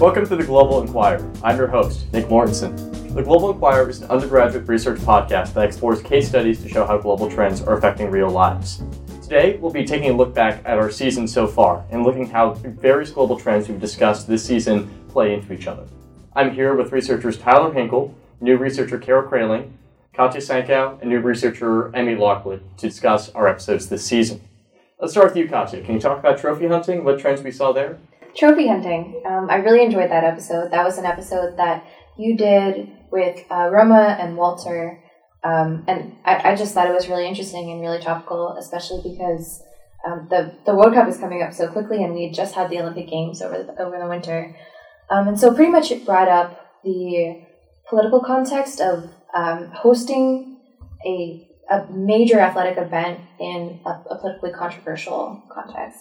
Welcome 0.00 0.26
to 0.28 0.34
the 0.34 0.44
Global 0.44 0.80
Inquirer. 0.80 1.30
I'm 1.44 1.58
your 1.58 1.66
host, 1.66 2.10
Nick 2.14 2.24
Mortensen. 2.28 3.14
The 3.14 3.22
Global 3.22 3.50
Inquirer 3.50 3.90
is 3.90 4.00
an 4.00 4.08
undergraduate 4.08 4.66
research 4.66 4.98
podcast 5.00 5.52
that 5.52 5.66
explores 5.66 6.00
case 6.00 6.26
studies 6.26 6.62
to 6.62 6.70
show 6.70 6.86
how 6.86 6.96
global 6.96 7.30
trends 7.30 7.60
are 7.60 7.76
affecting 7.76 8.10
real 8.10 8.30
lives. 8.30 8.82
Today, 9.22 9.58
we'll 9.58 9.70
be 9.70 9.84
taking 9.84 10.08
a 10.08 10.16
look 10.16 10.32
back 10.34 10.62
at 10.64 10.78
our 10.78 10.90
season 10.90 11.28
so 11.28 11.46
far 11.46 11.84
and 11.90 12.02
looking 12.02 12.24
how 12.24 12.54
various 12.54 13.10
global 13.10 13.38
trends 13.38 13.68
we've 13.68 13.78
discussed 13.78 14.26
this 14.26 14.42
season 14.42 14.88
play 15.10 15.34
into 15.34 15.52
each 15.52 15.66
other. 15.66 15.86
I'm 16.34 16.54
here 16.54 16.74
with 16.74 16.92
researchers 16.92 17.36
Tyler 17.36 17.70
Hinkle, 17.70 18.14
new 18.40 18.56
researcher 18.56 18.96
Carol 18.98 19.28
Kraling, 19.28 19.76
Katya 20.14 20.40
Sankow, 20.40 20.98
and 21.02 21.10
new 21.10 21.20
researcher 21.20 21.94
Emmy 21.94 22.14
Lockwood 22.14 22.62
to 22.78 22.88
discuss 22.88 23.28
our 23.32 23.46
episodes 23.46 23.90
this 23.90 24.06
season. 24.06 24.40
Let's 24.98 25.12
start 25.12 25.28
with 25.28 25.36
you, 25.36 25.46
Katya. 25.46 25.82
Can 25.82 25.96
you 25.96 26.00
talk 26.00 26.18
about 26.18 26.38
trophy 26.38 26.68
hunting? 26.68 27.04
What 27.04 27.18
trends 27.18 27.42
we 27.42 27.50
saw 27.50 27.72
there? 27.72 27.98
Trophy 28.36 28.68
hunting. 28.68 29.22
Um, 29.26 29.48
I 29.50 29.56
really 29.56 29.84
enjoyed 29.84 30.10
that 30.10 30.24
episode. 30.24 30.70
That 30.70 30.84
was 30.84 30.98
an 30.98 31.06
episode 31.06 31.56
that 31.56 31.84
you 32.18 32.36
did 32.36 32.90
with 33.10 33.44
uh, 33.50 33.68
Roma 33.70 34.16
and 34.20 34.36
Walter. 34.36 35.02
Um, 35.42 35.84
and 35.88 36.16
I, 36.24 36.50
I, 36.50 36.54
just 36.54 36.74
thought 36.74 36.86
it 36.86 36.92
was 36.92 37.08
really 37.08 37.26
interesting 37.26 37.70
and 37.70 37.80
really 37.80 37.98
topical, 37.98 38.56
especially 38.58 39.10
because 39.10 39.62
um, 40.06 40.26
the, 40.28 40.54
the 40.66 40.74
World 40.74 40.92
Cup 40.92 41.08
is 41.08 41.16
coming 41.16 41.42
up 41.42 41.54
so 41.54 41.66
quickly 41.66 42.04
and 42.04 42.12
we 42.12 42.30
just 42.30 42.54
had 42.54 42.68
the 42.68 42.78
Olympic 42.78 43.08
Games 43.08 43.40
over 43.40 43.62
the, 43.62 43.82
over 43.82 43.98
the 43.98 44.06
winter. 44.06 44.54
Um, 45.08 45.28
and 45.28 45.40
so 45.40 45.54
pretty 45.54 45.72
much 45.72 45.90
it 45.90 46.04
brought 46.04 46.28
up 46.28 46.82
the 46.84 47.42
political 47.88 48.20
context 48.20 48.82
of 48.82 49.10
um, 49.34 49.70
hosting 49.72 50.58
a 51.06 51.46
a 51.70 51.86
major 51.92 52.40
athletic 52.40 52.76
event 52.76 53.20
in 53.38 53.80
a, 53.86 53.90
a 54.10 54.18
politically 54.18 54.50
controversial 54.50 55.42
context. 55.48 56.00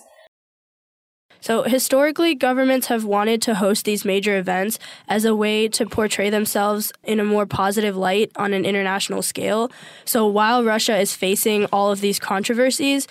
So, 1.42 1.64
historically, 1.64 2.36
governments 2.36 2.88
have 2.88 3.06
wanted 3.06 3.42
to 3.44 3.56
host 3.56 3.86
these 3.86 4.04
major 4.04 4.38
events 4.38 4.78
as 5.08 5.26
a 5.26 5.36
way 5.36 5.68
to 5.70 5.86
portray 5.86 6.30
themselves 6.30 6.92
in 7.04 7.20
a 7.20 7.24
more 7.24 7.46
positive 7.46 7.96
light 7.96 8.32
on 8.36 8.54
an 8.54 8.66
international 8.66 9.22
scale. 9.22 9.72
So, 10.06 10.28
while 10.28 10.64
Russia 10.64 10.98
is 10.98 11.16
facing 11.16 11.66
all 11.68 11.92
of 11.92 12.02
these 12.02 12.20
controversies, 12.20 13.08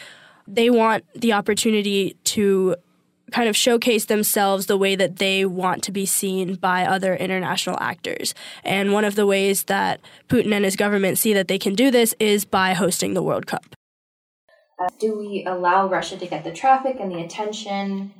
they 0.47 0.70
want 0.70 1.05
the 1.15 1.33
opportunity 1.33 2.17
to 2.25 2.77
kind 3.33 3.48
of 3.48 3.57
showcase 3.57 4.07
themselves 4.07 4.67
the 4.67 4.77
way 4.77 4.97
that 4.97 5.17
they 5.17 5.45
want 5.45 5.83
to 5.85 5.92
be 5.92 6.07
seen 6.07 6.55
by 6.55 6.85
other 6.85 7.15
international 7.15 7.77
actors. 7.81 8.35
And 8.65 8.92
one 8.92 9.05
of 9.05 9.15
the 9.15 9.27
ways 9.27 9.65
that 9.65 10.01
Putin 10.29 10.53
and 10.53 10.65
his 10.65 10.77
government 10.77 11.19
see 11.19 11.35
that 11.35 11.48
they 11.48 11.59
can 11.59 11.75
do 11.75 11.91
this 11.91 12.15
is 12.19 12.45
by 12.45 12.75
hosting 12.75 13.15
the 13.15 13.23
World 13.23 13.47
Cup. 13.47 13.78
Uh, 14.79 14.89
do 15.01 15.19
we 15.19 15.45
allow 15.47 15.89
Russia 15.89 16.17
to 16.17 16.27
get 16.27 16.45
the 16.45 16.53
traffic 16.53 16.98
and 17.01 17.11
the 17.11 17.21
attention, 17.21 18.15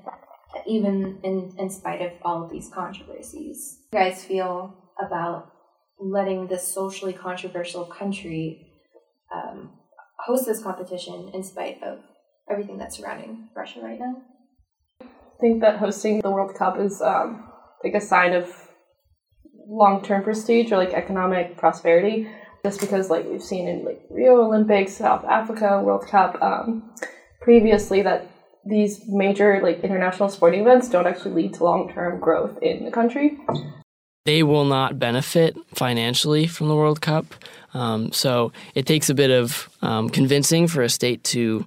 even 0.67 1.19
in, 1.23 1.55
in 1.57 1.71
spite 1.71 2.03
of 2.03 2.13
all 2.23 2.43
of 2.43 2.51
these 2.51 2.69
controversies? 2.69 3.81
You 3.93 3.99
guys 3.99 4.25
feel 4.25 4.75
about 5.01 5.53
letting 6.01 6.49
this 6.49 6.67
socially 6.67 7.13
controversial 7.13 7.85
country 7.85 8.67
um, 9.33 9.71
host 10.19 10.47
this 10.47 10.63
competition 10.63 11.31
in 11.33 11.43
spite 11.45 11.83
of 11.83 12.01
everything 12.51 12.79
that's 12.79 12.97
surrounding 12.97 13.49
Russia 13.55 13.81
right 13.81 14.01
now? 14.01 14.17
I 15.01 15.41
think 15.41 15.61
that 15.61 15.79
hosting 15.79 16.21
the 16.21 16.31
World 16.31 16.55
Cup 16.57 16.79
is 16.81 17.01
um, 17.01 17.49
like 17.85 17.95
a 17.95 18.01
sign 18.01 18.33
of 18.33 18.69
long 19.69 20.03
term 20.03 20.25
prestige 20.25 20.73
or 20.73 20.79
like 20.79 20.93
economic 20.93 21.57
prosperity. 21.57 22.29
Just 22.65 22.81
because 22.81 23.09
like 23.11 23.27
we've 23.27 23.43
seen 23.43 23.69
in 23.69 23.85
like 23.85 24.01
Rio 24.11 24.43
Olympics, 24.43 24.97
South 24.97 25.25
Africa 25.25 25.81
World 25.83 26.07
Cup, 26.07 26.41
um, 26.43 26.91
previously 27.41 28.03
that 28.03 28.31
these 28.65 29.07
major 29.09 29.61
like 29.63 29.81
international 29.81 30.29
sporting 30.29 30.61
events 30.61 30.89
don't 30.89 31.07
actually 31.07 31.43
lead 31.43 31.55
to 31.55 31.65
long 31.65 31.93
term 31.93 32.21
growth 32.21 32.59
in 32.63 32.85
the 32.85 32.91
country. 32.91 33.39
They 34.25 34.43
will 34.43 34.67
not 34.67 34.99
benefit 34.99 35.57
financially 35.75 36.47
from 36.47 36.69
the 36.69 36.77
World 36.77 37.01
Cup. 37.01 37.25
Um, 37.73 38.13
so 38.13 38.53
it 38.75 38.87
takes 38.87 39.09
a 39.09 39.15
bit 39.15 39.31
of 39.31 39.71
um, 39.81 40.11
convincing 40.11 40.69
for 40.69 40.83
a 40.83 40.89
state 40.89 41.25
to 41.25 41.65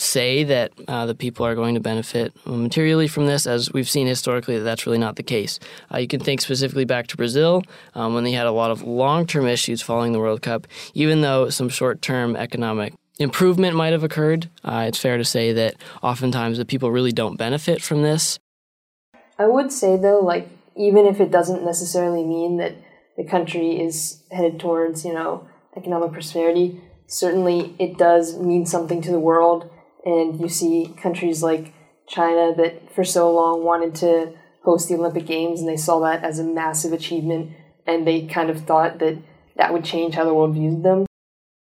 say 0.00 0.44
that 0.44 0.72
uh, 0.88 1.06
the 1.06 1.14
people 1.14 1.44
are 1.44 1.54
going 1.54 1.74
to 1.74 1.80
benefit 1.80 2.34
materially 2.46 3.06
from 3.06 3.26
this, 3.26 3.46
as 3.46 3.72
we've 3.72 3.88
seen 3.88 4.06
historically 4.06 4.56
that 4.58 4.64
that's 4.64 4.86
really 4.86 4.98
not 4.98 5.16
the 5.16 5.22
case. 5.22 5.58
Uh, 5.92 5.98
you 5.98 6.08
can 6.08 6.20
think 6.20 6.40
specifically 6.40 6.84
back 6.84 7.06
to 7.08 7.16
Brazil 7.16 7.62
um, 7.94 8.14
when 8.14 8.24
they 8.24 8.32
had 8.32 8.46
a 8.46 8.52
lot 8.52 8.70
of 8.70 8.82
long 8.82 9.26
term 9.26 9.46
issues 9.46 9.82
following 9.82 10.12
the 10.12 10.18
World 10.18 10.42
Cup, 10.42 10.66
even 10.94 11.20
though 11.20 11.50
some 11.50 11.68
short 11.68 12.02
term 12.02 12.36
economic 12.36 12.94
improvement 13.18 13.76
might 13.76 13.92
have 13.92 14.02
occurred. 14.02 14.48
Uh, 14.64 14.84
it's 14.88 14.98
fair 14.98 15.18
to 15.18 15.24
say 15.24 15.52
that 15.52 15.74
oftentimes 16.02 16.58
the 16.58 16.64
people 16.64 16.90
really 16.90 17.12
don't 17.12 17.36
benefit 17.36 17.82
from 17.82 18.02
this. 18.02 18.38
I 19.38 19.46
would 19.46 19.72
say, 19.72 19.96
though, 19.96 20.20
like, 20.20 20.48
even 20.76 21.06
if 21.06 21.20
it 21.20 21.30
doesn't 21.30 21.64
necessarily 21.64 22.24
mean 22.24 22.56
that 22.56 22.74
the 23.16 23.24
country 23.24 23.80
is 23.80 24.22
headed 24.30 24.58
towards, 24.58 25.04
you 25.04 25.12
know, 25.12 25.46
economic 25.76 26.12
prosperity, 26.12 26.80
certainly 27.06 27.74
it 27.78 27.98
does 27.98 28.38
mean 28.38 28.64
something 28.64 29.02
to 29.02 29.10
the 29.10 29.20
world 29.20 29.70
and 30.04 30.40
you 30.40 30.48
see 30.48 30.94
countries 30.96 31.42
like 31.42 31.72
China 32.06 32.54
that 32.56 32.92
for 32.94 33.04
so 33.04 33.32
long 33.32 33.64
wanted 33.64 33.94
to 33.96 34.32
host 34.62 34.88
the 34.88 34.94
Olympic 34.94 35.26
Games 35.26 35.60
and 35.60 35.68
they 35.68 35.76
saw 35.76 36.00
that 36.00 36.24
as 36.24 36.38
a 36.38 36.44
massive 36.44 36.92
achievement 36.92 37.52
and 37.86 38.06
they 38.06 38.26
kind 38.26 38.50
of 38.50 38.64
thought 38.66 38.98
that 38.98 39.18
that 39.56 39.72
would 39.72 39.84
change 39.84 40.14
how 40.14 40.24
the 40.24 40.34
world 40.34 40.54
viewed 40.54 40.82
them. 40.82 41.06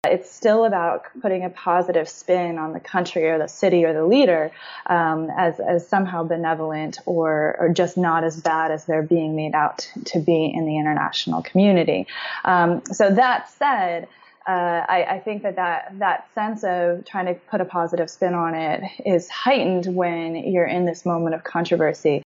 It's 0.05 0.31
still 0.31 0.65
about 0.65 1.03
putting 1.21 1.44
a 1.44 1.50
positive 1.50 2.09
spin 2.09 2.56
on 2.56 2.72
the 2.72 2.81
country 2.81 3.28
or 3.28 3.39
the 3.39 3.49
city 3.49 3.84
or 3.84 3.93
the 3.93 4.06
leader 4.06 4.53
um, 4.87 5.28
as, 5.37 5.59
as 5.59 5.89
somehow 5.89 6.22
benevolent 6.22 6.99
or, 7.05 7.56
or 7.59 7.69
just 7.71 7.97
not 7.97 8.25
as 8.25 8.41
bad 8.41 8.71
as 8.71 8.84
they're 8.84 9.03
being 9.03 9.34
made 9.34 9.55
out 9.55 9.91
to 10.06 10.21
be 10.21 10.53
in 10.55 10.66
the 10.66 10.78
international 10.78 11.43
community. 11.43 12.06
Um, 12.45 12.83
so 12.93 13.10
that 13.10 13.50
said, 13.50 14.09
uh, 14.48 14.86
I, 14.88 15.04
I, 15.10 15.19
think 15.20 15.42
that, 15.42 15.56
that 15.56 15.98
that 15.98 16.26
sense 16.34 16.64
of 16.64 17.04
trying 17.04 17.26
to 17.26 17.34
put 17.34 17.60
a 17.60 17.66
positive 17.66 18.09
spin 18.09 18.32
on 18.32 18.54
it 18.54 18.82
is 19.04 19.28
heightened 19.28 19.94
when 19.94 20.36
you're 20.36 20.66
in 20.66 20.86
this 20.86 21.04
moment 21.04 21.34
of 21.34 21.44
controversy. 21.44 22.22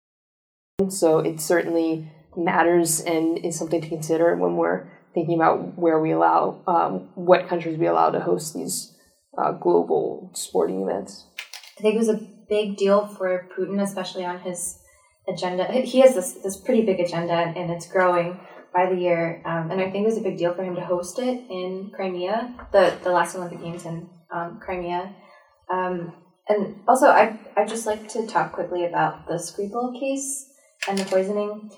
So 0.90 1.18
it 1.18 1.42
certainly 1.42 2.12
matters 2.38 3.00
and 3.00 3.44
is 3.44 3.58
something 3.58 3.82
to 3.82 3.90
consider 3.90 4.36
when 4.36 4.56
we're 4.56 4.88
thinking 5.16 5.34
about 5.34 5.80
where 5.80 6.00
we 6.00 6.12
allow, 6.12 6.62
um, 6.68 7.10
what 7.16 7.50
countries 7.50 7.80
we 7.80 7.88
allow 7.88 8.12
to 8.12 8.20
host 8.20 8.54
these 8.54 8.96
uh, 9.36 9.54
global 9.54 10.30
sporting 10.36 10.84
events. 10.84 11.26
I 11.80 11.82
think 11.82 11.96
it 11.96 11.98
was 11.98 12.10
a 12.10 12.22
big 12.48 12.78
deal 12.78 13.08
for 13.08 13.48
Putin, 13.58 13.82
especially 13.82 14.26
on 14.26 14.42
his 14.42 14.78
agenda. 15.28 15.66
He 15.72 16.02
has 16.02 16.14
this, 16.14 16.34
this 16.44 16.58
pretty 16.58 16.86
big 16.86 17.00
agenda 17.00 17.34
and 17.34 17.72
it's 17.72 17.88
growing 17.88 18.40
by 18.74 18.88
the 18.88 18.96
year, 18.96 19.42
um, 19.46 19.70
and 19.72 19.82
I 19.82 19.90
think 19.90 20.04
it 20.04 20.10
was 20.10 20.18
a 20.18 20.22
big 20.22 20.38
deal 20.38 20.54
for 20.54 20.64
him 20.64 20.76
to 20.76 20.86
host 20.86 21.20
it 21.20 21.44
in 21.50 21.92
Crimea, 21.94 22.54
the 22.72 22.98
the 23.04 23.12
last 23.12 23.36
Olympic 23.36 23.62
Games 23.62 23.86
in 23.86 24.10
um, 24.34 24.60
Crimea. 24.64 25.14
Um, 25.72 26.14
and 26.48 26.80
also, 26.88 27.08
I 27.08 27.40
I 27.58 27.66
just 27.66 27.86
like 27.86 28.08
to 28.10 28.26
talk 28.28 28.54
quickly 28.54 28.86
about 28.86 29.28
the 29.28 29.36
Skripal 29.36 30.00
case 30.00 30.48
and 30.88 30.98
the 30.98 31.06
poisoning. 31.06 31.72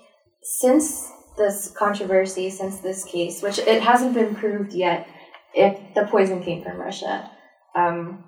Since 0.44 1.12
this 1.38 1.72
controversy, 1.72 2.50
since 2.50 2.80
this 2.80 3.06
case, 3.06 3.42
which 3.42 3.60
it 3.60 3.82
hasn't 3.82 4.14
been 4.14 4.36
proved 4.36 4.74
yet, 4.74 5.08
if 5.54 5.78
the 5.96 6.06
poison 6.06 6.44
came 6.44 6.64
from 6.64 6.78
Russia, 6.78 7.32
um, 7.76 8.24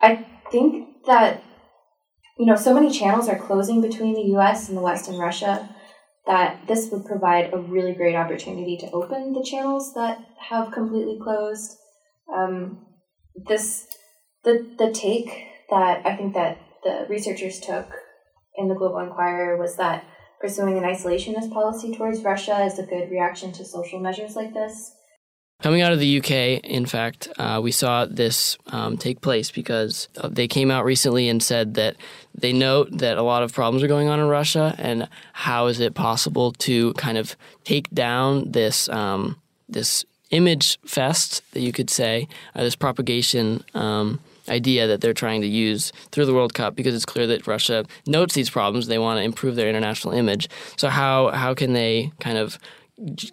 I 0.00 0.26
think 0.50 1.04
that 1.06 1.42
you 2.38 2.46
know 2.46 2.56
so 2.56 2.72
many 2.72 2.90
channels 2.90 3.28
are 3.28 3.38
closing 3.38 3.82
between 3.82 4.14
the 4.14 4.30
U.S. 4.32 4.68
and 4.68 4.76
the 4.76 4.82
West 4.82 5.08
and 5.08 5.18
Russia 5.18 5.74
that 6.28 6.60
this 6.68 6.90
would 6.92 7.06
provide 7.06 7.52
a 7.52 7.58
really 7.58 7.94
great 7.94 8.14
opportunity 8.14 8.76
to 8.76 8.90
open 8.90 9.32
the 9.32 9.42
channels 9.42 9.94
that 9.94 10.18
have 10.38 10.70
completely 10.70 11.18
closed. 11.20 11.76
Um, 12.32 12.86
this 13.48 13.86
the 14.44 14.66
the 14.78 14.92
take 14.92 15.46
that 15.70 16.06
I 16.06 16.14
think 16.16 16.34
that 16.34 16.58
the 16.84 17.06
researchers 17.08 17.58
took 17.58 17.90
in 18.56 18.68
the 18.68 18.74
Global 18.74 18.98
Inquirer 18.98 19.56
was 19.56 19.76
that 19.76 20.04
pursuing 20.38 20.76
an 20.76 20.84
isolationist 20.84 21.50
policy 21.50 21.96
towards 21.96 22.22
Russia 22.22 22.62
is 22.62 22.78
a 22.78 22.84
good 22.84 23.10
reaction 23.10 23.50
to 23.52 23.64
social 23.64 23.98
measures 23.98 24.36
like 24.36 24.52
this. 24.52 24.92
Coming 25.60 25.82
out 25.82 25.92
of 25.92 25.98
the 25.98 26.18
UK, 26.18 26.62
in 26.62 26.86
fact, 26.86 27.28
uh, 27.36 27.58
we 27.60 27.72
saw 27.72 28.04
this 28.04 28.56
um, 28.68 28.96
take 28.96 29.20
place 29.20 29.50
because 29.50 30.08
they 30.22 30.46
came 30.46 30.70
out 30.70 30.84
recently 30.84 31.28
and 31.28 31.42
said 31.42 31.74
that 31.74 31.96
they 32.32 32.52
note 32.52 32.96
that 32.98 33.18
a 33.18 33.22
lot 33.22 33.42
of 33.42 33.52
problems 33.52 33.82
are 33.82 33.88
going 33.88 34.06
on 34.06 34.20
in 34.20 34.28
Russia, 34.28 34.76
and 34.78 35.08
how 35.32 35.66
is 35.66 35.80
it 35.80 35.94
possible 35.94 36.52
to 36.52 36.92
kind 36.94 37.18
of 37.18 37.34
take 37.64 37.90
down 37.90 38.52
this 38.52 38.88
um, 38.90 39.34
this 39.68 40.04
image 40.30 40.78
fest 40.86 41.42
that 41.52 41.60
you 41.60 41.72
could 41.72 41.90
say, 41.90 42.28
uh, 42.54 42.62
this 42.62 42.76
propagation 42.76 43.64
um, 43.74 44.20
idea 44.48 44.86
that 44.86 45.00
they're 45.00 45.12
trying 45.12 45.40
to 45.40 45.48
use 45.48 45.92
through 46.12 46.26
the 46.26 46.34
World 46.34 46.54
Cup 46.54 46.76
because 46.76 46.94
it's 46.94 47.04
clear 47.04 47.26
that 47.26 47.48
Russia 47.48 47.84
notes 48.06 48.34
these 48.34 48.48
problems. 48.48 48.86
They 48.86 48.98
want 48.98 49.18
to 49.18 49.24
improve 49.24 49.56
their 49.56 49.68
international 49.68 50.14
image. 50.14 50.48
So 50.76 50.88
how 50.88 51.32
how 51.32 51.54
can 51.54 51.72
they 51.72 52.12
kind 52.20 52.38
of 52.38 52.60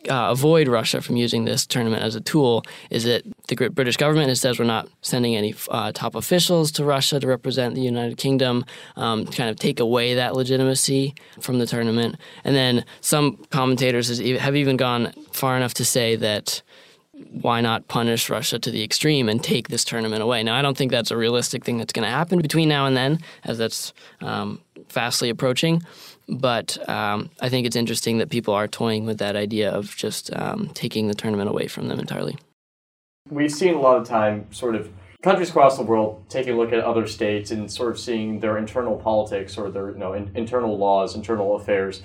uh, 0.09 0.27
avoid 0.29 0.67
Russia 0.67 1.01
from 1.01 1.15
using 1.15 1.45
this 1.45 1.65
tournament 1.65 2.03
as 2.03 2.15
a 2.15 2.21
tool 2.21 2.63
is 2.89 3.03
that 3.03 3.23
the 3.47 3.69
British 3.69 3.97
government 3.97 4.35
says 4.37 4.59
we're 4.59 4.65
not 4.65 4.87
sending 5.01 5.35
any 5.35 5.55
uh, 5.69 5.91
top 5.91 6.15
officials 6.15 6.71
to 6.73 6.85
Russia 6.85 7.19
to 7.19 7.27
represent 7.27 7.73
the 7.75 7.81
United 7.81 8.17
Kingdom, 8.17 8.65
um, 8.95 9.25
kind 9.25 9.49
of 9.49 9.57
take 9.57 9.79
away 9.79 10.13
that 10.13 10.35
legitimacy 10.35 11.15
from 11.39 11.59
the 11.59 11.65
tournament. 11.65 12.17
And 12.43 12.55
then 12.55 12.85
some 13.01 13.37
commentators 13.49 14.19
have 14.19 14.55
even 14.55 14.77
gone 14.77 15.13
far 15.31 15.57
enough 15.57 15.73
to 15.75 15.85
say 15.85 16.15
that 16.17 16.61
why 17.31 17.61
not 17.61 17.87
punish 17.87 18.29
Russia 18.29 18.59
to 18.59 18.69
the 18.69 18.83
extreme 18.83 19.29
and 19.29 19.43
take 19.43 19.69
this 19.69 19.83
tournament 19.83 20.21
away? 20.21 20.43
Now, 20.43 20.55
I 20.55 20.61
don't 20.61 20.77
think 20.77 20.91
that's 20.91 21.11
a 21.11 21.17
realistic 21.17 21.63
thing 21.63 21.77
that's 21.77 21.93
going 21.93 22.05
to 22.05 22.09
happen 22.11 22.41
between 22.41 22.67
now 22.67 22.85
and 22.85 22.95
then, 22.95 23.19
as 23.45 23.57
that's 23.57 23.93
um, 24.21 24.61
fastly 24.89 25.29
approaching. 25.29 25.83
But 26.27 26.77
um, 26.89 27.29
I 27.39 27.49
think 27.49 27.67
it's 27.67 27.75
interesting 27.75 28.17
that 28.17 28.29
people 28.29 28.53
are 28.53 28.67
toying 28.67 29.05
with 29.05 29.19
that 29.19 29.35
idea 29.35 29.71
of 29.71 29.95
just 29.95 30.35
um, 30.35 30.69
taking 30.73 31.07
the 31.07 31.13
tournament 31.13 31.49
away 31.49 31.67
from 31.67 31.87
them 31.87 31.99
entirely. 31.99 32.37
We've 33.29 33.51
seen 33.51 33.73
a 33.73 33.79
lot 33.79 33.97
of 33.97 34.07
time, 34.07 34.47
sort 34.51 34.75
of 34.75 34.89
countries 35.25 35.49
across 35.49 35.75
the 35.75 35.83
world 35.83 36.23
taking 36.29 36.53
a 36.53 36.55
look 36.55 36.71
at 36.71 36.83
other 36.83 37.07
states 37.07 37.49
and 37.49 37.71
sort 37.71 37.91
of 37.91 37.99
seeing 37.99 38.39
their 38.39 38.59
internal 38.59 38.95
politics 38.95 39.57
or 39.57 39.71
their 39.71 39.89
you 39.89 39.97
know 39.97 40.13
in, 40.13 40.31
internal 40.35 40.77
laws, 40.77 41.15
internal 41.15 41.55
affairs, 41.55 42.03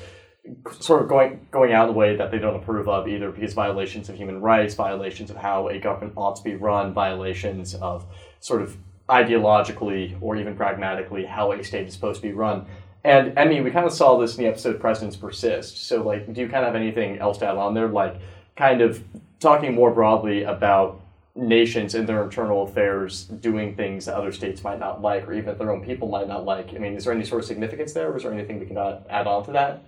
sort 0.78 1.02
of 1.02 1.08
going 1.08 1.46
going 1.50 1.72
out 1.72 1.88
of 1.88 1.94
the 1.94 1.98
way 1.98 2.16
that 2.16 2.30
they 2.30 2.38
don't 2.38 2.56
approve 2.56 2.88
of 2.88 3.06
either 3.06 3.30
because 3.30 3.52
violations 3.52 4.08
of 4.08 4.16
human 4.16 4.40
rights, 4.40 4.74
violations 4.74 5.30
of 5.30 5.36
how 5.36 5.68
a 5.68 5.78
government 5.78 6.14
ought 6.16 6.36
to 6.36 6.42
be 6.42 6.54
run, 6.54 6.94
violations 6.94 7.74
of 7.74 8.06
sort 8.40 8.62
of 8.62 8.78
ideologically 9.10 10.16
or 10.20 10.36
even 10.36 10.56
pragmatically 10.56 11.24
how 11.24 11.52
a 11.52 11.62
state 11.64 11.88
is 11.88 11.94
supposed 11.94 12.22
to 12.22 12.28
be 12.28 12.32
run. 12.32 12.66
And 13.04 13.38
I 13.38 13.44
mean, 13.46 13.64
we 13.64 13.70
kind 13.70 13.86
of 13.86 13.92
saw 13.92 14.18
this 14.18 14.36
in 14.36 14.44
the 14.44 14.50
episode 14.50 14.80
"Presidents 14.80 15.16
Persist." 15.16 15.86
So, 15.86 16.02
like, 16.02 16.32
do 16.32 16.40
you 16.40 16.48
kind 16.48 16.64
of 16.64 16.72
have 16.72 16.80
anything 16.80 17.18
else 17.18 17.38
to 17.38 17.46
add 17.46 17.56
on 17.56 17.74
there? 17.74 17.88
Like, 17.88 18.16
kind 18.56 18.80
of 18.82 19.02
talking 19.40 19.74
more 19.74 19.90
broadly 19.90 20.42
about 20.42 21.00
nations 21.34 21.94
and 21.94 22.06
their 22.06 22.22
internal 22.22 22.64
affairs 22.64 23.24
doing 23.24 23.74
things 23.74 24.04
that 24.04 24.14
other 24.14 24.32
states 24.32 24.62
might 24.62 24.78
not 24.78 25.00
like, 25.00 25.26
or 25.26 25.32
even 25.32 25.56
their 25.56 25.70
own 25.70 25.82
people 25.82 26.08
might 26.08 26.28
not 26.28 26.44
like. 26.44 26.74
I 26.74 26.78
mean, 26.78 26.94
is 26.94 27.04
there 27.04 27.14
any 27.14 27.24
sort 27.24 27.42
of 27.42 27.48
significance 27.48 27.94
there, 27.94 28.10
or 28.10 28.16
is 28.16 28.22
there 28.22 28.32
anything 28.32 28.60
we 28.60 28.66
can 28.66 28.76
add 28.76 29.26
on 29.26 29.44
to 29.46 29.52
that? 29.52 29.82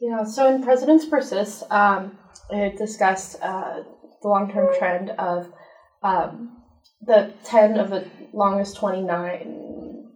Yeah. 0.00 0.24
So, 0.24 0.52
in 0.52 0.62
Presidents 0.62 1.06
Persist, 1.06 1.62
um, 1.70 2.18
it 2.50 2.76
discussed 2.76 3.36
uh, 3.40 3.82
the 4.22 4.28
long-term 4.28 4.74
trend 4.76 5.10
of 5.10 5.52
um, 6.02 6.56
the 7.00 7.32
ten 7.44 7.78
of 7.78 7.90
the 7.90 8.08
longest 8.34 8.76
twenty-nine 8.76 10.08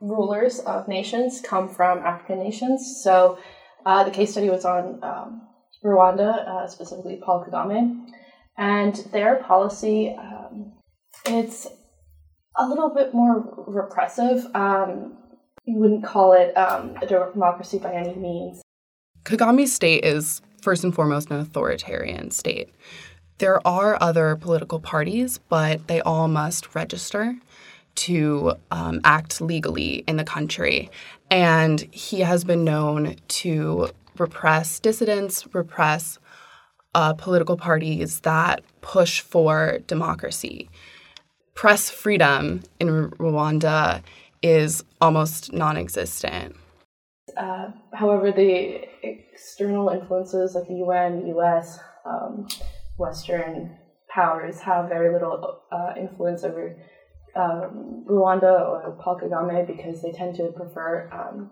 rulers 0.00 0.60
of 0.60 0.86
nations 0.86 1.40
come 1.40 1.68
from 1.68 1.98
African 1.98 2.38
nations. 2.38 3.00
So 3.02 3.38
uh, 3.86 4.04
the 4.04 4.10
case 4.10 4.30
study 4.32 4.50
was 4.50 4.64
on 4.64 5.00
um, 5.02 5.42
Rwanda, 5.84 6.30
uh, 6.48 6.66
specifically 6.68 7.20
Paul 7.24 7.44
Kagame, 7.44 8.06
and 8.56 8.94
their 9.12 9.36
policy 9.36 10.14
um, 10.18 10.72
it's 11.26 11.66
a 12.56 12.68
little 12.68 12.92
bit 12.94 13.14
more 13.14 13.64
repressive. 13.66 14.46
Um, 14.54 15.16
you 15.64 15.78
wouldn't 15.78 16.04
call 16.04 16.34
it 16.34 16.52
um, 16.56 16.96
a 17.02 17.06
democracy 17.06 17.78
by 17.78 17.94
any 17.94 18.14
means. 18.14 18.60
Kagame's 19.24 19.72
state 19.72 20.04
is 20.04 20.42
first 20.60 20.84
and 20.84 20.94
foremost 20.94 21.30
an 21.30 21.40
authoritarian 21.40 22.30
state. 22.30 22.68
There 23.38 23.66
are 23.66 23.98
other 24.00 24.36
political 24.36 24.78
parties, 24.78 25.38
but 25.48 25.88
they 25.88 26.00
all 26.00 26.28
must 26.28 26.74
register 26.74 27.36
to 27.96 28.54
um, 28.70 29.00
act 29.04 29.40
legally 29.40 30.04
in 30.06 30.16
the 30.16 30.24
country. 30.24 30.90
And 31.30 31.80
he 31.92 32.20
has 32.20 32.44
been 32.44 32.64
known 32.64 33.16
to 33.28 33.90
repress 34.18 34.78
dissidents, 34.78 35.46
repress 35.52 36.18
uh, 36.94 37.14
political 37.14 37.56
parties 37.56 38.20
that 38.20 38.62
push 38.80 39.20
for 39.20 39.80
democracy. 39.86 40.70
Press 41.54 41.90
freedom 41.90 42.62
in 42.78 43.10
Rwanda 43.10 44.02
is 44.42 44.84
almost 45.00 45.52
non 45.52 45.76
existent. 45.76 46.56
Uh, 47.36 47.70
however, 47.92 48.30
the 48.30 48.82
external 49.02 49.88
influences 49.88 50.54
like 50.54 50.68
the 50.68 50.74
UN, 50.74 51.26
US, 51.36 51.78
um, 52.04 52.46
Western 52.96 53.76
powers 54.08 54.60
have 54.60 54.88
very 54.88 55.12
little 55.12 55.62
uh, 55.72 55.92
influence 55.98 56.44
over 56.44 56.76
um, 57.36 58.04
Rwanda 58.08 58.60
or 58.60 58.98
Paul 59.02 59.18
Kagame 59.20 59.66
because 59.66 60.02
they 60.02 60.12
tend 60.12 60.36
to 60.36 60.52
prefer 60.52 61.10
um, 61.12 61.50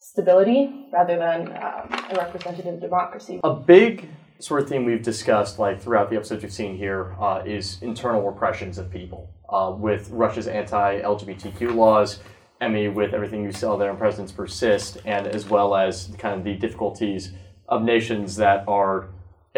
stability 0.00 0.88
rather 0.92 1.16
than 1.16 1.48
um, 1.48 2.04
a 2.10 2.14
representative 2.16 2.80
democracy. 2.80 3.40
A 3.44 3.54
big 3.54 4.08
sort 4.40 4.62
of 4.62 4.68
theme 4.68 4.84
we've 4.84 5.02
discussed, 5.02 5.58
like 5.58 5.80
throughout 5.80 6.10
the 6.10 6.16
episodes 6.16 6.42
we've 6.42 6.52
seen 6.52 6.76
here, 6.76 7.16
uh, 7.20 7.42
is 7.44 7.78
internal 7.82 8.22
repressions 8.22 8.78
of 8.78 8.90
people. 8.90 9.30
Uh, 9.48 9.74
with 9.76 10.10
Russia's 10.10 10.46
anti-LGBTQ 10.46 11.74
laws, 11.74 12.20
Emmy, 12.60 12.88
with 12.88 13.14
everything 13.14 13.44
you 13.44 13.52
saw 13.52 13.76
there 13.76 13.90
in 13.90 13.96
Presidents 13.96 14.32
Persist, 14.32 14.98
and 15.04 15.26
as 15.26 15.48
well 15.48 15.74
as 15.74 16.10
kind 16.18 16.38
of 16.38 16.44
the 16.44 16.54
difficulties 16.54 17.32
of 17.68 17.82
nations 17.82 18.36
that 18.36 18.64
are 18.66 19.08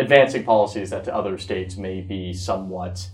advancing 0.00 0.44
policies 0.44 0.91
that 0.91 1.05
to 1.05 1.14
other 1.14 1.38
states 1.38 1.76
may 1.76 2.00
be 2.00 2.32
somewhat 2.32 3.08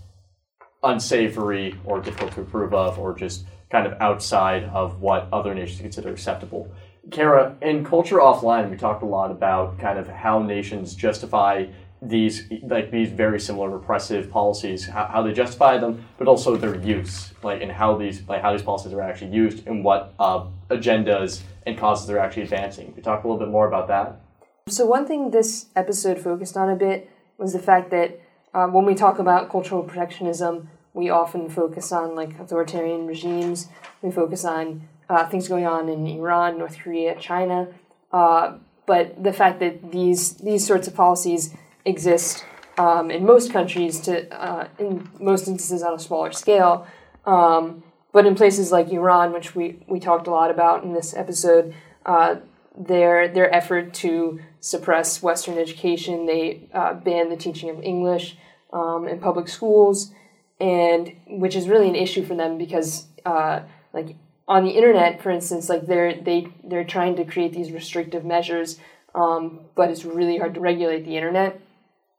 unsavory 0.83 1.75
or 1.85 1.99
difficult 2.01 2.31
to 2.33 2.41
approve 2.41 2.73
of 2.73 2.97
or 2.97 3.13
just 3.13 3.45
kind 3.69 3.85
of 3.85 3.99
outside 4.01 4.63
of 4.65 5.01
what 5.01 5.27
other 5.33 5.53
nations 5.53 5.81
consider 5.81 6.09
acceptable. 6.09 6.71
Kara, 7.11 7.55
in 7.61 7.85
Culture 7.85 8.17
Offline, 8.17 8.69
we 8.69 8.77
talked 8.77 9.03
a 9.03 9.05
lot 9.05 9.31
about 9.31 9.79
kind 9.79 9.99
of 9.99 10.07
how 10.07 10.41
nations 10.41 10.95
justify 10.95 11.65
these 12.01 12.43
like 12.63 12.91
these 12.91 13.09
very 13.09 13.39
similar 13.39 13.69
repressive 13.69 14.29
policies, 14.29 14.85
how, 14.85 15.07
how 15.07 15.23
they 15.23 15.33
justify 15.33 15.77
them, 15.79 16.05
but 16.19 16.27
also 16.27 16.55
their 16.55 16.75
use, 16.75 17.33
like 17.43 17.61
and 17.61 17.71
how 17.71 17.97
these 17.97 18.21
like 18.27 18.41
how 18.41 18.51
these 18.51 18.61
policies 18.61 18.93
are 18.93 19.01
actually 19.01 19.31
used 19.31 19.65
and 19.67 19.83
what 19.83 20.13
uh, 20.19 20.45
agendas 20.69 21.41
and 21.65 21.77
causes 21.77 22.05
they're 22.07 22.19
actually 22.19 22.43
advancing. 22.43 22.93
We 22.95 23.01
talk 23.01 23.23
a 23.23 23.27
little 23.27 23.39
bit 23.39 23.49
more 23.49 23.67
about 23.67 23.87
that. 23.87 24.21
So 24.67 24.85
one 24.85 25.05
thing 25.07 25.31
this 25.31 25.67
episode 25.77 26.19
focused 26.19 26.57
on 26.57 26.69
a 26.69 26.75
bit 26.75 27.09
was 27.37 27.53
the 27.53 27.59
fact 27.59 27.89
that 27.91 28.19
um, 28.53 28.73
when 28.73 28.85
we 28.85 28.95
talk 28.95 29.17
about 29.17 29.49
cultural 29.49 29.81
protectionism, 29.81 30.69
we 30.93 31.09
often 31.09 31.49
focus 31.49 31.91
on 31.93 32.15
like 32.15 32.37
authoritarian 32.37 33.07
regimes. 33.07 33.69
We 34.01 34.11
focus 34.11 34.43
on 34.43 34.87
uh, 35.09 35.25
things 35.27 35.47
going 35.47 35.65
on 35.65 35.87
in 35.87 36.05
Iran, 36.05 36.57
North 36.57 36.77
Korea, 36.79 37.17
China. 37.17 37.69
Uh, 38.11 38.57
but 38.85 39.23
the 39.23 39.31
fact 39.31 39.59
that 39.59 39.91
these 39.91 40.33
these 40.35 40.65
sorts 40.67 40.87
of 40.87 40.95
policies 40.95 41.53
exist 41.85 42.43
um, 42.77 43.09
in 43.09 43.25
most 43.25 43.53
countries, 43.53 44.01
to 44.01 44.29
uh, 44.33 44.67
in 44.79 45.09
most 45.19 45.47
instances 45.47 45.81
on 45.81 45.93
a 45.93 45.99
smaller 45.99 46.31
scale, 46.33 46.87
um, 47.25 47.83
but 48.11 48.25
in 48.25 48.35
places 48.35 48.71
like 48.71 48.89
Iran, 48.89 49.31
which 49.31 49.55
we, 49.55 49.79
we 49.87 49.99
talked 49.99 50.27
a 50.27 50.31
lot 50.31 50.51
about 50.51 50.83
in 50.83 50.93
this 50.93 51.15
episode, 51.15 51.73
uh, 52.05 52.37
their 52.77 53.27
their 53.27 53.53
effort 53.53 53.93
to 53.95 54.39
suppress 54.59 55.23
Western 55.23 55.57
education, 55.57 56.25
they 56.25 56.69
uh, 56.73 56.93
ban 56.93 57.29
the 57.29 57.37
teaching 57.37 57.69
of 57.69 57.81
English 57.81 58.37
um, 58.71 59.07
in 59.07 59.19
public 59.19 59.47
schools, 59.47 60.11
and 60.59 61.13
which 61.27 61.55
is 61.55 61.67
really 61.67 61.89
an 61.89 61.95
issue 61.95 62.23
for 62.23 62.35
them 62.35 62.57
because, 62.57 63.07
uh, 63.25 63.61
like 63.93 64.15
on 64.47 64.63
the 64.63 64.71
internet, 64.71 65.21
for 65.21 65.31
instance, 65.31 65.69
like 65.69 65.87
they're 65.87 66.21
they 66.21 66.47
they're 66.63 66.83
trying 66.83 67.15
to 67.15 67.25
create 67.25 67.53
these 67.53 67.71
restrictive 67.71 68.23
measures, 68.23 68.79
um, 69.15 69.61
but 69.75 69.89
it's 69.89 70.05
really 70.05 70.37
hard 70.37 70.53
to 70.53 70.59
regulate 70.59 71.03
the 71.03 71.15
internet. 71.15 71.59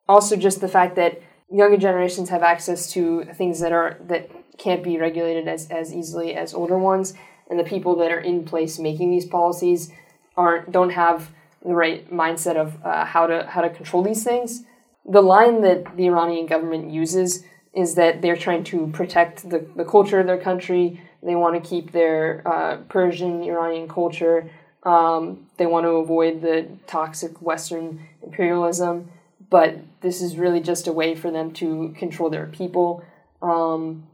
Also, 0.08 0.36
just 0.36 0.60
the 0.60 0.68
fact 0.68 0.96
that 0.96 1.22
younger 1.50 1.76
generations 1.76 2.30
have 2.30 2.42
access 2.42 2.90
to 2.92 3.24
things 3.34 3.60
that 3.60 3.72
are 3.72 3.96
that 4.08 4.30
can't 4.58 4.82
be 4.82 4.98
regulated 4.98 5.46
as, 5.46 5.70
as 5.70 5.94
easily 5.94 6.34
as 6.34 6.52
older 6.52 6.78
ones, 6.78 7.14
and 7.48 7.60
the 7.60 7.64
people 7.64 7.94
that 7.96 8.10
are 8.10 8.20
in 8.20 8.44
place 8.44 8.78
making 8.78 9.10
these 9.10 9.26
policies 9.26 9.92
aren't 10.42 10.72
don't 10.72 10.94
have 11.04 11.18
the 11.64 11.74
right 11.74 12.10
mindset 12.10 12.56
of 12.56 12.68
uh, 12.84 13.04
how 13.04 13.26
to 13.26 13.36
how 13.52 13.60
to 13.60 13.70
control 13.78 14.02
these 14.02 14.24
things 14.24 14.64
the 15.08 15.22
line 15.22 15.62
that 15.62 15.96
the 15.96 16.06
Iranian 16.06 16.46
government 16.46 16.90
uses 16.90 17.44
is 17.74 17.94
that 17.94 18.20
they're 18.20 18.36
trying 18.36 18.64
to 18.64 18.88
protect 18.88 19.48
the, 19.48 19.66
the 19.74 19.84
culture 19.84 20.20
of 20.20 20.26
their 20.26 20.38
country. 20.38 21.00
They 21.22 21.34
want 21.34 21.62
to 21.62 21.68
keep 21.68 21.92
their 21.92 22.42
uh, 22.46 22.76
Persian 22.88 23.42
Iranian 23.42 23.88
culture. 23.88 24.50
Um, 24.82 25.46
they 25.56 25.66
want 25.66 25.84
to 25.84 25.90
avoid 25.90 26.42
the 26.42 26.68
toxic 26.86 27.40
Western 27.40 28.06
imperialism. 28.22 29.10
But 29.50 29.78
this 30.02 30.20
is 30.20 30.36
really 30.36 30.60
just 30.60 30.86
a 30.86 30.92
way 30.92 31.14
for 31.14 31.30
them 31.30 31.52
to 31.54 31.94
control 31.96 32.28
their 32.28 32.46
people. 32.46 33.02
Um, 33.40 34.06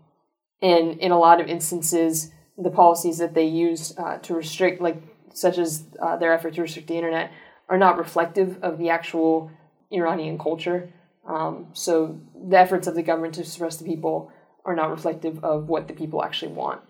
and 0.62 0.99
in 1.00 1.11
a 1.11 1.19
lot 1.19 1.40
of 1.40 1.49
instances, 1.49 2.31
the 2.57 2.71
policies 2.71 3.19
that 3.19 3.35
they 3.35 3.47
use 3.47 3.95
uh, 3.99 4.19
to 4.19 4.35
restrict, 4.35 4.81
like 4.81 5.02
such 5.35 5.59
as 5.59 5.85
uh, 6.00 6.17
their 6.17 6.33
effort 6.33 6.55
to 6.55 6.62
restrict 6.62 6.88
the 6.88 6.95
internet, 6.95 7.31
are 7.69 7.79
not 7.79 7.99
reflective 7.99 8.59
of 8.62 8.79
the 8.79 8.91
actual 8.91 9.50
Iranian 9.91 10.38
culture. 10.38 10.93
Um, 11.26 11.67
so 11.73 12.21
the 12.49 12.59
efforts 12.59 12.87
of 12.87 12.95
the 12.95 13.03
government 13.03 13.35
to 13.35 13.45
suppress 13.45 13.76
the 13.76 13.85
people 13.85 14.31
are 14.64 14.75
not 14.75 14.91
reflective 14.91 15.43
of 15.45 15.69
what 15.69 15.88
the 15.88 15.95
people 15.95 16.25
actually 16.25 16.53
want. 16.53 16.81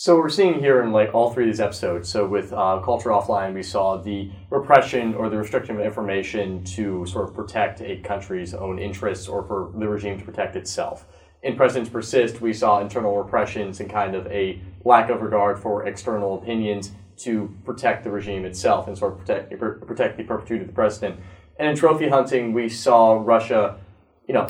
So 0.00 0.16
we're 0.16 0.28
seeing 0.28 0.60
here 0.60 0.80
in 0.82 0.92
like 0.92 1.12
all 1.12 1.32
three 1.32 1.42
of 1.44 1.48
these 1.48 1.60
episodes. 1.60 2.08
So 2.08 2.24
with 2.24 2.52
uh, 2.52 2.80
Culture 2.84 3.10
Offline, 3.10 3.52
we 3.52 3.64
saw 3.64 3.96
the 3.96 4.30
repression 4.48 5.12
or 5.14 5.28
the 5.28 5.36
restriction 5.36 5.74
of 5.74 5.84
information 5.84 6.62
to 6.76 7.04
sort 7.06 7.28
of 7.28 7.34
protect 7.34 7.80
a 7.80 7.96
country's 7.96 8.54
own 8.54 8.78
interests 8.78 9.26
or 9.26 9.42
for 9.42 9.72
the 9.76 9.88
regime 9.88 10.16
to 10.16 10.24
protect 10.24 10.54
itself. 10.54 11.06
In 11.42 11.56
Presidents 11.56 11.90
Persist, 11.90 12.40
we 12.40 12.52
saw 12.52 12.80
internal 12.80 13.16
repressions 13.16 13.80
and 13.80 13.90
kind 13.90 14.14
of 14.14 14.26
a 14.28 14.60
lack 14.84 15.10
of 15.10 15.20
regard 15.20 15.58
for 15.58 15.86
external 15.86 16.38
opinions 16.38 16.92
to 17.18 17.54
protect 17.64 18.04
the 18.04 18.10
regime 18.10 18.44
itself 18.44 18.88
and 18.88 18.96
sort 18.96 19.12
of 19.12 19.18
protect 19.18 19.58
protect 19.86 20.16
the 20.16 20.24
perpetuity 20.24 20.62
of 20.62 20.68
the 20.68 20.74
president. 20.74 21.20
And 21.58 21.68
in 21.68 21.76
Trophy 21.76 22.08
Hunting, 22.08 22.52
we 22.52 22.68
saw 22.68 23.14
Russia, 23.14 23.78
you 24.26 24.34
know, 24.34 24.46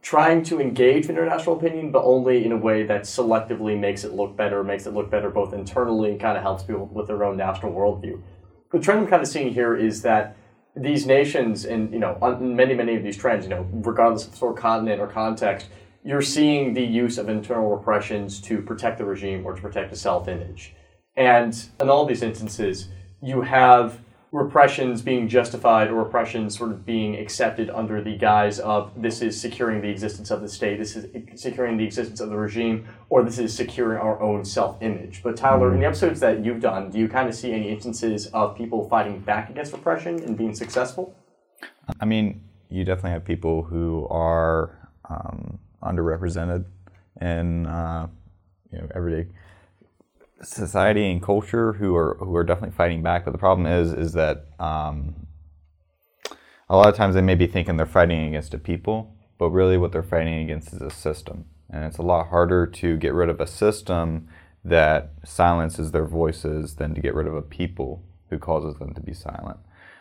trying 0.00 0.42
to 0.44 0.60
engage 0.60 1.08
international 1.08 1.56
opinion, 1.56 1.90
but 1.90 2.02
only 2.04 2.44
in 2.44 2.52
a 2.52 2.56
way 2.56 2.84
that 2.84 3.02
selectively 3.02 3.78
makes 3.78 4.04
it 4.04 4.12
look 4.12 4.36
better, 4.36 4.62
makes 4.62 4.86
it 4.86 4.92
look 4.92 5.10
better 5.10 5.30
both 5.30 5.52
internally 5.52 6.10
and 6.10 6.20
kind 6.20 6.36
of 6.36 6.42
helps 6.42 6.62
people 6.64 6.86
with 6.86 7.06
their 7.06 7.24
own 7.24 7.36
national 7.36 7.72
worldview. 7.72 8.20
The 8.72 8.78
trend 8.78 9.00
I'm 9.00 9.06
kind 9.06 9.22
of 9.22 9.28
seeing 9.28 9.52
here 9.52 9.76
is 9.76 10.02
that 10.02 10.36
these 10.74 11.06
nations, 11.06 11.64
and 11.64 11.92
you 11.92 11.98
know, 11.98 12.16
on 12.22 12.56
many 12.56 12.74
many 12.74 12.96
of 12.96 13.02
these 13.02 13.16
trends, 13.16 13.44
you 13.44 13.50
know, 13.50 13.66
regardless 13.72 14.26
of 14.26 14.34
sort 14.34 14.56
of 14.56 14.62
continent 14.62 15.00
or 15.00 15.06
context, 15.06 15.68
you're 16.04 16.22
seeing 16.22 16.74
the 16.74 16.82
use 16.82 17.18
of 17.18 17.28
internal 17.28 17.68
repressions 17.68 18.40
to 18.40 18.60
protect 18.62 18.98
the 18.98 19.04
regime 19.04 19.46
or 19.46 19.54
to 19.54 19.60
protect 19.60 19.92
a 19.92 19.96
self-image. 19.96 20.74
And 21.16 21.68
in 21.80 21.88
all 21.88 22.06
these 22.06 22.22
instances, 22.22 22.88
you 23.20 23.42
have 23.42 24.00
repressions 24.32 25.02
being 25.02 25.28
justified 25.28 25.88
or 25.88 25.94
repressions 25.94 26.56
sort 26.56 26.70
of 26.70 26.86
being 26.86 27.14
accepted 27.16 27.68
under 27.68 28.02
the 28.02 28.16
guise 28.16 28.58
of 28.58 28.90
this 28.96 29.20
is 29.20 29.38
securing 29.38 29.82
the 29.82 29.88
existence 29.88 30.30
of 30.30 30.40
the 30.40 30.48
state, 30.48 30.78
this 30.78 30.96
is 30.96 31.06
securing 31.34 31.76
the 31.76 31.84
existence 31.84 32.18
of 32.18 32.30
the 32.30 32.36
regime, 32.36 32.86
or 33.10 33.22
this 33.22 33.38
is 33.38 33.54
securing 33.54 33.98
our 33.98 34.20
own 34.22 34.42
self 34.42 34.80
image. 34.80 35.22
But 35.22 35.36
Tyler, 35.36 35.72
in 35.74 35.80
the 35.80 35.86
episodes 35.86 36.18
that 36.20 36.42
you've 36.42 36.60
done, 36.60 36.90
do 36.90 36.98
you 36.98 37.08
kind 37.08 37.28
of 37.28 37.34
see 37.34 37.52
any 37.52 37.70
instances 37.70 38.26
of 38.28 38.56
people 38.56 38.88
fighting 38.88 39.20
back 39.20 39.50
against 39.50 39.72
repression 39.74 40.18
and 40.22 40.34
being 40.36 40.54
successful? 40.54 41.14
I 42.00 42.06
mean, 42.06 42.42
you 42.70 42.84
definitely 42.84 43.10
have 43.10 43.24
people 43.24 43.62
who 43.62 44.06
are 44.08 44.90
um, 45.10 45.58
underrepresented 45.82 46.64
in 47.20 47.66
uh, 47.66 48.06
you 48.72 48.78
know 48.78 48.88
everyday 48.94 49.28
society 50.42 51.10
and 51.10 51.22
culture 51.22 51.74
who 51.74 51.94
are 51.96 52.16
who 52.20 52.34
are 52.36 52.44
definitely 52.44 52.74
fighting 52.76 53.02
back. 53.02 53.24
But 53.24 53.32
the 53.32 53.38
problem 53.38 53.66
is 53.66 53.92
is 53.92 54.12
that 54.12 54.46
um, 54.58 55.26
a 56.68 56.76
lot 56.76 56.88
of 56.88 56.96
times 56.96 57.14
they 57.14 57.22
may 57.22 57.34
be 57.34 57.46
thinking 57.46 57.76
they're 57.76 57.86
fighting 57.86 58.26
against 58.28 58.54
a 58.54 58.58
people, 58.58 59.14
but 59.38 59.50
really 59.50 59.76
what 59.76 59.92
they're 59.92 60.02
fighting 60.02 60.42
against 60.42 60.72
is 60.72 60.80
a 60.80 60.90
system. 60.90 61.46
And 61.70 61.84
it's 61.84 61.98
a 61.98 62.02
lot 62.02 62.28
harder 62.28 62.66
to 62.66 62.96
get 62.96 63.14
rid 63.14 63.28
of 63.28 63.40
a 63.40 63.46
system 63.46 64.28
that 64.64 65.12
silences 65.24 65.90
their 65.90 66.06
voices 66.06 66.76
than 66.76 66.94
to 66.94 67.00
get 67.00 67.14
rid 67.14 67.26
of 67.26 67.34
a 67.34 67.42
people 67.42 68.04
who 68.30 68.38
causes 68.38 68.78
them 68.78 68.94
to 68.94 69.00
be 69.00 69.12
silent. 69.12 69.58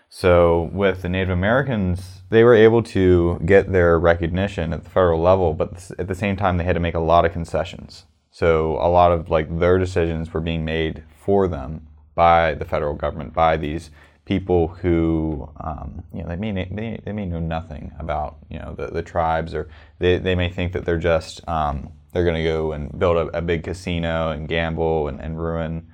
So 0.10 0.70
with 0.74 1.02
the 1.02 1.10
Native 1.10 1.30
Americans, 1.30 2.22
they 2.30 2.44
were 2.44 2.54
able 2.54 2.84
to 2.84 3.40
get 3.46 3.72
their 3.72 3.98
recognition 3.98 4.74
at 4.74 4.84
the 4.84 4.90
federal 4.90 5.22
level, 5.22 5.54
but 5.54 5.90
at 5.98 6.08
the 6.10 6.16
same 6.16 6.36
time 6.36 6.58
they 6.58 6.66
had 6.66 6.74
to 6.74 6.82
make 6.82 6.96
a 6.96 7.00
lot 7.00 7.26
of 7.26 7.32
concessions. 7.32 8.06
So 8.32 8.78
a 8.82 8.90
lot 8.90 9.12
of 9.12 9.30
like 9.30 9.60
their 9.60 9.78
decisions 9.78 10.34
were 10.34 10.42
being 10.42 10.66
made 10.66 11.04
for 11.20 11.48
them 11.48 11.88
by 12.16 12.56
the 12.56 12.66
federal 12.66 12.94
government, 12.94 13.34
by 13.34 13.58
these 13.58 13.92
people 14.26 14.70
who 14.70 15.50
um, 15.60 16.04
you 16.14 16.22
know 16.22 16.30
they 16.30 16.36
may, 16.38 16.52
they, 16.52 17.00
they 17.04 17.12
may 17.12 17.26
know 17.26 17.40
nothing 17.40 17.92
about 18.00 18.38
you 18.50 18.58
know 18.58 18.74
the, 18.76 18.88
the 18.88 19.02
tribes 19.02 19.54
or 19.54 19.68
they, 20.00 20.18
they 20.18 20.36
may 20.36 20.50
think 20.50 20.72
that 20.72 20.86
they're 20.86 20.98
just 20.98 21.46
um, 21.50 21.92
they're 22.14 22.24
going 22.24 22.36
to 22.36 22.44
go 22.44 22.72
and 22.72 22.98
build 22.98 23.18
a, 23.18 23.38
a, 23.38 23.42
big 23.42 23.64
casino 23.64 24.32
and 24.32 24.48
gamble 24.48 25.08
and, 25.08 25.20
and 25.20 25.42
ruin 25.42 25.88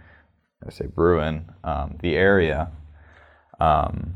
I 0.66 0.70
say 0.72 0.88
ruin 0.96 1.52
um, 1.64 1.98
the 2.02 2.16
area. 2.16 2.72
Um, 3.60 4.16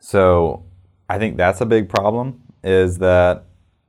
so 0.00 0.64
I 1.08 1.18
think 1.18 1.36
that's 1.36 1.60
a 1.60 1.66
big 1.66 1.88
problem 1.88 2.42
is 2.62 2.98
that 2.98 3.46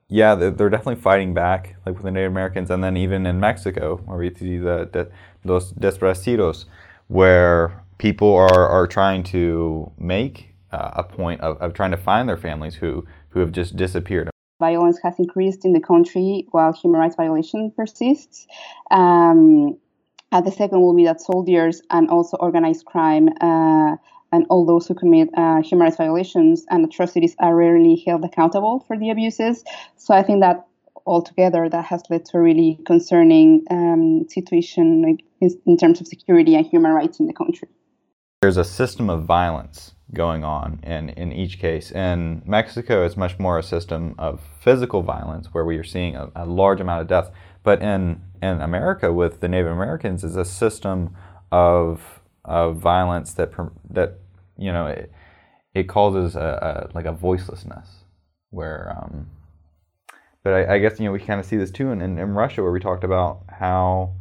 yeah, 0.09 0.33
they're, 0.33 0.69
definitely 0.69 1.01
fighting 1.01 1.35
back, 1.35 1.75
like 1.85 1.95
with 1.95 2.03
the 2.03 2.11
Native 2.11 2.31
Americans, 2.31 2.71
and 2.71 2.83
then 2.83 2.97
even 2.97 3.27
in 3.27 3.39
Mexico, 3.39 3.97
where 4.05 4.17
we 4.17 4.33
see 4.33 4.57
the, 4.57 4.89
the 4.91 5.09
los 5.45 5.73
where 7.07 7.83
people 7.99 8.35
are, 8.35 8.67
are 8.67 8.87
trying 8.87 9.23
to 9.23 9.91
make 9.99 10.55
uh, 10.71 10.91
a 10.95 11.03
point 11.03 11.41
of, 11.41 11.57
of 11.57 11.73
trying 11.73 11.91
to 11.91 11.97
find 11.97 12.27
their 12.27 12.37
families 12.37 12.75
who, 12.75 13.05
who 13.29 13.39
have 13.39 13.51
just 13.51 13.75
disappeared. 13.75 14.29
Violence 14.59 14.99
has 15.03 15.13
increased 15.19 15.63
in 15.63 15.73
the 15.73 15.79
country 15.79 16.47
while 16.51 16.73
human 16.73 16.99
rights 16.99 17.15
violation 17.15 17.71
persists. 17.75 18.47
Um, 18.91 19.77
and 20.31 20.45
the 20.45 20.51
second 20.51 20.81
will 20.81 20.95
be 20.95 21.05
that 21.05 21.21
soldiers 21.21 21.81
and 21.89 22.09
also 22.09 22.37
organized 22.37 22.85
crime 22.85 23.29
uh, 23.41 23.95
and 24.31 24.45
all 24.49 24.65
those 24.65 24.87
who 24.87 24.93
commit 24.93 25.29
uh, 25.35 25.61
human 25.61 25.85
rights 25.85 25.97
violations 25.97 26.65
and 26.69 26.85
atrocities 26.85 27.35
are 27.39 27.55
rarely 27.55 28.01
held 28.05 28.23
accountable 28.23 28.83
for 28.87 28.97
the 28.97 29.09
abuses. 29.09 29.63
So 29.97 30.13
I 30.13 30.23
think 30.23 30.41
that 30.41 30.65
altogether 31.05 31.69
that 31.69 31.85
has 31.85 32.03
led 32.09 32.25
to 32.25 32.37
a 32.37 32.41
really 32.41 32.79
concerning 32.85 33.65
um, 33.71 34.27
situation 34.29 35.01
like, 35.01 35.25
in, 35.41 35.49
in 35.65 35.77
terms 35.77 35.99
of 36.01 36.07
security 36.07 36.55
and 36.55 36.65
human 36.65 36.91
rights 36.91 37.19
in 37.19 37.27
the 37.27 37.33
country. 37.33 37.67
There's 38.41 38.57
a 38.57 38.63
system 38.63 39.09
of 39.09 39.23
violence 39.23 39.93
going 40.13 40.43
on 40.43 40.79
in, 40.83 41.09
in 41.09 41.31
each 41.31 41.59
case. 41.59 41.91
In 41.91 42.41
Mexico, 42.45 43.05
it's 43.05 43.17
much 43.17 43.37
more 43.37 43.59
a 43.59 43.63
system 43.63 44.15
of 44.17 44.41
physical 44.61 45.01
violence 45.01 45.47
where 45.51 45.65
we 45.65 45.77
are 45.77 45.83
seeing 45.83 46.15
a, 46.15 46.31
a 46.35 46.45
large 46.45 46.79
amount 46.79 47.01
of 47.01 47.07
death. 47.07 47.31
But 47.63 47.81
in, 47.81 48.21
in 48.41 48.61
America, 48.61 49.11
with 49.11 49.41
the 49.41 49.47
Native 49.47 49.71
Americans, 49.71 50.23
is 50.23 50.35
a 50.35 50.45
system 50.45 51.15
of 51.51 52.18
of 52.49 52.77
violence 52.77 53.33
that 53.33 53.51
that 53.91 54.15
you 54.57 54.73
know 54.73 54.87
it, 54.87 55.11
it 55.73 55.83
causes 55.83 56.35
a, 56.35 56.89
a, 56.89 56.95
like 56.95 57.05
a 57.05 57.13
voicelessness 57.13 57.87
where 58.49 58.97
um, 58.97 59.27
but 60.43 60.53
I, 60.53 60.75
I, 60.75 60.79
guess 60.79 60.99
you 60.99 61.05
know 61.05 61.11
we 61.11 61.19
kind 61.19 61.39
of 61.39 61.45
see 61.45 61.57
this 61.57 61.69
too 61.69 61.91
in, 61.91 62.01
in, 62.01 62.17
in, 62.17 62.33
Russia 62.33 62.63
where 62.63 62.71
we 62.71 62.79
talked 62.79 63.03
about 63.03 63.43
how 63.59 64.13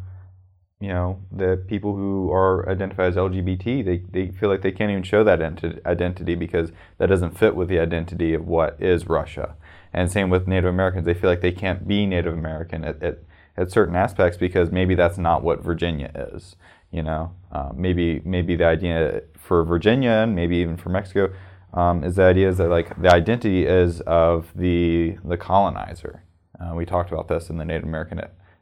you 0.78 0.88
know 0.88 1.20
the 1.32 1.64
people 1.66 1.96
who 1.96 2.30
are 2.30 2.68
identified 2.68 3.08
as 3.08 3.16
LGBT 3.16 3.82
they, 3.82 4.02
they 4.10 4.30
feel 4.30 4.50
like 4.50 4.60
they 4.60 4.72
can't 4.72 4.90
even 4.90 5.02
show 5.02 5.24
that 5.24 5.40
identity 5.86 6.34
because 6.34 6.70
that 6.98 7.06
doesn't 7.06 7.38
fit 7.38 7.56
with 7.56 7.68
the 7.68 7.78
identity 7.80 8.34
of 8.34 8.46
what 8.46 8.76
is 8.78 9.08
Russia. 9.08 9.56
And 9.90 10.12
same 10.12 10.28
with 10.28 10.46
Native 10.46 10.68
Americans 10.68 11.06
they 11.06 11.14
feel 11.14 11.30
like 11.30 11.40
they 11.40 11.52
can't 11.52 11.88
be 11.88 12.04
Native 12.04 12.34
American 12.34 12.84
at, 12.84 13.02
at, 13.02 13.20
at 13.56 13.72
certain 13.72 13.96
aspects 13.96 14.36
because 14.36 14.70
maybe 14.70 14.94
that's 14.94 15.16
not 15.16 15.42
what 15.42 15.64
Virginia 15.64 16.12
is 16.34 16.56
you 16.90 17.02
know, 17.02 17.32
uh, 17.52 17.70
maybe 17.74 18.20
maybe 18.24 18.56
the 18.56 18.64
idea 18.64 19.22
for 19.38 19.64
Virginia 19.64 20.10
and 20.10 20.34
maybe 20.34 20.56
even 20.56 20.76
for 20.76 20.88
Mexico 20.88 21.32
um, 21.74 22.02
is 22.02 22.16
the 22.16 22.22
idea 22.22 22.48
is 22.48 22.58
that 22.58 22.68
like 22.68 23.00
the 23.00 23.12
identity 23.12 23.66
is 23.66 24.00
of 24.02 24.52
the 24.54 25.16
the 25.24 25.36
colonizer. 25.36 26.22
Uh, 26.58 26.74
we 26.74 26.84
talked 26.84 27.12
about 27.12 27.28
this 27.28 27.50
in 27.50 27.56
the 27.56 27.64
Native 27.64 27.84
American 27.84 28.20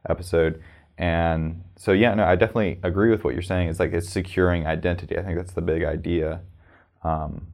episode, 0.08 0.62
and 0.98 1.62
so 1.76 1.92
yeah, 1.92 2.14
no, 2.14 2.24
I 2.24 2.34
definitely 2.36 2.78
agree 2.82 3.10
with 3.10 3.24
what 3.24 3.34
you're 3.34 3.42
saying. 3.42 3.68
It's 3.68 3.80
like 3.80 3.92
it's 3.92 4.08
securing 4.08 4.66
identity. 4.66 5.16
I 5.16 5.22
think 5.22 5.36
that's 5.36 5.52
the 5.52 5.62
big 5.62 5.84
idea, 5.84 6.40
um, 7.04 7.48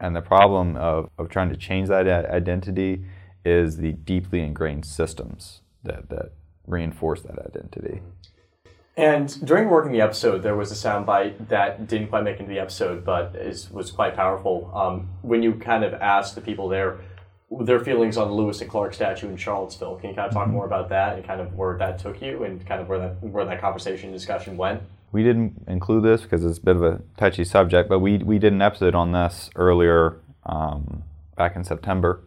and 0.00 0.14
the 0.14 0.22
problem 0.22 0.76
of 0.76 1.10
of 1.18 1.28
trying 1.28 1.50
to 1.50 1.56
change 1.56 1.88
that 1.88 2.06
identity 2.06 3.04
is 3.44 3.78
the 3.78 3.92
deeply 3.92 4.40
ingrained 4.40 4.84
systems 4.84 5.62
that 5.82 6.08
that 6.08 6.32
reinforce 6.66 7.22
that 7.22 7.38
identity. 7.38 8.00
And 8.98 9.46
during 9.46 9.68
working 9.68 9.92
the 9.92 10.00
episode, 10.00 10.42
there 10.42 10.56
was 10.56 10.72
a 10.72 10.74
soundbite 10.74 11.48
that 11.50 11.86
didn't 11.86 12.08
quite 12.08 12.24
make 12.24 12.40
into 12.40 12.52
the 12.52 12.58
episode, 12.58 13.04
but 13.04 13.36
is, 13.36 13.70
was 13.70 13.92
quite 13.92 14.16
powerful. 14.16 14.72
Um, 14.74 15.08
when 15.22 15.40
you 15.40 15.54
kind 15.54 15.84
of 15.84 15.94
asked 15.94 16.34
the 16.34 16.40
people 16.40 16.68
there 16.68 16.98
their 17.60 17.80
feelings 17.80 18.18
on 18.18 18.28
the 18.28 18.34
Lewis 18.34 18.60
and 18.60 18.68
Clark 18.68 18.92
statue 18.92 19.28
in 19.28 19.36
Charlottesville, 19.36 19.96
can 19.96 20.10
you 20.10 20.16
kind 20.16 20.26
of 20.26 20.34
talk 20.34 20.46
mm-hmm. 20.46 20.52
more 20.52 20.66
about 20.66 20.88
that 20.90 21.14
and 21.14 21.24
kind 21.24 21.40
of 21.40 21.54
where 21.54 21.78
that 21.78 21.98
took 21.98 22.20
you 22.20 22.42
and 22.42 22.66
kind 22.66 22.80
of 22.80 22.88
where 22.88 22.98
that 22.98 23.22
where 23.22 23.44
that 23.44 23.60
conversation 23.60 24.10
discussion 24.10 24.56
went? 24.56 24.82
We 25.12 25.22
didn't 25.22 25.64
include 25.68 26.02
this 26.02 26.22
because 26.22 26.44
it's 26.44 26.58
a 26.58 26.60
bit 26.60 26.74
of 26.74 26.82
a 26.82 27.00
touchy 27.16 27.44
subject, 27.44 27.88
but 27.88 28.00
we 28.00 28.18
we 28.18 28.40
did 28.40 28.52
an 28.52 28.60
episode 28.60 28.96
on 28.96 29.12
this 29.12 29.48
earlier 29.54 30.16
um, 30.44 31.04
back 31.36 31.54
in 31.54 31.62
September 31.62 32.20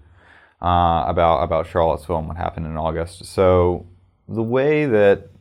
uh, 0.61 1.03
about 1.05 1.43
about 1.43 1.67
Charlottesville 1.67 2.19
and 2.19 2.29
what 2.29 2.37
happened 2.37 2.65
in 2.65 2.77
August. 2.77 3.25
So 3.25 3.85
the 4.29 4.41
way 4.41 4.85
that 4.85 5.31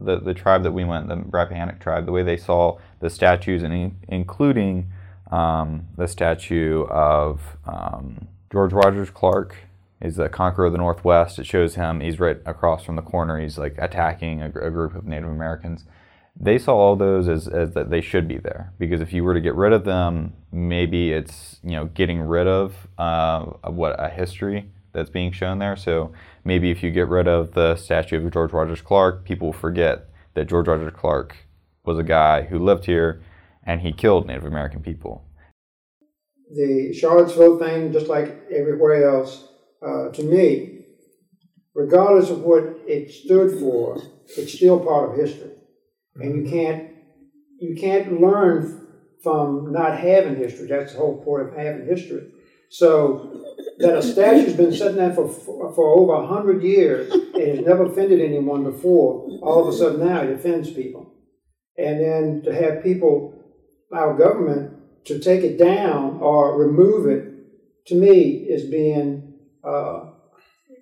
the, 0.00 0.18
the 0.18 0.34
tribe 0.34 0.62
that 0.62 0.72
we 0.72 0.84
went, 0.84 1.08
the 1.08 1.16
Rappahannock 1.16 1.80
tribe, 1.80 2.06
the 2.06 2.12
way 2.12 2.22
they 2.22 2.36
saw 2.36 2.78
the 3.00 3.10
statues, 3.10 3.62
and 3.62 3.72
in, 3.72 3.96
including 4.08 4.90
um, 5.30 5.86
the 5.96 6.06
statue 6.06 6.84
of 6.84 7.56
um, 7.66 8.28
George 8.50 8.72
Rogers 8.72 9.10
Clark, 9.10 9.56
is 10.00 10.16
the 10.16 10.28
conqueror 10.28 10.66
of 10.66 10.72
the 10.72 10.78
Northwest. 10.78 11.38
It 11.38 11.46
shows 11.46 11.76
him, 11.76 12.00
he's 12.00 12.20
right 12.20 12.38
across 12.44 12.84
from 12.84 12.96
the 12.96 13.02
corner, 13.02 13.40
he's 13.40 13.56
like 13.58 13.76
attacking 13.78 14.42
a, 14.42 14.46
a 14.46 14.70
group 14.70 14.94
of 14.94 15.06
Native 15.06 15.30
Americans. 15.30 15.84
They 16.38 16.58
saw 16.58 16.74
all 16.74 16.96
those 16.96 17.28
as, 17.28 17.46
as 17.46 17.72
that 17.72 17.90
they 17.90 18.00
should 18.00 18.26
be 18.26 18.38
there 18.38 18.72
because 18.78 19.00
if 19.00 19.12
you 19.12 19.22
were 19.22 19.34
to 19.34 19.40
get 19.40 19.54
rid 19.54 19.72
of 19.72 19.84
them, 19.84 20.32
maybe 20.52 21.12
it's 21.12 21.60
you 21.62 21.70
know 21.70 21.86
getting 21.86 22.20
rid 22.20 22.48
of 22.48 22.74
uh, 22.98 23.44
what 23.70 23.94
a 23.98 24.08
history 24.08 24.68
that's 24.94 25.10
being 25.10 25.32
shown 25.32 25.58
there. 25.58 25.76
So 25.76 26.12
maybe 26.44 26.70
if 26.70 26.82
you 26.82 26.90
get 26.90 27.08
rid 27.08 27.28
of 27.28 27.52
the 27.52 27.76
statue 27.76 28.24
of 28.24 28.32
George 28.32 28.52
Rogers 28.52 28.80
Clark, 28.80 29.24
people 29.24 29.52
forget 29.52 30.08
that 30.34 30.48
George 30.48 30.68
Rogers 30.68 30.92
Clark 30.96 31.36
was 31.84 31.98
a 31.98 32.02
guy 32.02 32.42
who 32.42 32.58
lived 32.58 32.86
here 32.86 33.22
and 33.64 33.80
he 33.80 33.92
killed 33.92 34.26
Native 34.26 34.44
American 34.44 34.80
people. 34.80 35.24
The 36.54 36.94
Charlottesville 36.94 37.58
thing, 37.58 37.92
just 37.92 38.06
like 38.06 38.42
everywhere 38.54 39.10
else, 39.10 39.48
uh, 39.84 40.10
to 40.10 40.22
me, 40.22 40.84
regardless 41.74 42.30
of 42.30 42.40
what 42.40 42.62
it 42.86 43.10
stood 43.10 43.58
for, 43.58 44.00
it's 44.36 44.52
still 44.52 44.78
part 44.80 45.10
of 45.10 45.16
history, 45.16 45.50
and 46.16 46.36
you 46.36 46.50
can't 46.50 46.90
you 47.58 47.74
can't 47.76 48.20
learn 48.20 48.86
from 49.22 49.72
not 49.72 49.98
having 49.98 50.36
history. 50.36 50.68
That's 50.68 50.92
the 50.92 50.98
whole 50.98 51.22
point 51.24 51.48
of 51.48 51.56
having 51.56 51.86
history. 51.86 52.30
So 52.70 53.44
that 53.78 53.96
a 53.96 54.02
statue's 54.02 54.54
been 54.54 54.72
sitting 54.72 54.96
there 54.96 55.12
for 55.12 55.28
for 55.28 55.98
over 55.98 56.14
a 56.14 56.26
hundred 56.26 56.62
years 56.62 57.12
and 57.12 57.56
has 57.56 57.60
never 57.60 57.84
offended 57.84 58.20
anyone 58.20 58.64
before. 58.64 59.28
All 59.42 59.66
of 59.66 59.72
a 59.72 59.76
sudden 59.76 60.06
now 60.06 60.22
it 60.22 60.30
offends 60.30 60.70
people, 60.70 61.12
and 61.76 62.00
then 62.00 62.42
to 62.44 62.54
have 62.54 62.82
people, 62.82 63.34
our 63.92 64.16
government, 64.16 65.04
to 65.06 65.18
take 65.18 65.42
it 65.42 65.58
down 65.58 66.18
or 66.20 66.58
remove 66.58 67.06
it, 67.06 67.86
to 67.86 67.94
me 67.94 68.46
is 68.48 68.64
being 68.64 69.34
uh, 69.64 70.10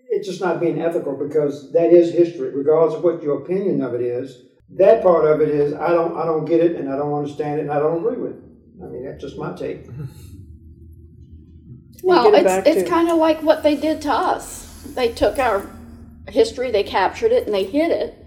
it's 0.08 0.28
just 0.28 0.40
not 0.40 0.60
being 0.60 0.80
ethical 0.80 1.16
because 1.16 1.72
that 1.72 1.92
is 1.92 2.12
history, 2.12 2.50
regardless 2.50 2.96
of 2.96 3.02
what 3.02 3.22
your 3.22 3.42
opinion 3.42 3.82
of 3.82 3.94
it 3.94 4.02
is. 4.02 4.42
That 4.76 5.02
part 5.02 5.24
of 5.24 5.40
it 5.40 5.48
is 5.48 5.72
I 5.74 5.88
don't 5.88 6.16
I 6.16 6.24
don't 6.24 6.44
get 6.44 6.60
it 6.60 6.76
and 6.76 6.90
I 6.90 6.96
don't 6.96 7.14
understand 7.14 7.60
it 7.60 7.62
and 7.64 7.72
I 7.72 7.78
don't 7.78 7.98
agree 7.98 8.16
with 8.16 8.32
it. 8.32 8.42
I 8.82 8.86
mean 8.86 9.04
that's 9.04 9.22
just 9.22 9.38
my 9.38 9.54
take. 9.54 9.86
Well, 12.02 12.34
it's, 12.34 12.66
it's 12.66 12.88
kind 12.88 13.08
of 13.08 13.16
like 13.16 13.42
what 13.42 13.62
they 13.62 13.76
did 13.76 14.02
to 14.02 14.12
us. 14.12 14.82
They 14.94 15.12
took 15.12 15.38
our 15.38 15.70
history, 16.28 16.70
they 16.70 16.82
captured 16.82 17.32
it, 17.32 17.46
and 17.46 17.54
they 17.54 17.64
hid 17.64 17.90
it 17.90 18.22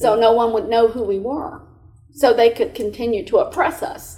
so 0.00 0.14
no 0.14 0.32
one 0.32 0.54
would 0.54 0.68
know 0.68 0.88
who 0.88 1.02
we 1.02 1.18
were. 1.18 1.60
So 2.12 2.32
they 2.32 2.50
could 2.50 2.74
continue 2.74 3.24
to 3.26 3.38
oppress 3.38 3.82
us 3.82 4.16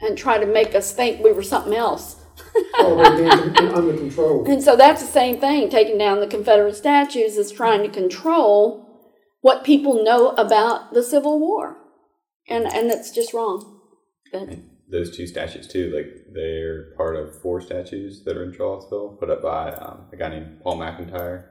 and 0.00 0.16
try 0.16 0.38
to 0.38 0.46
make 0.46 0.76
us 0.76 0.92
think 0.92 1.22
we 1.22 1.32
were 1.32 1.42
something 1.42 1.74
else. 1.74 2.16
Under 2.78 3.96
control. 3.96 4.48
And 4.48 4.62
so 4.62 4.76
that's 4.76 5.02
the 5.02 5.08
same 5.08 5.40
thing. 5.40 5.68
Taking 5.70 5.98
down 5.98 6.20
the 6.20 6.28
Confederate 6.28 6.76
statues 6.76 7.36
is 7.36 7.50
trying 7.50 7.82
to 7.82 7.88
control 7.88 8.86
what 9.40 9.64
people 9.64 10.04
know 10.04 10.30
about 10.30 10.94
the 10.94 11.02
Civil 11.02 11.40
War. 11.40 11.76
And, 12.48 12.64
and 12.66 12.90
it's 12.90 13.10
just 13.10 13.34
wrong. 13.34 13.80
But, 14.32 14.50
those 14.90 15.14
two 15.16 15.26
statues 15.26 15.66
too, 15.68 15.90
like 15.94 16.26
they're 16.32 16.92
part 16.96 17.16
of 17.16 17.40
four 17.42 17.60
statues 17.60 18.24
that 18.24 18.36
are 18.36 18.44
in 18.44 18.52
Charlottesville, 18.54 19.16
put 19.20 19.30
up 19.30 19.42
by 19.42 19.70
um, 19.72 20.06
a 20.12 20.16
guy 20.16 20.28
named 20.30 20.60
Paul 20.62 20.78
McIntire. 20.78 21.44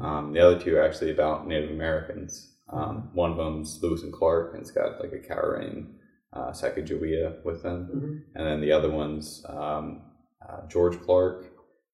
Um, 0.00 0.32
the 0.32 0.40
other 0.40 0.58
two 0.58 0.76
are 0.76 0.82
actually 0.82 1.10
about 1.10 1.46
Native 1.48 1.70
Americans. 1.70 2.54
Um, 2.72 3.10
one 3.14 3.30
of 3.32 3.36
them's 3.38 3.78
Lewis 3.82 4.02
and 4.02 4.12
Clark, 4.12 4.52
and 4.54 4.60
it's 4.62 4.70
got 4.70 5.00
like 5.00 5.12
a 5.12 5.18
cowering 5.26 5.94
uh, 6.32 6.50
Sacagawea 6.52 7.42
with 7.44 7.62
them, 7.62 7.88
Mhm. 7.94 8.38
and 8.38 8.46
then 8.46 8.60
the 8.60 8.72
other 8.72 8.90
one's 8.90 9.42
um, 9.48 10.02
uh, 10.46 10.66
George 10.68 11.00
Clark, 11.00 11.46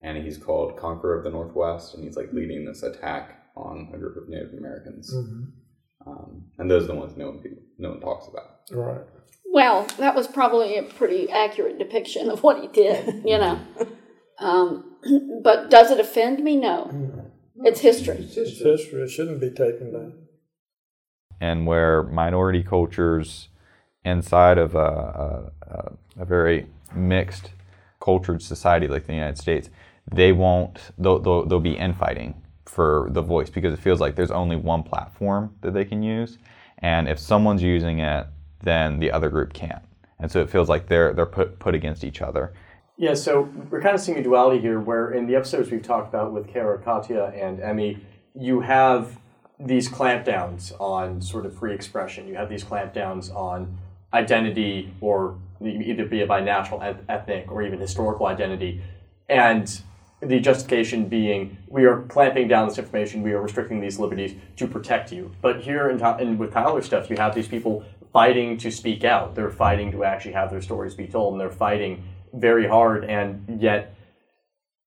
and 0.03 0.19
he's 0.25 0.37
called 0.37 0.77
Conqueror 0.77 1.17
of 1.19 1.25
the 1.25 1.31
Northwest, 1.31 1.95
and 1.95 2.03
he's 2.03 2.17
like 2.17 2.33
leading 2.33 2.65
this 2.65 2.83
attack 2.83 3.39
on 3.57 3.93
a 3.95 3.99
group 3.99 4.17
of 4.17 4.29
Native 4.29 4.55
Americans. 4.59 5.15
Um, 6.07 6.51
and 6.59 6.69
those 6.71 6.85
are 6.85 6.89
the 6.89 6.95
ones 6.97 7.17
no 7.17 7.29
one 7.31 7.45
no 7.79 7.91
one 7.91 8.01
talks 8.01 8.27
about. 8.27 8.63
Right. 8.73 9.01
Well, 9.53 9.87
that 9.99 10.15
was 10.15 10.27
probably 10.27 10.77
a 10.77 10.83
pretty 10.83 11.31
accurate 11.31 11.79
depiction 11.79 12.31
of 12.31 12.43
what 12.43 12.61
he 12.61 12.69
did, 12.69 13.23
you 13.25 13.39
know. 13.39 13.61
Um, 14.39 14.97
but 15.45 15.71
does 15.71 15.93
it 15.93 16.01
offend 16.01 16.43
me? 16.43 16.57
No. 16.57 16.91
It's 17.65 17.79
history. 17.81 18.17
It's 18.17 18.35
history. 18.61 19.03
It 19.03 19.11
shouldn't 19.11 19.41
be 19.41 19.51
taken 19.51 19.93
down. 19.93 20.15
and 21.41 21.67
where 21.67 22.03
minority 22.05 22.63
cultures 22.65 23.49
inside 24.05 24.59
of 24.59 24.75
a, 24.75 24.79
a, 24.79 25.53
a, 25.71 25.93
a 26.23 26.25
very 26.25 26.67
mixed 26.95 27.51
cultured 28.01 28.43
society 28.43 28.89
like 28.89 29.07
the 29.07 29.13
United 29.15 29.39
States, 29.39 29.71
they 30.13 30.33
won't, 30.33 30.81
they'll, 30.99 31.21
they'll, 31.21 31.47
they'll 31.47 31.61
be 31.61 31.77
infighting 31.77 32.35
for 32.67 33.09
the 33.13 33.23
voice 33.23 33.51
because 33.51 33.73
it 33.75 33.81
feels 33.81 34.01
like 34.01 34.17
there's 34.17 34.33
only 34.33 34.57
one 34.57 34.83
platform 34.83 35.55
that 35.61 35.73
they 35.73 35.85
can 35.85 36.03
use. 36.03 36.39
And 36.79 37.09
if 37.09 37.19
someone's 37.21 37.63
using 37.63 38.01
it, 38.01 38.27
then 38.63 38.99
the 38.99 39.11
other 39.11 39.31
group 39.31 39.53
can't. 39.53 39.83
And 40.19 40.31
so 40.31 40.41
it 40.41 40.51
feels 40.51 40.69
like 40.69 40.89
they're, 40.89 41.13
they're 41.13 41.27
put, 41.27 41.59
put 41.59 41.75
against 41.75 42.05
each 42.05 42.23
other. 42.23 42.53
Yeah, 42.97 43.15
so 43.15 43.49
we're 43.71 43.81
kind 43.81 43.95
of 43.95 44.01
seeing 44.01 44.19
a 44.19 44.23
duality 44.23 44.61
here 44.61 44.79
where 44.79 45.11
in 45.11 45.27
the 45.27 45.35
episodes 45.35 45.71
we've 45.71 45.83
talked 45.83 46.09
about 46.09 46.33
with 46.33 46.47
Kara, 46.47 46.79
Katya, 46.79 47.33
and 47.35 47.61
Emmy, 47.61 47.99
you 48.35 48.61
have 48.61 49.19
these 49.59 49.89
clampdowns 49.89 50.73
on 50.81 51.21
sort 51.21 51.47
of 51.47 51.57
free 51.57 51.75
expression. 51.75 52.29
You 52.29 52.35
have 52.35 52.49
these 52.49 52.65
clampdowns 52.65 53.35
on 53.35 53.79
identity 54.13 54.93
or 55.01 55.39
either 55.61 56.05
be 56.05 56.21
it 56.21 56.29
by 56.29 56.41
natural, 56.41 56.81
eth- 56.83 57.05
ethnic, 57.09 57.51
or 57.51 57.63
even 57.63 57.81
historical 57.81 58.27
identity. 58.27 58.83
And 59.29 59.81
the 60.21 60.39
justification 60.39 61.09
being 61.09 61.57
we 61.67 61.85
are 61.85 62.03
clamping 62.03 62.47
down 62.47 62.69
this 62.69 62.79
information, 62.79 63.23
we 63.23 63.33
are 63.33 63.41
restricting 63.41 63.81
these 63.81 63.99
liberties 63.99 64.35
to 64.57 64.67
protect 64.67 65.13
you. 65.13 65.33
But 65.41 65.63
here 65.63 65.91
in, 65.91 66.05
in 66.21 66.39
with 66.39 66.53
Tyler's 66.53 66.87
stuff, 66.87 67.11
you 67.11 67.17
have 67.17 67.35
these 67.35 67.49
people 67.49 67.85
fighting 68.13 68.59
to 68.59 68.71
speak 68.71 69.05
out. 69.05 69.35
They're 69.35 69.51
fighting 69.51 69.93
to 69.93 70.05
actually 70.05 70.33
have 70.33 70.51
their 70.51 70.63
stories 70.63 70.95
be 70.95 71.07
told, 71.07 71.35
and 71.35 71.41
they're 71.41 71.51
fighting 71.51 72.05
very 72.33 72.69
hard, 72.69 73.05
and 73.05 73.61
yet 73.61 73.95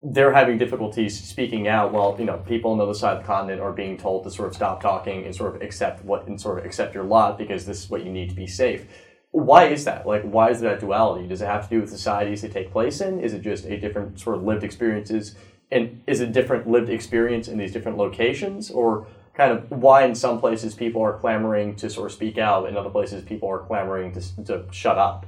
they're 0.03 0.33
having 0.33 0.57
difficulties 0.57 1.19
speaking 1.23 1.67
out 1.67 1.91
while 1.91 2.15
you 2.19 2.25
know 2.25 2.37
people 2.37 2.71
on 2.71 2.77
the 2.77 2.83
other 2.83 2.93
side 2.93 3.17
of 3.17 3.23
the 3.23 3.27
continent 3.27 3.59
are 3.59 3.73
being 3.73 3.97
told 3.97 4.23
to 4.23 4.29
sort 4.29 4.47
of 4.47 4.53
stop 4.53 4.81
talking 4.81 5.25
and 5.25 5.35
sort 5.35 5.55
of 5.55 5.61
accept 5.61 6.05
what 6.05 6.27
and 6.27 6.39
sort 6.39 6.59
of 6.59 6.65
accept 6.65 6.93
your 6.93 7.03
lot 7.03 7.37
because 7.37 7.65
this 7.65 7.83
is 7.83 7.89
what 7.89 8.05
you 8.05 8.11
need 8.11 8.29
to 8.29 8.35
be 8.35 8.45
safe. 8.45 8.85
Why 9.31 9.65
is 9.65 9.83
that? 9.85 10.05
Like, 10.05 10.23
why 10.23 10.51
is 10.51 10.61
that 10.61 10.79
duality? 10.79 11.27
Does 11.27 11.41
it 11.41 11.47
have 11.47 11.63
to 11.63 11.75
do 11.75 11.81
with 11.81 11.89
societies 11.89 12.41
they 12.41 12.49
take 12.49 12.71
place 12.71 13.01
in? 13.01 13.19
Is 13.19 13.33
it 13.33 13.41
just 13.41 13.65
a 13.65 13.77
different 13.77 14.19
sort 14.19 14.37
of 14.37 14.43
lived 14.43 14.63
experiences? 14.63 15.35
And 15.71 16.03
is 16.07 16.21
it 16.21 16.31
different 16.31 16.69
lived 16.69 16.89
experience 16.89 17.47
in 17.47 17.57
these 17.57 17.73
different 17.73 17.97
locations? 17.97 18.71
Or 18.71 19.07
kind 19.35 19.51
of 19.51 19.69
why 19.69 20.05
in 20.05 20.15
some 20.15 20.39
places 20.39 20.73
people 20.73 21.01
are 21.01 21.17
clamoring 21.17 21.75
to 21.75 21.89
sort 21.89 22.07
of 22.07 22.13
speak 22.13 22.37
out, 22.37 22.67
in 22.67 22.77
other 22.77 22.89
places 22.89 23.23
people 23.23 23.49
are 23.49 23.59
clamoring 23.59 24.13
to, 24.13 24.45
to 24.45 24.65
shut 24.71 24.97
up? 24.97 25.25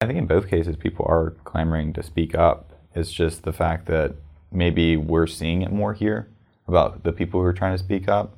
I 0.00 0.06
think 0.06 0.18
in 0.18 0.26
both 0.26 0.48
cases, 0.48 0.76
people 0.76 1.04
are 1.08 1.30
clamoring 1.44 1.92
to 1.94 2.02
speak 2.02 2.34
up. 2.34 2.72
It's 2.94 3.12
just 3.12 3.42
the 3.42 3.52
fact 3.52 3.86
that 3.86 4.14
maybe 4.52 4.96
we're 4.96 5.26
seeing 5.26 5.62
it 5.62 5.72
more 5.72 5.92
here 5.92 6.28
about 6.66 7.02
the 7.02 7.12
people 7.12 7.40
who 7.40 7.46
are 7.46 7.52
trying 7.52 7.76
to 7.76 7.82
speak 7.82 8.08
up. 8.08 8.36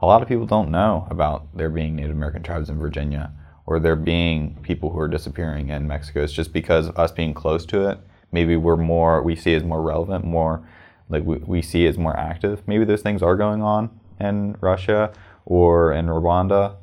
A 0.00 0.06
lot 0.06 0.22
of 0.22 0.28
people 0.28 0.46
don't 0.46 0.70
know 0.70 1.06
about 1.10 1.48
there 1.56 1.70
being 1.70 1.96
Native 1.96 2.14
American 2.14 2.42
tribes 2.42 2.68
in 2.68 2.78
Virginia 2.78 3.32
or 3.66 3.80
there 3.80 3.96
being 3.96 4.58
people 4.62 4.90
who 4.90 4.98
are 4.98 5.08
disappearing 5.08 5.70
in 5.70 5.88
Mexico. 5.88 6.22
It's 6.22 6.32
just 6.32 6.52
because 6.52 6.90
us 6.90 7.10
being 7.10 7.34
close 7.34 7.66
to 7.66 7.88
it, 7.88 7.98
maybe 8.30 8.56
we're 8.56 8.76
more, 8.76 9.22
we 9.22 9.34
see 9.34 9.54
it 9.54 9.56
as 9.56 9.64
more 9.64 9.82
relevant, 9.82 10.24
more 10.24 10.66
like 11.08 11.24
we, 11.24 11.38
we 11.38 11.62
see 11.62 11.86
it 11.86 11.90
as 11.90 11.98
more 11.98 12.16
active. 12.16 12.62
Maybe 12.66 12.84
those 12.84 13.02
things 13.02 13.22
are 13.22 13.36
going 13.36 13.62
on 13.62 13.98
in 14.20 14.56
Russia 14.60 15.12
or 15.44 15.92
in 15.92 16.06
Rwanda, 16.06 16.76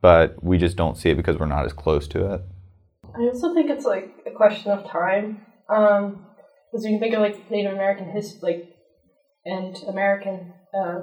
but 0.00 0.42
we 0.42 0.58
just 0.58 0.76
don't 0.76 0.96
see 0.96 1.10
it 1.10 1.16
because 1.16 1.38
we're 1.38 1.46
not 1.46 1.64
as 1.64 1.72
close 1.72 2.06
to 2.08 2.34
it. 2.34 2.42
I 3.16 3.22
also 3.22 3.54
think 3.54 3.70
it's 3.70 3.84
like 3.84 4.10
a 4.26 4.30
question 4.30 4.72
of 4.72 4.88
time. 4.88 5.42
Um, 5.68 6.26
because 6.74 6.84
you 6.84 6.90
can 6.92 7.00
think 7.00 7.14
of 7.14 7.20
like 7.20 7.50
Native 7.52 7.72
American 7.72 8.10
history, 8.10 8.40
like, 8.42 8.68
and 9.44 9.76
American 9.88 10.52
uh, 10.76 11.02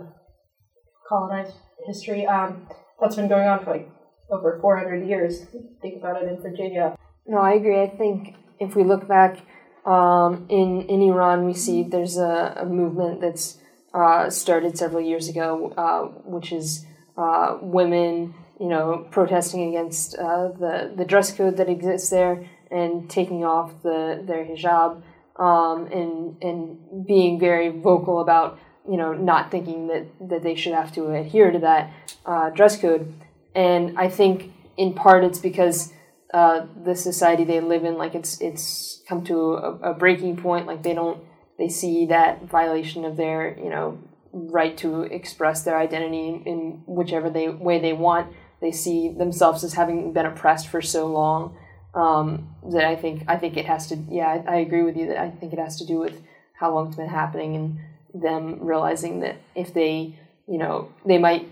colonized 1.08 1.56
history. 1.88 2.26
Um, 2.26 2.68
that's 3.00 3.16
been 3.16 3.30
going 3.30 3.48
on 3.48 3.64
for 3.64 3.72
like 3.72 3.90
over 4.30 4.60
400 4.62 5.08
years. 5.08 5.46
Think 5.82 5.98
about 5.98 6.22
it 6.22 6.28
in 6.28 6.42
Virginia. 6.42 6.98
No, 7.26 7.38
I 7.38 7.54
agree. 7.54 7.82
I 7.82 7.88
think 7.88 8.36
if 8.60 8.76
we 8.76 8.84
look 8.84 9.08
back 9.08 9.38
um, 9.86 10.46
in 10.50 10.82
in 10.90 11.02
Iran, 11.02 11.46
we 11.46 11.54
see 11.54 11.84
there's 11.84 12.18
a, 12.18 12.54
a 12.58 12.66
movement 12.66 13.22
that's 13.22 13.58
uh, 13.94 14.30
started 14.30 14.78
several 14.78 15.02
years 15.02 15.28
ago, 15.28 15.74
uh, 15.78 16.04
which 16.30 16.52
is 16.52 16.86
uh, 17.18 17.58
women, 17.62 18.34
you 18.60 18.68
know, 18.68 19.08
protesting 19.12 19.70
against 19.70 20.16
uh, 20.18 20.50
the 20.50 20.94
the 20.96 21.06
dress 21.06 21.34
code 21.34 21.58
that 21.58 21.70
exists 21.70 22.10
there 22.10 22.48
and 22.70 23.10
taking 23.10 23.44
off 23.44 23.72
the 23.84 24.22
their 24.26 24.46
hijab 24.46 25.02
um, 25.38 25.88
and 25.88 26.42
and 26.42 27.06
being 27.06 27.40
very 27.40 27.70
vocal 27.70 28.22
about 28.22 28.60
you 28.90 28.98
know 28.98 29.14
not 29.14 29.52
thinking 29.52 29.88
that 29.88 30.06
that 30.30 30.44
they 30.44 30.56
should 30.56 30.74
have 30.74 30.94
to 30.94 31.12
adhere 31.12 31.52
to 31.52 31.60
that 31.60 31.92
uh, 32.26 32.50
dress 32.50 32.80
code. 32.80 33.14
And 33.54 33.98
I 34.00 34.08
think 34.08 34.54
in 34.78 34.94
part 34.94 35.24
it's 35.24 35.40
because 35.40 35.92
uh, 36.34 36.66
the 36.86 36.96
society 36.96 37.44
they 37.44 37.60
live 37.60 37.84
in, 37.84 37.98
like 37.98 38.16
it's 38.16 38.40
it's 38.40 39.02
come 39.08 39.24
to 39.26 39.54
a, 39.56 39.92
a 39.92 39.94
breaking 39.94 40.38
point. 40.38 40.68
Like 40.68 40.84
they 40.84 40.94
don't 40.94 41.22
they 41.62 41.70
see 41.70 42.08
that 42.08 42.44
violation 42.50 43.06
of 43.06 43.18
their 43.18 43.56
you 43.56 43.70
know 43.70 44.00
right 44.34 44.76
to 44.78 45.04
express 45.04 45.62
their 45.62 45.78
identity 45.78 46.42
in 46.44 46.82
whichever 46.88 47.30
they 47.30 47.50
way 47.50 47.78
they 47.80 47.94
want. 47.94 48.34
They 48.62 48.72
see 48.72 49.10
themselves 49.10 49.64
as 49.64 49.74
having 49.74 50.12
been 50.12 50.26
oppressed 50.26 50.70
for 50.70 50.82
so 50.82 51.06
long 51.06 51.56
um, 51.94 52.56
that 52.74 52.86
I 52.86 52.96
think 52.96 53.26
I 53.28 53.38
think 53.38 53.58
it 53.58 53.68
has 53.68 53.86
to. 53.90 53.96
Yeah, 54.10 54.28
I, 54.28 54.54
I 54.54 54.56
agree 54.56 54.82
with 54.82 54.98
you 54.98 55.06
that 55.10 55.20
I 55.20 55.30
think 55.30 55.54
it 55.54 55.60
has 55.60 55.78
to 55.78 55.86
do 55.86 56.00
with 56.00 56.20
how 56.60 56.74
long 56.74 56.88
it's 56.88 56.96
been 56.96 57.08
happening 57.08 57.56
and 57.56 58.24
them 58.24 58.58
realizing 58.62 59.20
that 59.20 59.36
if 59.54 59.72
they 59.72 60.18
you 60.48 60.58
know 60.58 60.92
they 61.06 61.20
might 61.20 61.48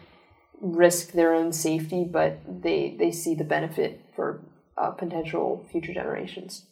risk 0.60 1.12
their 1.12 1.36
own 1.36 1.54
safety, 1.54 2.04
but 2.04 2.40
they 2.48 2.96
they 2.98 3.12
see 3.12 3.36
the 3.36 3.44
benefit 3.44 4.02
for 4.16 4.42
uh, 4.76 4.90
potential 4.90 5.68
future 5.72 5.94
generations. 5.94 6.66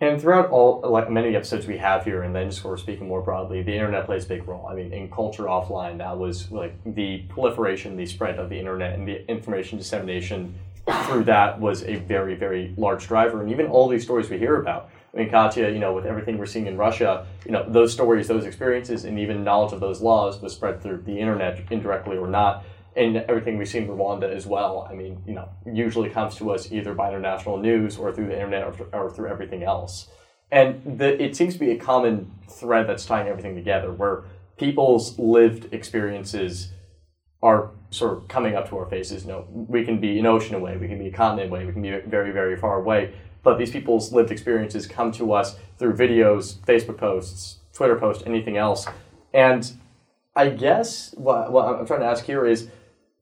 And 0.00 0.20
throughout 0.20 0.50
all, 0.50 0.82
like 0.84 1.08
many 1.08 1.36
episodes 1.36 1.66
we 1.66 1.78
have 1.78 2.04
here, 2.04 2.22
and 2.22 2.34
then 2.34 2.50
just 2.50 2.64
of 2.64 2.80
speaking 2.80 3.06
more 3.06 3.22
broadly, 3.22 3.62
the 3.62 3.72
internet 3.72 4.06
plays 4.06 4.24
a 4.24 4.28
big 4.28 4.48
role. 4.48 4.66
I 4.66 4.74
mean, 4.74 4.92
in 4.92 5.08
culture 5.08 5.44
offline, 5.44 5.98
that 5.98 6.18
was 6.18 6.50
like 6.50 6.74
the 6.84 7.18
proliferation, 7.28 7.96
the 7.96 8.04
spread 8.04 8.38
of 8.40 8.50
the 8.50 8.58
internet, 8.58 8.98
and 8.98 9.06
the 9.06 9.28
information 9.30 9.78
dissemination 9.78 10.54
through 11.06 11.24
that 11.24 11.60
was 11.60 11.84
a 11.84 11.96
very, 11.96 12.34
very 12.34 12.74
large 12.76 13.06
driver. 13.06 13.40
And 13.40 13.50
even 13.50 13.66
all 13.66 13.88
these 13.88 14.02
stories 14.02 14.28
we 14.28 14.36
hear 14.36 14.56
about, 14.60 14.90
I 15.14 15.18
mean, 15.18 15.30
Katya, 15.30 15.70
you 15.70 15.78
know, 15.78 15.92
with 15.92 16.06
everything 16.06 16.38
we're 16.38 16.46
seeing 16.46 16.66
in 16.66 16.76
Russia, 16.76 17.26
you 17.46 17.52
know, 17.52 17.64
those 17.68 17.92
stories, 17.92 18.26
those 18.26 18.46
experiences, 18.46 19.04
and 19.04 19.16
even 19.16 19.44
knowledge 19.44 19.72
of 19.72 19.78
those 19.78 20.00
laws 20.00 20.42
was 20.42 20.52
spread 20.52 20.82
through 20.82 21.02
the 21.06 21.16
internet, 21.16 21.60
indirectly 21.70 22.16
or 22.16 22.26
not. 22.26 22.64
And 22.96 23.16
everything 23.16 23.58
we 23.58 23.64
see 23.64 23.78
in 23.78 23.88
Rwanda 23.88 24.32
as 24.32 24.46
well, 24.46 24.86
I 24.88 24.94
mean, 24.94 25.22
you 25.26 25.34
know, 25.34 25.48
usually 25.66 26.10
comes 26.10 26.36
to 26.36 26.50
us 26.52 26.70
either 26.70 26.94
by 26.94 27.08
international 27.08 27.56
news 27.56 27.96
or 27.96 28.12
through 28.12 28.28
the 28.28 28.34
internet 28.34 28.62
or, 28.62 28.74
or 28.92 29.10
through 29.10 29.28
everything 29.28 29.64
else. 29.64 30.08
And 30.52 30.98
the, 30.98 31.20
it 31.20 31.34
seems 31.34 31.54
to 31.54 31.60
be 31.60 31.72
a 31.72 31.76
common 31.76 32.30
thread 32.48 32.88
that's 32.88 33.04
tying 33.04 33.26
everything 33.26 33.56
together, 33.56 33.90
where 33.90 34.24
people's 34.56 35.18
lived 35.18 35.72
experiences 35.74 36.72
are 37.42 37.72
sort 37.90 38.16
of 38.16 38.28
coming 38.28 38.54
up 38.54 38.68
to 38.68 38.78
our 38.78 38.86
faces. 38.86 39.24
You 39.24 39.30
know, 39.30 39.46
we 39.50 39.84
can 39.84 40.00
be 40.00 40.18
an 40.18 40.26
ocean 40.26 40.54
away, 40.54 40.76
we 40.76 40.88
can 40.88 40.98
be 40.98 41.08
a 41.08 41.12
continent 41.12 41.50
away, 41.50 41.66
we 41.66 41.72
can 41.72 41.82
be 41.82 41.90
very, 42.06 42.30
very 42.30 42.56
far 42.56 42.80
away, 42.80 43.14
but 43.42 43.58
these 43.58 43.70
people's 43.70 44.12
lived 44.12 44.30
experiences 44.30 44.86
come 44.86 45.12
to 45.12 45.32
us 45.32 45.56
through 45.78 45.94
videos, 45.94 46.56
Facebook 46.60 46.96
posts, 46.96 47.58
Twitter 47.72 47.96
posts, 47.96 48.22
anything 48.26 48.56
else. 48.56 48.86
And 49.32 49.72
I 50.34 50.48
guess 50.48 51.14
what, 51.16 51.52
what 51.52 51.66
I'm 51.66 51.86
trying 51.86 52.00
to 52.00 52.06
ask 52.06 52.24
here 52.24 52.46
is 52.46 52.68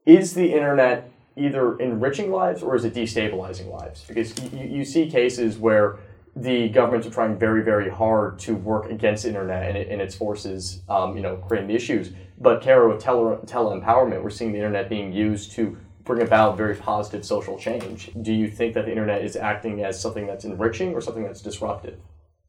is 0.05 0.35
the 0.35 0.53
internet 0.53 1.11
either 1.37 1.79
enriching 1.79 2.31
lives 2.31 2.63
or 2.63 2.77
is 2.77 2.85
it 2.85 2.95
destabilizing 2.95 3.71
lives? 3.71 4.05
Because 4.07 4.39
you, 4.53 4.67
you 4.67 4.85
see 4.85 5.09
cases 5.11 5.59
where 5.59 5.99
the 6.35 6.69
governments 6.71 7.07
are 7.07 7.11
trying 7.11 7.39
very, 7.39 7.63
very 7.63 7.91
hard 7.91 8.39
to 8.39 8.55
work 8.55 8.91
against 8.91 9.25
internet 9.25 9.69
and, 9.69 9.77
it, 9.77 9.89
and 9.89 10.01
its 10.01 10.15
forces, 10.15 10.83
um, 10.89 11.17
you 11.17 11.23
know, 11.23 11.37
creating 11.37 11.69
the 11.69 11.75
issues. 11.75 12.11
But 12.39 12.63
Kara, 12.63 12.89
with 12.89 13.03
tele, 13.03 13.39
tele-empowerment, 13.47 14.23
we're 14.23 14.31
seeing 14.31 14.53
the 14.53 14.59
internet 14.59 14.89
being 14.89 15.13
used 15.13 15.53
to 15.53 15.77
bring 16.05 16.23
about 16.23 16.57
very 16.57 16.75
positive 16.75 17.25
social 17.25 17.59
change. 17.59 18.11
Do 18.23 18.33
you 18.33 18.49
think 18.49 18.75
that 18.75 18.87
the 18.87 18.91
internet 18.91 19.23
is 19.23 19.37
acting 19.37 19.85
as 19.85 20.01
something 20.01 20.27
that's 20.27 20.45
enriching 20.45 20.95
or 20.95 21.01
something 21.01 21.23
that's 21.23 21.43
disruptive? 21.43 21.99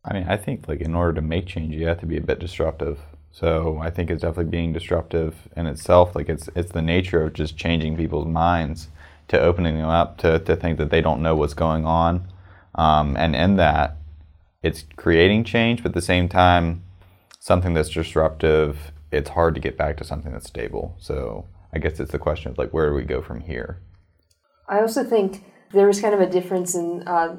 I 0.05 0.13
mean, 0.13 0.25
I 0.27 0.37
think 0.37 0.67
like 0.67 0.81
in 0.81 0.95
order 0.95 1.13
to 1.13 1.21
make 1.21 1.47
change, 1.47 1.75
you 1.75 1.87
have 1.87 1.99
to 1.99 2.05
be 2.05 2.17
a 2.17 2.21
bit 2.21 2.39
disruptive. 2.39 2.99
So 3.33 3.79
I 3.81 3.89
think 3.89 4.11
it's 4.11 4.21
definitely 4.21 4.51
being 4.51 4.73
disruptive 4.73 5.35
in 5.57 5.65
itself. 5.65 6.15
Like 6.15 6.29
it's 6.29 6.49
it's 6.55 6.71
the 6.71 6.83
nature 6.83 7.23
of 7.23 7.33
just 7.33 7.57
changing 7.57 7.97
people's 7.97 8.27
minds 8.27 8.89
to 9.29 9.39
opening 9.39 9.75
them 9.77 9.89
up 9.89 10.19
to, 10.19 10.37
to 10.37 10.55
think 10.55 10.77
that 10.77 10.91
they 10.91 11.01
don't 11.01 11.21
know 11.21 11.35
what's 11.35 11.55
going 11.55 11.85
on. 11.85 12.27
Um, 12.75 13.17
and 13.17 13.35
in 13.35 13.55
that, 13.55 13.97
it's 14.61 14.85
creating 14.95 15.45
change, 15.45 15.81
but 15.81 15.89
at 15.89 15.95
the 15.95 16.01
same 16.01 16.29
time, 16.29 16.83
something 17.39 17.73
that's 17.73 17.89
disruptive, 17.89 18.91
it's 19.11 19.29
hard 19.29 19.55
to 19.55 19.61
get 19.61 19.77
back 19.77 19.97
to 19.97 20.03
something 20.03 20.31
that's 20.31 20.47
stable. 20.47 20.95
So 20.99 21.45
I 21.73 21.79
guess 21.79 21.99
it's 21.99 22.11
the 22.11 22.19
question 22.19 22.51
of 22.51 22.57
like, 22.59 22.71
where 22.71 22.89
do 22.89 22.95
we 22.95 23.03
go 23.03 23.21
from 23.21 23.41
here? 23.41 23.79
I 24.67 24.79
also 24.79 25.03
think 25.03 25.43
there 25.71 25.87
was 25.87 25.99
kind 25.99 26.13
of 26.13 26.21
a 26.21 26.29
difference 26.29 26.75
in 26.75 27.07
uh, 27.07 27.37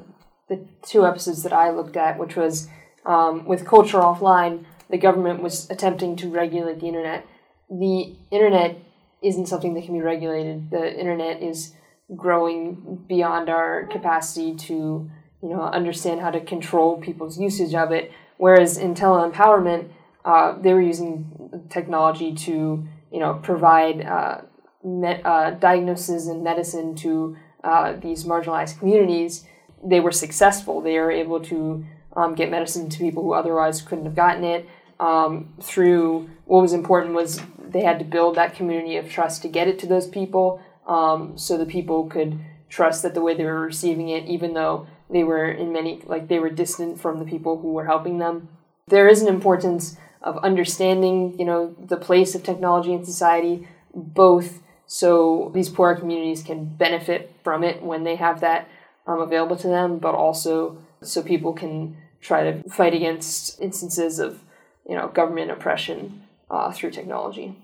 the 0.49 0.67
two 0.81 1.05
episodes 1.05 1.43
that 1.43 1.53
I 1.53 1.71
looked 1.71 1.95
at, 1.95 2.19
which 2.19 2.35
was 2.35 2.67
um, 3.05 3.45
with 3.45 3.65
Culture 3.65 3.99
Offline, 3.99 4.65
the 4.89 4.97
government 4.97 5.41
was 5.41 5.69
attempting 5.69 6.15
to 6.17 6.29
regulate 6.29 6.79
the 6.79 6.87
internet. 6.87 7.25
The 7.69 8.15
internet 8.31 8.77
isn't 9.21 9.47
something 9.47 9.73
that 9.73 9.85
can 9.85 9.93
be 9.93 10.01
regulated. 10.01 10.69
The 10.69 10.99
internet 10.99 11.41
is 11.41 11.73
growing 12.15 13.03
beyond 13.07 13.49
our 13.49 13.87
capacity 13.87 14.55
to, 14.55 15.09
you 15.41 15.49
know, 15.49 15.61
understand 15.61 16.21
how 16.21 16.31
to 16.31 16.39
control 16.39 16.97
people's 16.97 17.39
usage 17.39 17.73
of 17.73 17.91
it. 17.91 18.11
Whereas 18.37 18.77
in 18.77 18.93
tele-empowerment, 18.93 19.89
uh, 20.23 20.57
they 20.59 20.73
were 20.73 20.81
using 20.81 21.67
technology 21.69 22.33
to, 22.33 22.85
you 23.11 23.19
know, 23.19 23.35
provide 23.35 24.05
uh, 24.05 24.41
uh, 24.85 25.51
diagnosis 25.51 26.27
and 26.27 26.43
medicine 26.43 26.95
to 26.95 27.37
uh, 27.63 27.93
these 27.93 28.25
marginalized 28.25 28.77
communities. 28.77 29.45
They 29.83 29.99
were 29.99 30.11
successful. 30.11 30.81
They 30.81 30.99
were 30.99 31.11
able 31.11 31.39
to 31.41 31.85
um, 32.15 32.35
get 32.35 32.49
medicine 32.49 32.89
to 32.89 32.99
people 32.99 33.23
who 33.23 33.33
otherwise 33.33 33.81
couldn't 33.81 34.05
have 34.05 34.15
gotten 34.15 34.43
it. 34.43 34.67
Um, 34.99 35.53
through 35.61 36.29
what 36.45 36.61
was 36.61 36.71
important 36.71 37.13
was 37.13 37.41
they 37.59 37.81
had 37.81 37.99
to 37.99 38.05
build 38.05 38.35
that 38.35 38.55
community 38.55 38.95
of 38.95 39.09
trust 39.09 39.41
to 39.41 39.49
get 39.49 39.67
it 39.67 39.77
to 39.79 39.87
those 39.87 40.07
people, 40.07 40.61
um, 40.87 41.37
so 41.37 41.57
the 41.57 41.65
people 41.65 42.05
could 42.05 42.39
trust 42.69 43.03
that 43.03 43.13
the 43.13 43.21
way 43.21 43.35
they 43.35 43.43
were 43.43 43.59
receiving 43.59 44.09
it, 44.09 44.25
even 44.25 44.53
though 44.53 44.87
they 45.09 45.23
were 45.23 45.49
in 45.49 45.73
many 45.73 46.01
like 46.05 46.27
they 46.27 46.39
were 46.39 46.49
distant 46.49 46.99
from 46.99 47.19
the 47.19 47.25
people 47.25 47.59
who 47.59 47.73
were 47.73 47.85
helping 47.85 48.19
them. 48.19 48.47
There 48.87 49.07
is 49.07 49.21
an 49.21 49.27
importance 49.27 49.97
of 50.21 50.37
understanding, 50.37 51.37
you 51.37 51.45
know, 51.45 51.75
the 51.77 51.97
place 51.97 52.33
of 52.33 52.43
technology 52.43 52.93
in 52.93 53.03
society, 53.03 53.67
both 53.93 54.61
so 54.87 55.51
these 55.53 55.69
poorer 55.69 55.95
communities 55.95 56.43
can 56.43 56.65
benefit 56.65 57.33
from 57.43 57.63
it 57.63 57.81
when 57.81 58.03
they 58.03 58.15
have 58.15 58.39
that 58.41 58.67
um, 59.07 59.19
available 59.19 59.55
to 59.57 59.67
them, 59.67 59.97
but 59.97 60.15
also 60.15 60.77
so 61.01 61.21
people 61.21 61.53
can 61.53 61.97
try 62.25 62.51
to 62.51 62.69
fight 62.69 62.93
against 62.93 63.61
instances 63.61 64.19
of 64.19 64.39
you 64.87 64.95
know 64.95 65.07
government 65.07 65.51
oppression 65.51 66.23
uh, 66.49 66.71
through 66.71 66.91
technology. 66.91 67.55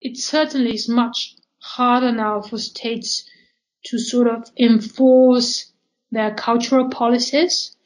It 0.00 0.16
certainly 0.16 0.74
is 0.74 0.88
much 0.88 1.34
harder 1.58 2.12
now 2.12 2.40
for 2.40 2.58
states 2.58 3.28
to 3.86 3.98
sort 3.98 4.28
of 4.28 4.50
enforce 4.58 5.72
their 6.10 6.34
cultural 6.34 6.88
policies 6.88 7.76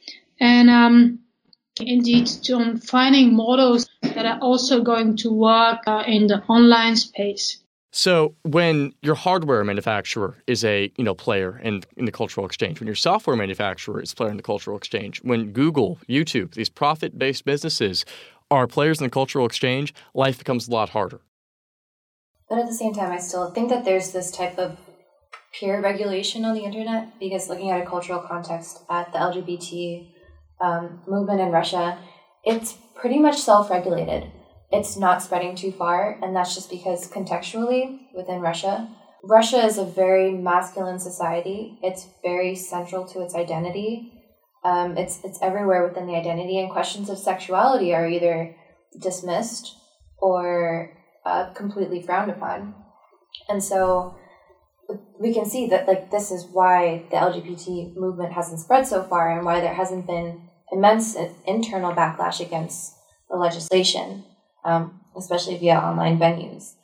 and 0.41 0.71
um, 0.71 1.19
indeed 1.81 2.29
on 2.53 2.79
finding 2.79 3.35
models 3.35 3.89
that 4.03 4.27
are 4.27 4.39
also 4.41 4.83
going 4.83 5.17
to 5.17 5.31
work 5.31 5.81
uh, 5.87 6.05
in 6.07 6.27
the 6.27 6.43
online 6.45 6.97
space. 6.97 7.64
So 7.97 8.35
when 8.43 8.93
your 9.03 9.15
hardware 9.15 9.63
manufacturer 9.63 10.37
is 10.49 10.65
a 10.65 10.93
you 10.97 11.05
know 11.05 11.15
player 11.15 11.61
in, 11.63 11.85
in 11.97 12.07
the 12.07 12.11
cultural 12.11 12.45
exchange, 12.45 12.81
when 12.81 12.89
your 12.89 12.97
software 12.97 13.37
manufacturer 13.37 14.03
is 14.03 14.13
a 14.13 14.17
player 14.17 14.33
in 14.33 14.37
the 14.37 14.43
cultural 14.43 14.77
exchange, 14.77 15.23
when 15.23 15.53
Google, 15.53 16.01
YouTube, 16.09 16.55
these 16.55 16.69
profit-based 16.69 17.45
businesses 17.45 18.05
are 18.51 18.67
players 18.67 19.01
in 19.01 19.05
the 19.05 19.11
cultural 19.11 19.47
exchange, 19.47 19.95
life 20.13 20.39
becomes 20.39 20.67
a 20.67 20.73
lot 20.73 20.89
harder. 20.89 21.21
But 22.49 22.59
at 22.59 22.67
the 22.67 22.75
same 22.75 22.95
time, 22.95 23.13
I 23.13 23.19
still 23.19 23.53
think 23.53 23.69
that 23.69 23.85
there's 23.85 24.11
this 24.11 24.33
type 24.33 24.59
of 24.59 24.77
peer 25.53 25.81
regulation 25.81 26.45
on 26.45 26.57
the 26.57 26.65
internet 26.65 27.21
because 27.21 27.49
looking 27.49 27.71
at 27.71 27.81
a 27.81 27.87
cultural 27.87 28.19
context 28.19 28.83
at 28.91 29.13
the 29.13 29.19
LGBT 29.19 30.11
um, 30.61 31.01
movement 31.07 31.41
in 31.41 31.53
Russia, 31.53 32.01
it's 32.43 32.75
pretty 32.97 33.21
much 33.21 33.39
self-regulated 33.39 34.33
it's 34.75 34.97
not 34.97 35.23
spreading 35.23 35.55
too 35.55 35.71
far, 35.71 36.19
and 36.21 36.35
that's 36.35 36.55
just 36.55 36.69
because 36.69 37.09
contextually 37.09 38.01
within 38.13 38.41
Russia, 38.41 38.89
Russia 39.23 39.65
is 39.65 39.79
a 39.79 39.85
very 39.85 40.33
masculine 40.33 40.99
society. 40.99 41.79
It's 41.81 42.09
very 42.23 42.57
central 42.57 43.07
to 43.07 43.23
its 43.23 43.37
identity. 43.37 44.13
Um, 44.65 44.99
it's 44.99 45.21
it's 45.25 45.39
everywhere 45.41 45.87
within 45.87 46.07
the 46.07 46.17
identity, 46.17 46.59
and 46.59 46.71
questions 46.71 47.09
of 47.09 47.19
sexuality 47.19 47.95
are 47.95 48.09
either 48.09 48.57
dismissed 49.01 49.77
or 50.19 50.93
uh, 51.25 51.53
completely 51.55 52.03
frowned 52.03 52.31
upon. 52.31 52.75
And 53.49 53.63
so 53.63 54.17
we 55.21 55.33
can 55.33 55.47
see 55.47 55.69
that 55.69 55.87
like 55.87 56.11
this 56.11 56.33
is 56.33 56.49
why 56.53 57.05
the 57.11 57.17
LGBT 57.17 57.95
movement 57.95 58.33
hasn't 58.33 58.61
spread 58.61 58.89
so 58.89 59.05
far, 59.05 59.31
and 59.31 59.47
why 59.47 59.61
there 59.61 59.75
hasn't 59.75 60.09
been 60.09 60.49
immense 60.73 61.17
internal 61.47 61.93
backlash 61.93 62.41
against 62.41 62.95
the 63.31 63.37
legislation 63.37 64.25
um, 64.65 65.01
especially 65.17 65.57
via 65.59 65.79
online 65.79 66.19
venues. 66.19 66.75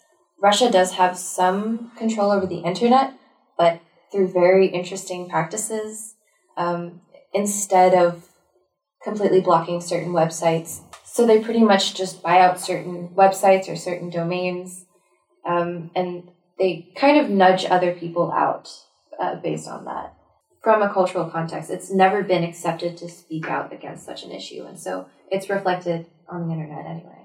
Russia 0.43 0.71
does 0.71 0.93
have 0.93 1.19
some 1.19 1.93
control 1.97 2.31
over 2.31 2.47
the 2.47 2.61
internet, 2.61 3.12
but 3.59 3.81
through 4.11 4.33
very 4.33 4.69
interesting 4.69 5.29
practices, 5.29 6.14
um, 6.57 7.01
instead 7.33 7.95
of 7.95 8.29
completely 9.03 9.40
blocking 9.40 9.81
certain 9.81 10.12
websites. 10.12 10.81
So 11.05 11.27
they 11.27 11.40
pretty 11.40 11.61
much 11.61 11.95
just 11.95 12.23
buy 12.23 12.40
out 12.40 12.61
certain 12.61 13.09
websites 13.09 13.69
or 13.69 13.77
certain 13.77 14.11
domains, 14.11 14.87
um, 15.45 15.90
and 15.95 16.31
they 16.59 16.93
kind 16.97 17.19
of 17.19 17.31
nudge 17.31 17.64
other 17.64 17.93
people 17.93 18.33
out 18.33 18.71
uh, 19.21 19.37
based 19.37 19.69
on 19.69 19.85
that. 19.87 20.14
From 20.62 20.83
a 20.83 20.93
cultural 20.93 21.29
context, 21.31 21.71
it's 21.71 21.90
never 21.90 22.23
been 22.23 22.45
accepted 22.45 22.97
to 22.99 23.09
speak 23.09 23.49
out 23.49 23.73
against 23.73 24.05
such 24.05 24.25
an 24.25 24.31
issue, 24.31 24.64
and 24.64 24.79
so 24.79 25.07
it's 25.31 25.49
reflected 25.49 26.07
on 26.29 26.47
the 26.47 26.53
internet 26.53 26.87
anyway. 26.87 27.19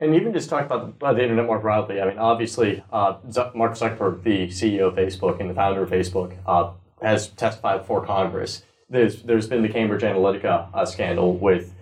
And 0.00 0.14
even 0.14 0.32
just 0.32 0.50
talk 0.50 0.66
about 0.66 0.98
the, 0.98 1.22
internet 1.22 1.46
more 1.46 1.60
broadly. 1.60 2.00
I 2.00 2.08
mean, 2.08 2.18
obviously, 2.18 2.82
uh, 2.92 3.18
Mark 3.54 3.74
Zuckerberg, 3.74 4.24
the 4.24 4.48
CEO 4.48 4.88
of 4.88 4.96
Facebook 4.96 5.40
and 5.40 5.48
the 5.48 5.54
founder 5.54 5.82
of 5.82 5.90
Facebook, 5.90 6.36
uh, 6.46 6.72
has 7.00 7.28
testified 7.28 7.80
before 7.80 8.04
Congress. 8.04 8.64
There's 8.90 9.22
there's 9.22 9.46
been 9.46 9.62
the 9.62 9.68
Cambridge 9.68 10.02
Analytica 10.02 10.68
uh, 10.74 10.84
scandal 10.84 11.36
with 11.36 11.74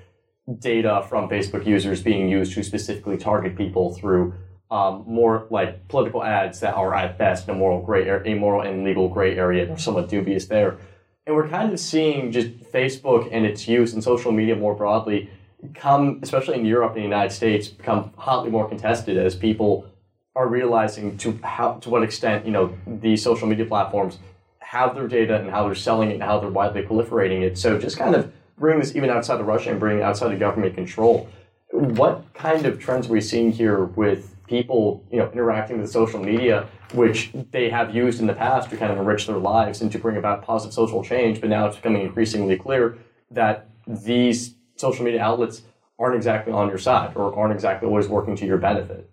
data 0.59 1.05
from 1.09 1.29
Facebook 1.29 1.67
users 1.67 2.03
being 2.03 2.29
used 2.29 2.53
to 2.55 2.63
specifically 2.63 3.17
target 3.17 3.57
people 3.57 3.95
through 3.95 4.35
um, 4.71 5.05
more 5.07 5.47
like 5.51 5.89
political 5.89 6.23
ads 6.23 6.61
that 6.61 6.75
are 6.75 6.95
at 6.95 7.19
best 7.19 7.49
a 7.49 7.55
moral 7.55 7.83
gray, 7.83 8.09
a 8.09 8.35
moral 8.35 8.63
and 8.63 8.85
legal 8.85 9.09
gray 9.09 9.37
area. 9.37 9.77
Somewhat 9.79 10.09
dubious 10.09 10.47
there, 10.47 10.79
and 11.27 11.35
we're 11.35 11.49
kind 11.49 11.73
of 11.73 11.81
seeing 11.81 12.31
just 12.31 12.51
Facebook 12.73 13.29
and 13.33 13.47
its 13.47 13.67
use 13.67 13.95
and 13.95 14.03
social 14.05 14.33
media 14.33 14.55
more 14.55 14.75
broadly 14.75 15.31
come, 15.75 16.21
especially 16.23 16.59
in 16.59 16.65
Europe 16.65 16.93
and 16.93 16.99
the 16.99 17.03
United 17.03 17.33
States, 17.33 17.69
become 17.69 18.13
hotly 18.17 18.51
more 18.51 18.69
contested 18.69 19.17
as 19.17 19.35
people 19.35 19.87
are 20.35 20.49
realizing 20.49 21.17
to 21.19 21.39
how 21.43 21.75
to 21.75 21.91
what 21.91 22.03
extent 22.03 22.47
you 22.47 22.53
know 22.53 22.75
these 22.87 23.23
social 23.23 23.47
media 23.47 23.67
platforms 23.67 24.19
have 24.61 24.95
their 24.95 25.07
data 25.07 25.39
and 25.39 25.51
how 25.51 25.67
they're 25.67 25.75
selling 25.75 26.11
it 26.11 26.15
and 26.15 26.23
how 26.23 26.39
they're 26.41 26.49
widely 26.49 26.83
proliferating 26.83 27.43
it. 27.43 27.59
So 27.59 27.79
just 27.79 27.99
kind 27.99 28.15
of 28.15 28.33
bring 28.59 28.81
this 28.81 28.97
even 28.97 29.11
outside 29.11 29.41
of 29.41 29.47
Russia 29.47 29.71
and 29.71 29.79
bring 29.79 29.99
it 29.99 30.03
outside 30.03 30.33
of 30.33 30.39
government 30.41 30.75
control. 30.75 31.29
What 31.71 32.25
kind 32.33 32.65
of 32.65 32.79
trends 32.79 33.09
are 33.09 33.13
we 33.13 33.21
seeing 33.21 33.53
here 33.53 33.85
with 33.85 34.35
people, 34.47 35.05
you 35.11 35.19
know, 35.19 35.31
interacting 35.33 35.81
with 35.81 35.91
social 35.91 36.23
media, 36.23 36.67
which 36.93 37.33
they 37.51 37.69
have 37.71 37.95
used 37.95 38.21
in 38.21 38.27
the 38.27 38.35
past 38.35 38.71
to 38.71 38.77
kind 38.77 38.93
of 38.93 38.99
enrich 38.99 39.27
their 39.27 39.39
lives 39.39 39.81
and 39.83 39.91
to 39.93 39.99
bring 39.99 40.17
about 40.17 40.43
positive 40.43 40.75
social 40.75 41.03
change, 41.03 41.41
but 41.41 41.51
now 41.51 41.67
it's 41.67 41.77
becoming 41.77 42.03
increasingly 42.03 42.57
clear 42.57 42.99
that 43.31 43.69
these 43.87 44.55
social 44.83 45.05
media 45.05 45.23
outlets 45.23 45.63
aren't 45.99 46.17
exactly 46.17 46.53
on 46.53 46.69
your 46.69 46.83
side 46.89 47.13
or 47.17 47.35
aren't 47.39 47.55
exactly 47.55 47.89
always 47.89 48.09
working 48.09 48.35
to 48.37 48.45
your 48.45 48.59
benefit. 48.59 49.09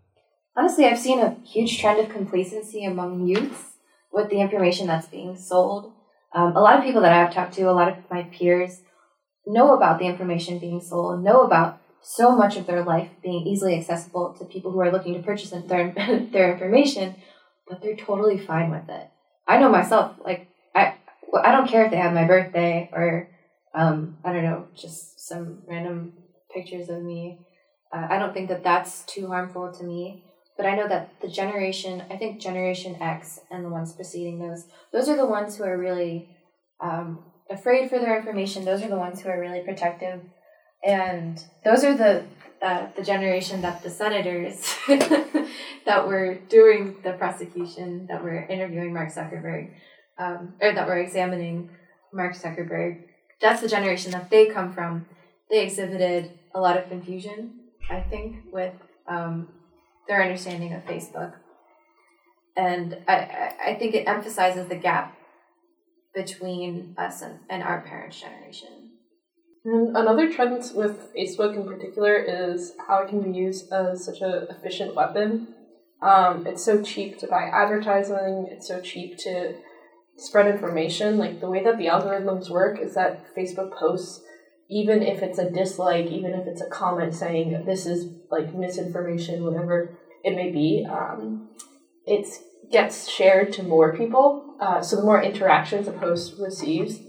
Honestly, 0.58 0.86
I've 0.86 1.00
seen 1.00 1.20
a 1.20 1.38
huge 1.46 1.80
trend 1.80 2.00
of 2.00 2.10
complacency 2.10 2.84
among 2.84 3.28
youths 3.28 3.78
with 4.12 4.30
the 4.30 4.42
information 4.42 4.88
that's 4.88 5.08
being 5.08 5.38
sold. 5.38 5.94
Um, 6.34 6.56
a 6.56 6.60
lot 6.60 6.78
of 6.78 6.84
people 6.84 7.02
that 7.02 7.14
I've 7.14 7.34
talked 7.34 7.54
to, 7.54 7.70
a 7.70 7.72
lot 7.72 7.90
of 7.90 7.98
my 8.10 8.24
peers, 8.24 8.82
know 9.46 9.76
about 9.76 10.00
the 10.00 10.06
information 10.06 10.60
being 10.60 10.82
sold, 10.82 11.24
know 11.24 11.44
about 11.44 11.80
so 12.02 12.36
much 12.36 12.58
of 12.58 12.66
their 12.66 12.84
life 12.84 13.10
being 13.22 13.46
easily 13.46 13.78
accessible 13.78 14.34
to 14.40 14.46
people 14.46 14.72
who 14.72 14.82
are 14.82 14.92
looking 14.92 15.14
to 15.14 15.22
purchase 15.22 15.52
their 15.52 15.92
their 16.32 16.54
information, 16.54 17.16
but 17.68 17.82
they're 17.82 17.96
totally 17.96 18.40
fine 18.40 18.72
with 18.72 18.90
it. 18.90 19.10
I 19.48 19.60
know 19.60 19.70
myself, 19.70 20.16
like 20.26 20.48
I, 20.74 20.96
I 21.44 21.52
don't 21.52 21.70
care 21.70 21.86
if 21.86 21.92
they 21.92 21.98
have 21.98 22.14
my 22.14 22.26
birthday 22.26 22.90
or, 22.92 23.30
um, 23.74 24.18
I 24.24 24.34
don't 24.34 24.44
know, 24.44 24.68
just 24.76 25.28
some 25.28 25.64
random 25.68 26.14
pictures 26.54 26.90
of 26.90 27.04
me. 27.04 27.40
Uh, 27.94 28.08
I 28.10 28.20
don't 28.20 28.34
think 28.34 28.50
that 28.50 28.64
that's 28.64 29.04
too 29.04 29.28
harmful 29.28 29.72
to 29.72 29.84
me. 29.84 30.24
But 30.60 30.66
I 30.66 30.76
know 30.76 30.90
that 30.90 31.22
the 31.22 31.30
generation, 31.30 32.04
I 32.12 32.18
think 32.18 32.42
Generation 32.42 32.98
X 33.02 33.40
and 33.50 33.64
the 33.64 33.70
ones 33.70 33.94
preceding 33.94 34.40
those, 34.40 34.66
those 34.92 35.08
are 35.08 35.16
the 35.16 35.26
ones 35.26 35.56
who 35.56 35.64
are 35.64 35.78
really 35.78 36.28
um, 36.82 37.20
afraid 37.50 37.90
for 37.90 37.98
their 37.98 38.18
information. 38.18 38.66
Those 38.66 38.84
are 38.84 38.90
the 38.90 38.98
ones 38.98 39.22
who 39.22 39.30
are 39.30 39.40
really 39.40 39.62
protective, 39.62 40.22
and 40.84 41.42
those 41.64 41.86
are 41.86 41.96
the 41.96 42.26
uh, 42.62 42.88
the 42.98 43.04
generation 43.04 43.62
that 43.62 43.82
the 43.84 43.90
senators 43.90 44.76
that 45.86 46.06
were 46.06 46.36
doing 46.50 46.98
the 47.06 47.14
prosecution, 47.14 48.08
that 48.08 48.22
were 48.22 48.46
interviewing 48.48 48.94
Mark 48.94 49.14
Zuckerberg, 49.14 49.72
um, 50.18 50.56
or 50.60 50.74
that 50.74 50.88
were 50.88 51.00
examining 51.00 51.70
Mark 52.12 52.36
Zuckerberg. 52.36 53.04
That's 53.42 53.62
the 53.62 53.68
generation 53.68 54.12
that 54.12 54.30
they 54.30 54.48
come 54.48 54.74
from. 54.74 55.06
They 55.50 55.64
exhibited 55.64 56.38
a 56.54 56.60
lot 56.60 56.78
of 56.78 56.90
confusion, 56.90 57.60
I 57.90 58.02
think, 58.02 58.38
with 58.52 58.74
um, 59.08 59.50
their 60.08 60.22
understanding 60.22 60.74
of 60.74 60.86
Facebook. 60.86 61.34
And 62.58 62.98
I, 63.08 63.54
I 63.68 63.76
think 63.76 63.96
it 63.96 64.08
emphasizes 64.08 64.68
the 64.68 64.76
gap 64.76 65.16
between 66.14 66.96
us 66.98 67.22
and, 67.22 67.40
and 67.50 67.64
our 67.64 67.82
parents' 67.82 68.20
generation. 68.20 68.92
And 69.64 69.96
another 69.96 70.32
trend 70.32 70.72
with 70.76 71.14
Facebook 71.16 71.56
in 71.56 71.66
particular 71.66 72.16
is 72.16 72.74
how 72.88 73.04
it 73.04 73.10
can 73.10 73.22
be 73.22 73.38
used 73.38 73.72
as 73.72 74.06
such 74.06 74.22
an 74.22 74.48
efficient 74.50 74.96
weapon. 74.96 75.54
Um, 76.02 76.48
it's 76.48 76.64
so 76.64 76.82
cheap 76.82 77.20
to 77.20 77.28
buy 77.28 77.44
advertising, 77.44 78.48
it's 78.50 78.68
so 78.68 78.80
cheap 78.80 79.18
to 79.20 79.56
spread 80.20 80.48
information. 80.48 81.18
Like 81.18 81.42
the 81.42 81.50
way 81.50 81.64
that 81.64 81.78
the 81.78 81.88
algorithms 81.88 82.50
work 82.50 82.80
is 82.80 82.96
that 82.96 83.36
Facebook 83.36 83.78
posts, 83.78 84.22
even 84.70 85.02
if 85.02 85.22
it's 85.22 85.40
a 85.40 85.50
dislike, 85.50 86.08
even 86.08 86.34
if 86.34 86.48
it's 86.48 86.62
a 86.62 86.70
comment 86.70 87.14
saying 87.14 87.64
this 87.66 87.86
is 87.86 88.08
like 88.30 88.54
misinformation, 88.54 89.44
whatever, 89.44 89.98
it 90.24 90.36
may 90.36 90.52
be, 90.52 90.86
um, 90.90 91.50
it 92.06 92.28
gets 92.72 93.10
shared 93.10 93.54
to 93.54 93.64
more 93.64 93.96
people. 93.96 94.56
Uh, 94.60 94.82
so 94.82 94.96
the 94.96 95.04
more 95.04 95.22
interactions 95.22 95.88
a 95.88 95.92
post 95.92 96.36
receives, 96.40 97.00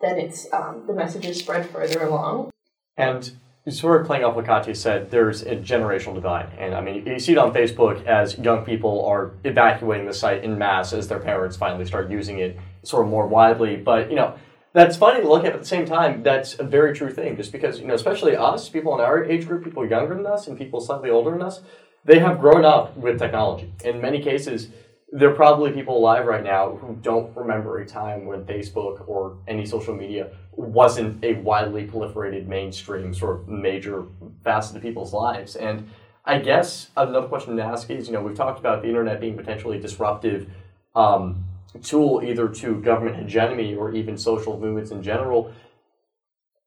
then 0.00 0.18
it's 0.18 0.52
um, 0.52 0.84
the 0.86 0.92
message 0.92 1.24
is 1.26 1.38
spread 1.38 1.68
further 1.70 2.04
along. 2.04 2.50
And 2.96 3.30
sort 3.68 4.00
of 4.00 4.06
playing 4.06 4.24
off 4.24 4.36
what 4.36 4.46
Katya 4.46 4.74
said, 4.74 5.10
there's 5.10 5.42
a 5.42 5.56
generational 5.56 6.14
divide. 6.14 6.50
And 6.58 6.74
I 6.74 6.80
mean, 6.80 7.04
you 7.06 7.18
see 7.18 7.32
it 7.32 7.38
on 7.38 7.52
Facebook 7.52 8.04
as 8.06 8.38
young 8.38 8.64
people 8.64 9.04
are 9.06 9.32
evacuating 9.44 10.06
the 10.06 10.14
site 10.14 10.44
in 10.44 10.56
mass 10.56 10.92
as 10.92 11.08
their 11.08 11.18
parents 11.18 11.56
finally 11.56 11.84
start 11.84 12.08
using 12.08 12.38
it 12.38 12.56
sort 12.84 13.04
of 13.04 13.10
more 13.10 13.26
widely. 13.26 13.76
But, 13.76 14.08
you 14.08 14.16
know, 14.16 14.34
that's 14.72 14.96
funny 14.96 15.22
to 15.22 15.28
look 15.28 15.44
at 15.44 15.52
at 15.52 15.60
the 15.60 15.66
same 15.66 15.86
time. 15.86 16.22
That's 16.22 16.58
a 16.58 16.62
very 16.62 16.94
true 16.94 17.10
thing, 17.10 17.36
just 17.36 17.50
because, 17.50 17.80
you 17.80 17.86
know, 17.86 17.94
especially 17.94 18.36
us, 18.36 18.68
people 18.68 18.94
in 18.94 19.00
our 19.00 19.24
age 19.24 19.46
group, 19.48 19.64
people 19.64 19.88
younger 19.88 20.14
than 20.14 20.26
us, 20.26 20.46
and 20.46 20.56
people 20.56 20.80
slightly 20.80 21.10
older 21.10 21.32
than 21.32 21.42
us, 21.42 21.62
they 22.04 22.20
have 22.20 22.38
grown 22.38 22.64
up 22.64 22.96
with 22.96 23.18
technology. 23.18 23.72
In 23.84 24.00
many 24.00 24.22
cases, 24.22 24.68
there 25.12 25.30
are 25.30 25.34
probably 25.34 25.70
people 25.70 25.96
alive 25.96 26.26
right 26.26 26.42
now 26.42 26.76
who 26.76 26.96
don't 27.00 27.34
remember 27.36 27.78
a 27.78 27.86
time 27.86 28.26
when 28.26 28.44
Facebook 28.44 29.08
or 29.08 29.38
any 29.46 29.64
social 29.64 29.94
media 29.94 30.30
wasn't 30.52 31.24
a 31.24 31.34
widely 31.34 31.86
proliferated 31.86 32.46
mainstream 32.46 33.14
sort 33.14 33.40
of 33.40 33.48
major 33.48 34.06
facet 34.42 34.76
of 34.76 34.82
people's 34.82 35.12
lives. 35.12 35.54
And 35.54 35.88
I 36.24 36.40
guess 36.40 36.90
another 36.96 37.28
question 37.28 37.56
to 37.56 37.62
ask 37.62 37.88
is, 37.88 38.08
you 38.08 38.14
know, 38.14 38.20
we've 38.20 38.36
talked 38.36 38.58
about 38.58 38.82
the 38.82 38.88
internet 38.88 39.20
being 39.20 39.36
potentially 39.36 39.78
disruptive 39.78 40.50
um, 40.96 41.44
tool 41.82 42.20
either 42.24 42.48
to 42.48 42.80
government 42.80 43.16
hegemony 43.16 43.76
or 43.76 43.92
even 43.92 44.18
social 44.18 44.58
movements 44.58 44.90
in 44.90 45.02
general 45.02 45.52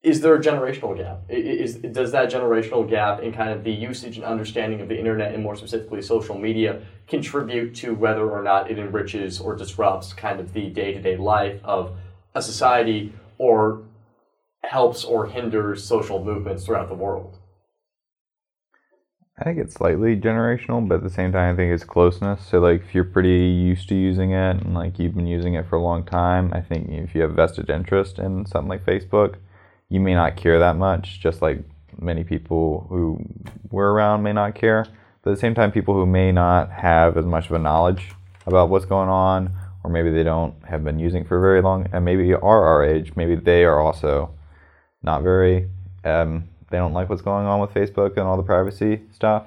is 0.02 0.22
there 0.22 0.34
a 0.34 0.40
generational 0.40 0.96
gap? 0.96 1.22
Is, 1.28 1.76
does 1.76 2.12
that 2.14 2.32
generational 2.32 2.90
gap 2.90 3.22
in 3.22 3.34
kind 3.34 3.52
of 3.52 3.64
the 3.66 3.72
usage 3.72 4.16
and 4.16 4.26
understanding 4.26 4.80
of 4.80 4.88
the 4.88 4.98
internet 4.98 5.34
and 5.34 5.44
more 5.44 5.58
specifically 5.58 6.02
social 6.02 6.38
media 6.38 6.82
contribute 7.08 7.76
to 7.76 7.94
whether 7.94 8.30
or 8.30 8.42
not 8.42 8.72
it 8.72 8.80
enriches 8.80 9.42
or 9.42 9.56
disrupts 9.56 10.14
kind 10.14 10.40
of 10.40 10.54
the 10.54 10.70
day 10.70 10.94
to 10.94 11.02
day 11.02 11.18
life 11.18 11.60
of 11.66 11.98
a 12.34 12.42
society 12.42 13.12
or 13.38 13.84
helps 14.64 15.04
or 15.04 15.26
hinders 15.26 15.84
social 15.84 16.24
movements 16.24 16.66
throughout 16.66 16.88
the 16.88 16.96
world? 16.96 17.38
I 19.38 19.44
think 19.44 19.58
it's 19.58 19.76
slightly 19.76 20.18
generational, 20.18 20.86
but 20.86 20.96
at 20.96 21.04
the 21.04 21.10
same 21.10 21.32
time, 21.32 21.54
I 21.54 21.58
think 21.58 21.74
it's 21.74 21.86
closeness. 21.86 22.46
So, 22.46 22.60
like, 22.60 22.82
if 22.82 22.94
you're 22.94 23.06
pretty 23.06 23.48
used 23.48 23.88
to 23.88 23.96
using 23.96 24.32
it 24.32 24.58
and 24.58 24.74
like 24.74 25.00
you've 25.00 25.16
been 25.16 25.28
using 25.28 25.54
it 25.54 25.68
for 25.68 25.78
a 25.78 25.82
long 25.82 26.06
time, 26.06 26.52
I 26.54 26.60
think 26.62 26.90
if 26.90 27.16
you 27.16 27.22
have 27.22 27.36
vested 27.36 27.70
interest 27.70 28.20
in 28.20 28.46
something 28.46 28.70
like 28.70 28.86
Facebook, 28.86 29.36
you 29.90 30.00
may 30.00 30.14
not 30.14 30.38
care 30.38 30.60
that 30.60 30.78
much, 30.78 31.20
just 31.20 31.42
like 31.42 31.60
many 32.00 32.24
people 32.24 32.86
who 32.90 33.20
were 33.72 33.94
around 33.94 34.24
may 34.24 34.34
not 34.34 34.56
care. 34.56 34.86
But 35.22 35.32
at 35.32 35.36
the 35.36 35.42
same 35.42 35.56
time, 35.56 35.72
people 35.72 35.94
who 35.94 36.06
may 36.06 36.32
not 36.32 36.72
have 36.72 37.18
as 37.18 37.26
much 37.26 37.48
of 37.48 37.52
a 37.54 37.60
knowledge 37.60 38.12
about 38.46 38.70
what's 38.70 38.86
going 38.86 39.10
on, 39.10 39.52
or 39.84 39.90
maybe 39.90 40.12
they 40.12 40.24
don't 40.24 40.54
have 40.66 40.84
been 40.84 41.00
using 41.00 41.26
for 41.26 41.40
very 41.42 41.62
long, 41.62 41.88
and 41.92 42.06
maybe 42.06 42.34
are 42.34 42.64
our 42.66 42.84
age, 42.86 43.14
maybe 43.16 43.36
they 43.36 43.64
are 43.64 43.80
also 43.80 44.32
not 45.04 45.24
very, 45.24 45.70
um, 46.04 46.48
they 46.70 46.78
don't 46.78 46.94
like 46.94 47.10
what's 47.10 47.22
going 47.22 47.46
on 47.46 47.60
with 47.60 47.72
Facebook 47.72 48.12
and 48.18 48.28
all 48.28 48.38
the 48.38 48.44
privacy 48.44 49.02
stuff. 49.12 49.46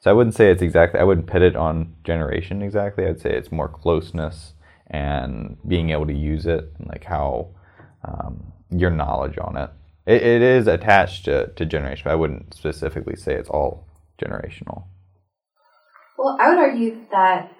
So 0.00 0.10
I 0.10 0.12
wouldn't 0.12 0.34
say 0.34 0.50
it's 0.50 0.62
exactly, 0.62 1.00
I 1.00 1.04
wouldn't 1.04 1.26
pit 1.26 1.42
it 1.42 1.56
on 1.56 1.94
generation 2.04 2.62
exactly. 2.62 3.06
I'd 3.06 3.20
say 3.20 3.30
it's 3.30 3.50
more 3.50 3.68
closeness 3.68 4.52
and 4.88 5.56
being 5.66 5.90
able 5.90 6.06
to 6.06 6.12
use 6.12 6.46
it, 6.46 6.72
and 6.78 6.88
like 6.88 7.04
how 7.04 7.48
um, 8.04 8.52
your 8.70 8.90
knowledge 8.90 9.38
on 9.38 9.56
it. 9.56 9.70
It, 10.06 10.22
it 10.22 10.42
is 10.42 10.66
attached 10.66 11.24
to, 11.26 11.48
to 11.48 11.64
generation, 11.64 12.02
but 12.04 12.12
I 12.12 12.16
wouldn't 12.16 12.54
specifically 12.54 13.16
say 13.16 13.34
it's 13.34 13.48
all 13.48 13.88
generational. 14.22 14.84
Well, 16.18 16.36
I 16.40 16.50
would 16.50 16.58
argue 16.58 17.06
that 17.10 17.52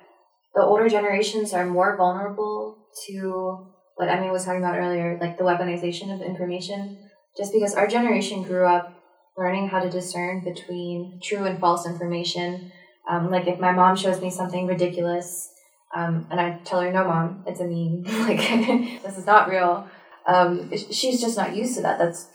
the 0.54 0.62
older 0.62 0.88
generations 0.88 1.52
are 1.52 1.66
more 1.66 1.96
vulnerable 1.96 2.78
to 3.06 3.66
what 3.96 4.08
Emmy 4.08 4.30
was 4.30 4.44
talking 4.44 4.60
about 4.60 4.76
earlier, 4.76 5.18
like 5.20 5.38
the 5.38 5.44
weaponization 5.44 6.14
of 6.14 6.20
information, 6.20 6.98
just 7.36 7.52
because 7.52 7.74
our 7.74 7.86
generation 7.86 8.42
grew 8.42 8.66
up 8.66 8.94
learning 9.36 9.68
how 9.68 9.80
to 9.80 9.90
discern 9.90 10.44
between 10.44 11.18
true 11.22 11.44
and 11.44 11.58
false 11.58 11.86
information. 11.86 12.72
Um, 13.08 13.30
like 13.30 13.46
if 13.46 13.58
my 13.58 13.72
mom 13.72 13.96
shows 13.96 14.20
me 14.20 14.30
something 14.30 14.66
ridiculous, 14.66 15.50
um, 15.94 16.26
and 16.30 16.40
I 16.40 16.58
tell 16.64 16.80
her, 16.80 16.92
"No, 16.92 17.04
mom, 17.04 17.44
it's 17.46 17.60
a 17.60 17.64
meme. 17.64 18.04
like 18.26 18.38
this 19.02 19.18
is 19.18 19.26
not 19.26 19.48
real." 19.48 19.88
Um, 20.26 20.72
she's 20.76 21.20
just 21.20 21.36
not 21.36 21.54
used 21.54 21.76
to 21.76 21.82
that. 21.82 21.98
That's 21.98 22.28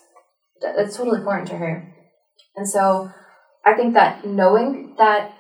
that's 0.62 0.98
totally 0.98 1.24
foreign 1.24 1.46
to 1.48 1.58
her. 1.58 1.94
And 2.56 2.68
so 2.68 3.12
I 3.66 3.74
think 3.74 3.94
that 3.94 4.26
knowing 4.26 4.96
that 4.98 5.34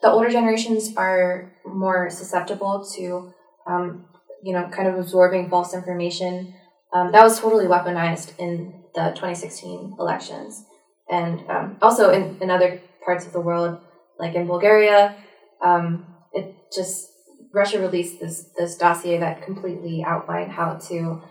the 0.00 0.10
older 0.10 0.30
generations 0.30 0.94
are 0.96 1.52
more 1.66 2.08
susceptible 2.08 2.86
to, 2.96 3.32
um, 3.66 4.06
you 4.42 4.52
know, 4.52 4.68
kind 4.68 4.88
of 4.88 4.94
absorbing 4.94 5.50
false 5.50 5.74
information, 5.74 6.54
um, 6.92 7.12
that 7.12 7.22
was 7.24 7.40
totally 7.40 7.66
weaponized 7.66 8.38
in 8.38 8.84
the 8.94 9.10
2016 9.10 9.96
elections. 9.98 10.64
And 11.10 11.40
um, 11.50 11.78
also 11.82 12.10
in, 12.10 12.38
in 12.40 12.50
other 12.50 12.80
parts 13.04 13.26
of 13.26 13.32
the 13.32 13.40
world, 13.40 13.80
like 14.18 14.34
in 14.34 14.46
Bulgaria. 14.46 15.16
Um, 15.64 16.06
it 16.32 16.54
just 16.74 17.08
Russia 17.54 17.80
released 17.80 18.20
this 18.20 18.50
this 18.58 18.76
dossier 18.76 19.18
that 19.18 19.42
completely 19.42 20.04
outlined 20.06 20.52
how 20.52 20.74
to 20.88 21.22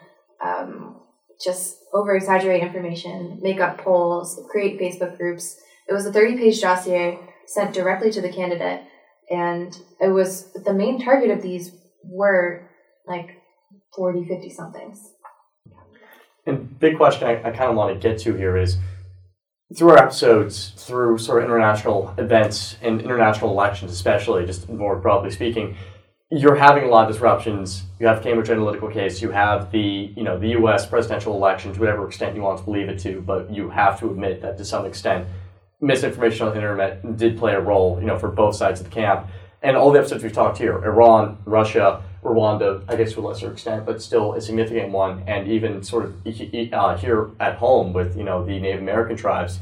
um, 0.47 1.01
just 1.43 1.77
over 1.93 2.15
exaggerate 2.15 2.63
information, 2.63 3.39
make 3.41 3.59
up 3.59 3.79
polls, 3.79 4.39
create 4.51 4.79
Facebook 4.79 5.17
groups. 5.17 5.59
It 5.87 5.93
was 5.93 6.05
a 6.05 6.11
30 6.11 6.37
page 6.37 6.61
dossier 6.61 7.19
sent 7.45 7.73
directly 7.73 8.11
to 8.11 8.21
the 8.21 8.31
candidate, 8.31 8.81
and 9.29 9.77
it 9.99 10.09
was 10.09 10.51
the 10.53 10.73
main 10.73 11.03
target 11.03 11.31
of 11.31 11.41
these 11.41 11.71
were 12.03 12.69
like 13.05 13.41
40, 13.95 14.27
50 14.27 14.49
somethings. 14.49 15.13
And 16.45 16.79
big 16.79 16.97
question 16.97 17.27
I, 17.27 17.39
I 17.39 17.51
kind 17.51 17.69
of 17.69 17.75
want 17.75 17.93
to 17.93 18.09
get 18.09 18.19
to 18.19 18.33
here 18.33 18.57
is 18.57 18.77
through 19.75 19.89
our 19.89 19.97
episodes, 19.97 20.71
through 20.77 21.17
sort 21.17 21.39
of 21.39 21.49
international 21.49 22.13
events 22.17 22.77
and 22.81 23.01
international 23.01 23.51
elections, 23.51 23.91
especially, 23.91 24.45
just 24.45 24.69
more 24.69 24.95
broadly 24.95 25.29
speaking, 25.29 25.75
you're 26.29 26.55
having 26.55 26.83
a 26.83 26.87
lot 26.87 27.07
of 27.07 27.13
disruptions. 27.13 27.83
You 27.99 28.07
have 28.07 28.21
Cambridge 28.21 28.49
Analytica 28.49 28.91
case. 28.91 29.21
You 29.21 29.31
have 29.31 29.71
the 29.71 30.13
you 30.15 30.23
know 30.23 30.37
the 30.37 30.49
U.S. 30.49 30.85
presidential 30.85 31.33
election 31.33 31.73
to 31.73 31.79
whatever 31.79 32.05
extent 32.07 32.35
you 32.35 32.41
want 32.41 32.59
to 32.59 32.65
believe 32.65 32.89
it 32.89 32.99
to. 32.99 33.21
But 33.21 33.51
you 33.51 33.69
have 33.69 33.99
to 33.99 34.09
admit 34.11 34.41
that 34.41 34.57
to 34.57 34.65
some 34.65 34.85
extent, 34.85 35.27
misinformation 35.79 36.47
on 36.47 36.53
the 36.53 36.59
internet 36.59 37.17
did 37.17 37.37
play 37.37 37.53
a 37.53 37.61
role. 37.61 37.99
You 37.99 38.07
know, 38.07 38.19
for 38.19 38.29
both 38.29 38.55
sides 38.55 38.81
of 38.81 38.89
the 38.89 38.91
camp. 38.91 39.27
And 39.63 39.75
all 39.75 39.91
the 39.91 39.99
episodes 39.99 40.21
we've 40.21 40.31
talked 40.31 40.59
here, 40.59 40.77
Iran, 40.85 41.39
Russia, 41.45 42.03
Rwanda, 42.23 42.83
I 42.87 42.95
guess 42.95 43.13
to 43.13 43.21
a 43.21 43.25
lesser 43.27 43.51
extent, 43.51 43.87
but 43.87 44.03
still 44.03 44.33
a 44.33 44.41
significant 44.41 44.91
one, 44.91 45.23
and 45.25 45.47
even 45.47 45.81
sort 45.81 46.05
of 46.05 46.27
uh, 46.27 46.97
here 46.97 47.31
at 47.39 47.55
home 47.55 47.91
with 47.91 48.17
you 48.17 48.23
know 48.23 48.45
the 48.45 48.59
Native 48.59 48.81
American 48.81 49.15
tribes, 49.15 49.59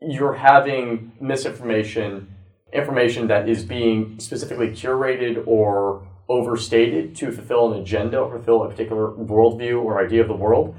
you're 0.00 0.34
having 0.34 1.12
misinformation, 1.20 2.34
information 2.72 3.26
that 3.28 3.48
is 3.48 3.64
being 3.64 4.18
specifically 4.20 4.68
curated 4.68 5.42
or 5.46 6.06
overstated 6.28 7.14
to 7.16 7.32
fulfill 7.32 7.72
an 7.72 7.80
agenda 7.80 8.18
or 8.18 8.30
fulfill 8.30 8.62
a 8.62 8.68
particular 8.68 9.08
worldview 9.12 9.82
or 9.82 10.04
idea 10.04 10.20
of 10.20 10.28
the 10.28 10.34
world. 10.34 10.76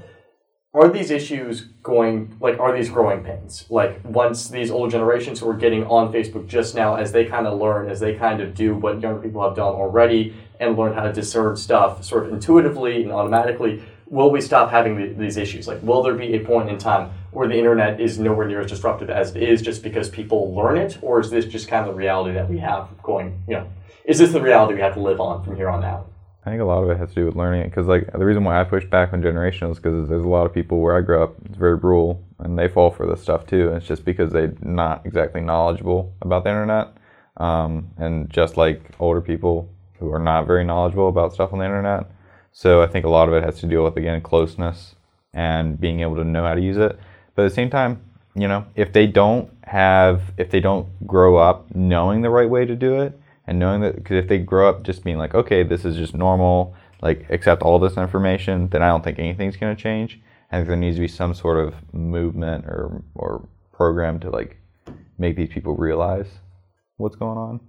Are 0.72 0.88
these 0.88 1.10
issues 1.10 1.62
going 1.82 2.36
like 2.40 2.60
are 2.60 2.76
these 2.76 2.88
growing 2.88 3.24
pains? 3.24 3.66
Like 3.68 4.00
once 4.04 4.48
these 4.48 4.70
older 4.70 4.92
generations 4.92 5.40
who 5.40 5.50
are 5.50 5.56
getting 5.56 5.84
on 5.86 6.12
Facebook 6.12 6.46
just 6.46 6.76
now, 6.76 6.94
as 6.94 7.10
they 7.10 7.24
kind 7.24 7.48
of 7.48 7.58
learn, 7.58 7.90
as 7.90 7.98
they 7.98 8.14
kind 8.14 8.40
of 8.40 8.54
do 8.54 8.76
what 8.76 9.00
younger 9.00 9.20
people 9.20 9.42
have 9.42 9.56
done 9.56 9.74
already, 9.74 10.32
and 10.60 10.78
learn 10.78 10.94
how 10.94 11.02
to 11.02 11.12
discern 11.12 11.56
stuff 11.56 12.04
sort 12.04 12.26
of 12.26 12.32
intuitively 12.32 13.02
and 13.02 13.10
automatically, 13.10 13.82
will 14.06 14.30
we 14.30 14.40
stop 14.40 14.70
having 14.70 14.96
the, 14.96 15.12
these 15.14 15.36
issues? 15.36 15.66
Like, 15.66 15.82
will 15.82 16.04
there 16.04 16.14
be 16.14 16.34
a 16.34 16.44
point 16.44 16.68
in 16.68 16.78
time 16.78 17.10
where 17.32 17.48
the 17.48 17.56
internet 17.56 18.00
is 18.00 18.18
nowhere 18.18 18.46
near 18.46 18.60
as 18.60 18.66
disruptive 18.66 19.10
as 19.10 19.34
it 19.34 19.42
is 19.42 19.62
just 19.62 19.82
because 19.82 20.08
people 20.08 20.54
learn 20.54 20.76
it? 20.76 20.98
Or 21.02 21.20
is 21.20 21.30
this 21.30 21.44
just 21.44 21.68
kind 21.68 21.86
of 21.86 21.94
the 21.94 21.98
reality 21.98 22.34
that 22.34 22.48
we 22.48 22.58
have 22.58 22.88
going, 23.02 23.42
you 23.48 23.54
know, 23.54 23.68
is 24.04 24.18
this 24.18 24.32
the 24.32 24.40
reality 24.40 24.74
we 24.74 24.80
have 24.80 24.94
to 24.94 25.00
live 25.00 25.20
on 25.20 25.44
from 25.44 25.56
here 25.56 25.68
on 25.68 25.84
out? 25.84 26.06
I 26.44 26.50
think 26.50 26.62
a 26.62 26.64
lot 26.64 26.82
of 26.82 26.90
it 26.90 26.96
has 26.96 27.10
to 27.10 27.14
do 27.16 27.26
with 27.26 27.36
learning 27.36 27.62
it 27.62 27.64
because, 27.66 27.86
like, 27.86 28.10
the 28.12 28.24
reason 28.24 28.44
why 28.44 28.58
I 28.58 28.64
push 28.64 28.84
back 28.86 29.12
on 29.12 29.22
generational 29.22 29.72
is 29.72 29.76
because 29.76 30.08
there's 30.08 30.24
a 30.24 30.28
lot 30.28 30.46
of 30.46 30.54
people 30.54 30.80
where 30.80 30.96
I 30.96 31.02
grew 31.02 31.22
up, 31.22 31.34
it's 31.44 31.58
very 31.58 31.74
rural, 31.74 32.24
and 32.38 32.58
they 32.58 32.66
fall 32.66 32.90
for 32.90 33.06
this 33.06 33.22
stuff 33.22 33.46
too. 33.46 33.68
And 33.68 33.76
it's 33.76 33.86
just 33.86 34.06
because 34.06 34.32
they're 34.32 34.54
not 34.62 35.04
exactly 35.04 35.42
knowledgeable 35.42 36.14
about 36.22 36.44
the 36.44 36.50
internet. 36.50 36.94
Um, 37.36 37.90
and 37.98 38.30
just 38.30 38.56
like 38.56 38.82
older 38.98 39.20
people, 39.20 39.68
who 40.00 40.10
are 40.12 40.18
not 40.18 40.46
very 40.46 40.64
knowledgeable 40.64 41.08
about 41.08 41.32
stuff 41.32 41.52
on 41.52 41.60
the 41.60 41.64
internet. 41.64 42.10
So 42.52 42.82
I 42.82 42.86
think 42.86 43.04
a 43.04 43.10
lot 43.10 43.28
of 43.28 43.34
it 43.34 43.44
has 43.44 43.60
to 43.60 43.66
deal 43.66 43.84
with 43.84 43.96
again 43.96 44.20
closeness 44.22 44.96
and 45.32 45.78
being 45.78 46.00
able 46.00 46.16
to 46.16 46.24
know 46.24 46.42
how 46.42 46.54
to 46.54 46.60
use 46.60 46.78
it. 46.78 46.98
But 47.40 47.46
at 47.46 47.52
the 47.52 47.54
same 47.54 47.70
time, 47.70 48.02
you 48.34 48.48
know, 48.48 48.66
if 48.74 48.92
they 48.92 49.06
don't 49.06 49.48
have, 49.64 50.20
if 50.36 50.50
they 50.50 50.60
don't 50.60 50.86
grow 51.06 51.38
up 51.38 51.74
knowing 51.74 52.20
the 52.20 52.28
right 52.28 52.50
way 52.50 52.66
to 52.66 52.76
do 52.76 53.00
it, 53.00 53.18
and 53.46 53.58
knowing 53.58 53.80
that, 53.80 53.94
because 53.94 54.18
if 54.22 54.28
they 54.28 54.36
grow 54.36 54.68
up 54.68 54.82
just 54.82 55.02
being 55.02 55.16
like, 55.16 55.34
okay, 55.34 55.62
this 55.62 55.86
is 55.86 55.96
just 55.96 56.14
normal, 56.14 56.74
like 57.00 57.24
accept 57.30 57.62
all 57.62 57.78
this 57.78 57.96
information, 57.96 58.68
then 58.68 58.82
I 58.82 58.88
don't 58.88 59.02
think 59.02 59.18
anything's 59.18 59.56
going 59.56 59.74
to 59.74 59.82
change. 59.82 60.20
I 60.52 60.56
think 60.56 60.68
there 60.68 60.76
needs 60.76 60.96
to 60.96 61.00
be 61.00 61.08
some 61.08 61.32
sort 61.32 61.56
of 61.56 61.94
movement 61.94 62.66
or 62.66 63.02
or 63.14 63.48
program 63.72 64.20
to 64.20 64.28
like 64.28 64.58
make 65.16 65.34
these 65.36 65.48
people 65.48 65.74
realize 65.74 66.28
what's 66.98 67.16
going 67.16 67.38
on. 67.38 67.60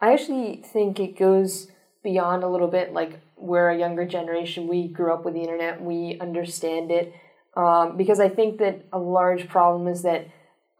I 0.00 0.14
actually 0.14 0.62
think 0.64 0.98
it 0.98 1.18
goes 1.18 1.70
beyond 2.02 2.42
a 2.42 2.48
little 2.48 2.68
bit. 2.68 2.94
Like 2.94 3.20
we're 3.36 3.68
a 3.68 3.78
younger 3.78 4.06
generation, 4.06 4.66
we 4.66 4.88
grew 4.88 5.12
up 5.12 5.26
with 5.26 5.34
the 5.34 5.42
internet, 5.42 5.82
we 5.82 6.16
understand 6.22 6.90
it. 6.90 7.14
Um, 7.54 7.96
because 7.96 8.20
I 8.20 8.28
think 8.28 8.58
that 8.58 8.84
a 8.92 8.98
large 8.98 9.48
problem 9.48 9.88
is 9.88 10.02
that 10.02 10.28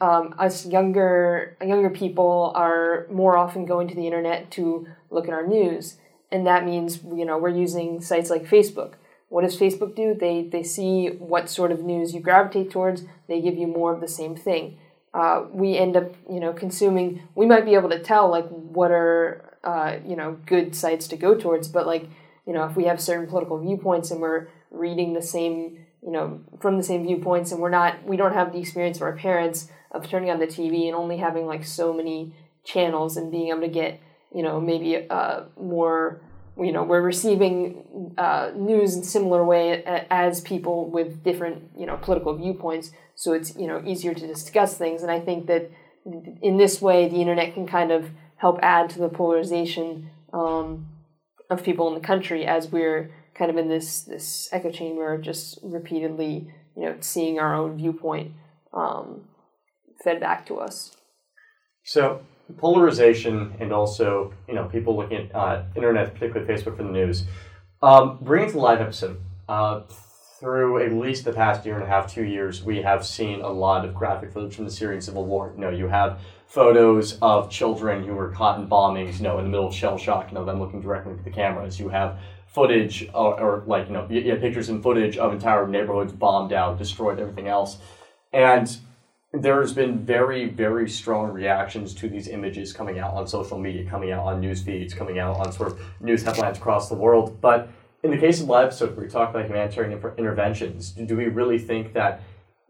um, 0.01 0.35
us 0.39 0.67
younger 0.67 1.57
younger 1.61 1.91
people 1.91 2.53
are 2.55 3.07
more 3.11 3.37
often 3.37 3.67
going 3.67 3.89
to 3.89 3.95
the 3.95 4.07
internet 4.07 4.51
to 4.53 4.87
look 5.11 5.29
at 5.29 5.35
our 5.35 5.47
news, 5.47 5.97
and 6.31 6.47
that 6.47 6.65
means 6.65 7.01
you 7.03 7.25
know 7.25 7.37
we're 7.39 7.51
using 7.51 8.01
sites 8.01 8.31
like 8.31 8.45
Facebook. 8.45 8.95
What 9.29 9.43
does 9.43 9.59
Facebook 9.59 9.95
do? 9.95 10.15
They 10.15 10.45
they 10.45 10.63
see 10.63 11.09
what 11.09 11.51
sort 11.51 11.71
of 11.71 11.83
news 11.83 12.15
you 12.15 12.21
gravitate 12.21 12.71
towards. 12.71 13.05
They 13.29 13.41
give 13.41 13.59
you 13.59 13.67
more 13.67 13.93
of 13.93 14.01
the 14.01 14.09
same 14.09 14.37
thing 14.37 14.79
uh, 15.13 15.45
we 15.51 15.77
end 15.77 15.97
up 15.97 16.15
you 16.31 16.41
know 16.41 16.53
consuming 16.53 17.23
we 17.35 17.47
might 17.47 17.65
be 17.65 17.75
able 17.75 17.91
to 17.91 17.99
tell 17.99 18.31
like 18.31 18.49
what 18.49 18.91
are 18.91 19.59
uh, 19.65 19.97
you 20.07 20.17
know 20.17 20.39
good 20.47 20.75
sites 20.75 21.09
to 21.09 21.17
go 21.17 21.35
towards 21.35 21.69
but 21.69 21.87
like 21.87 22.09
you 22.47 22.53
know 22.53 22.65
if 22.65 22.77
we 22.77 22.85
have 22.85 23.01
certain 23.01 23.27
political 23.27 23.59
viewpoints 23.59 24.11
and 24.11 24.21
we're 24.21 24.49
reading 24.71 25.15
the 25.15 25.23
same 25.23 25.85
you 26.03 26.11
know 26.11 26.41
from 26.61 26.77
the 26.77 26.83
same 26.83 27.05
viewpoints 27.05 27.53
and 27.53 27.61
we're 27.61 27.71
not 27.71 28.05
we 28.07 28.17
don't 28.17 28.35
have 28.35 28.53
the 28.53 28.59
experience 28.59 28.97
of 28.97 29.03
our 29.03 29.17
parents 29.17 29.69
of 29.91 30.09
turning 30.09 30.31
on 30.31 30.39
the 30.39 30.47
tv 30.47 30.87
and 30.87 30.95
only 30.95 31.19
having 31.19 31.47
like 31.47 31.65
so 31.65 31.93
many 31.93 32.35
channels 32.65 33.17
and 33.17 33.31
being 33.31 33.49
able 33.49 33.61
to 33.61 33.69
get 33.69 34.01
you 34.35 34.43
know 34.43 34.61
maybe 34.61 35.07
uh, 35.11 35.43
more 35.61 36.21
you 36.59 36.73
know 36.73 36.83
we're 36.83 37.03
receiving 37.03 38.15
uh, 38.19 38.51
news 38.55 38.97
in 38.97 39.03
similar 39.03 39.45
way 39.45 39.83
as 40.11 40.41
people 40.41 40.91
with 40.91 41.23
different 41.23 41.71
you 41.77 41.87
know 41.87 41.97
political 41.97 42.35
viewpoints. 42.37 42.93
So 43.15 43.33
it's 43.33 43.57
you 43.57 43.67
know 43.67 43.83
easier 43.85 44.15
to 44.15 44.27
discuss 44.27 44.77
things. 44.77 45.03
And 45.03 45.11
i 45.11 45.21
think 45.21 45.47
that 45.47 45.71
in 46.43 46.57
this 46.57 46.81
way 46.81 47.09
the 47.09 47.21
internet 47.21 47.55
can 47.55 47.67
kind 47.67 47.91
of 47.91 48.11
help 48.37 48.59
add 48.63 48.89
to 48.91 48.99
the 48.99 49.09
polarization 49.09 50.11
um, 50.33 50.87
of 51.51 51.63
people 51.63 51.89
in 51.89 51.95
the 51.95 52.07
country 52.07 52.47
as 52.47 52.69
we're 52.69 53.11
kind 53.41 53.51
of 53.51 53.57
in 53.57 53.69
this 53.69 54.03
this 54.03 54.51
echo 54.53 54.71
chamber 54.71 55.17
just 55.17 55.59
repeatedly 55.63 56.53
you 56.77 56.85
know 56.85 56.95
seeing 57.01 57.39
our 57.39 57.55
own 57.55 57.77
viewpoint 57.79 58.33
um, 58.75 59.23
fed 60.05 60.21
back 60.21 60.45
to 60.45 60.59
us 60.59 60.95
so 61.83 62.21
polarization 62.59 63.55
and 63.59 63.73
also 63.73 64.35
you 64.47 64.55
know 64.55 64.67
people 64.67 64.95
looking 64.95 65.17
at 65.17 65.35
uh, 65.35 65.65
internet 65.75 66.13
particularly 66.13 66.47
facebook 66.47 66.77
for 66.77 66.83
the 66.83 66.91
news 66.91 67.25
um, 67.83 68.19
bringing 68.21 68.49
to 68.49 68.55
the 68.55 68.61
Libya 68.61 68.85
episode 68.85 69.19
uh, 69.49 69.81
through 70.39 70.85
at 70.85 70.93
least 70.93 71.25
the 71.25 71.33
past 71.33 71.67
year 71.67 71.75
and 71.75 71.85
a 71.85 71.87
half, 71.87 72.13
two 72.13 72.25
years, 72.25 72.63
we 72.63 72.83
have 72.83 73.07
seen 73.07 73.43
a 73.43 73.49
lot 73.49 73.85
of 73.85 73.95
graphic 73.95 74.33
footage 74.33 74.55
from 74.55 74.65
the 74.65 74.71
Syrian 74.71 75.03
civil 75.03 75.27
war. 75.27 75.53
You 75.55 75.61
know, 75.61 75.71
you 75.71 75.89
have 75.89 76.19
photos 76.47 77.19
of 77.21 77.51
children 77.51 78.05
who 78.05 78.15
were 78.15 78.31
caught 78.31 78.59
in 78.59 78.67
bombings, 78.67 79.19
you 79.19 79.25
know, 79.25 79.39
in 79.39 79.45
the 79.45 79.51
middle 79.51 79.69
of 79.69 79.75
shell 79.75 79.99
shock, 79.99 80.31
you 80.31 80.35
know, 80.35 80.45
them 80.45 80.59
looking 80.59 80.81
directly 80.81 81.13
into 81.13 81.25
the 81.25 81.31
cameras. 81.31 81.79
You 81.79 81.91
have 81.91 82.19
footage 82.53 83.09
or, 83.15 83.41
or 83.41 83.63
like, 83.67 83.87
you 83.87 83.93
know, 83.93 84.07
you 84.11 84.31
have 84.31 84.41
pictures 84.41 84.69
and 84.69 84.83
footage 84.83 85.17
of 85.17 85.33
entire 85.33 85.67
neighborhoods 85.67 86.13
bombed 86.13 86.53
out, 86.53 86.79
destroyed, 86.79 87.19
everything 87.19 87.49
else. 87.49 87.79
And 88.33 88.77
there's 89.33 89.73
been 89.73 90.05
very, 90.05 90.49
very 90.49 90.89
strong 90.89 91.31
reactions 91.31 91.95
to 91.95 92.09
these 92.09 92.27
images 92.27 92.73
coming 92.73 92.99
out 92.99 93.15
on 93.15 93.29
social 93.29 93.59
media, 93.59 93.89
coming 93.89 94.11
out 94.11 94.27
on 94.27 94.41
news 94.41 94.63
feeds, 94.63 94.93
coming 94.93 95.21
out 95.21 95.37
on 95.37 95.53
sort 95.53 95.73
of 95.73 95.81
news 96.01 96.25
headlines 96.25 96.59
across 96.59 96.89
the 96.89 96.97
world. 96.97 97.41
But 97.41 97.69
in 98.03 98.11
the 98.11 98.19
case 98.19 98.41
of 98.41 98.49
Libya 98.49 98.67
episode 98.67 98.97
where 98.97 99.05
we 99.05 99.11
talk 99.11 99.31
about 99.31 99.47
humanitarian 99.47 99.93
interventions, 100.19 100.91
do 100.91 101.17
we 101.17 101.27
really 101.27 101.59
think 101.59 101.93
that 101.93 102.23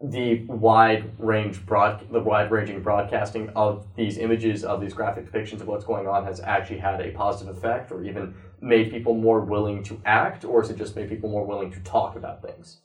the 0.03 0.43
wide 0.45 1.11
range 1.19 1.63
broad 1.65 2.11
the 2.11 2.19
wide 2.19 2.49
ranging 2.49 2.81
broadcasting 2.81 3.49
of 3.49 3.85
these 3.95 4.17
images 4.17 4.63
of 4.63 4.81
these 4.81 4.93
graphic 4.93 5.31
depictions 5.31 5.61
of 5.61 5.67
what's 5.67 5.85
going 5.85 6.07
on 6.07 6.25
has 6.25 6.39
actually 6.39 6.79
had 6.79 6.99
a 6.99 7.11
positive 7.11 7.55
effect 7.55 7.91
or 7.91 8.03
even 8.03 8.33
made 8.61 8.91
people 8.91 9.13
more 9.13 9.41
willing 9.41 9.83
to 9.83 9.99
act 10.05 10.45
or 10.45 10.61
has 10.61 10.69
it 10.69 10.77
just 10.77 10.95
made 10.95 11.09
people 11.09 11.29
more 11.29 11.45
willing 11.45 11.71
to 11.71 11.79
talk 11.81 12.15
about 12.15 12.41
things 12.41 12.77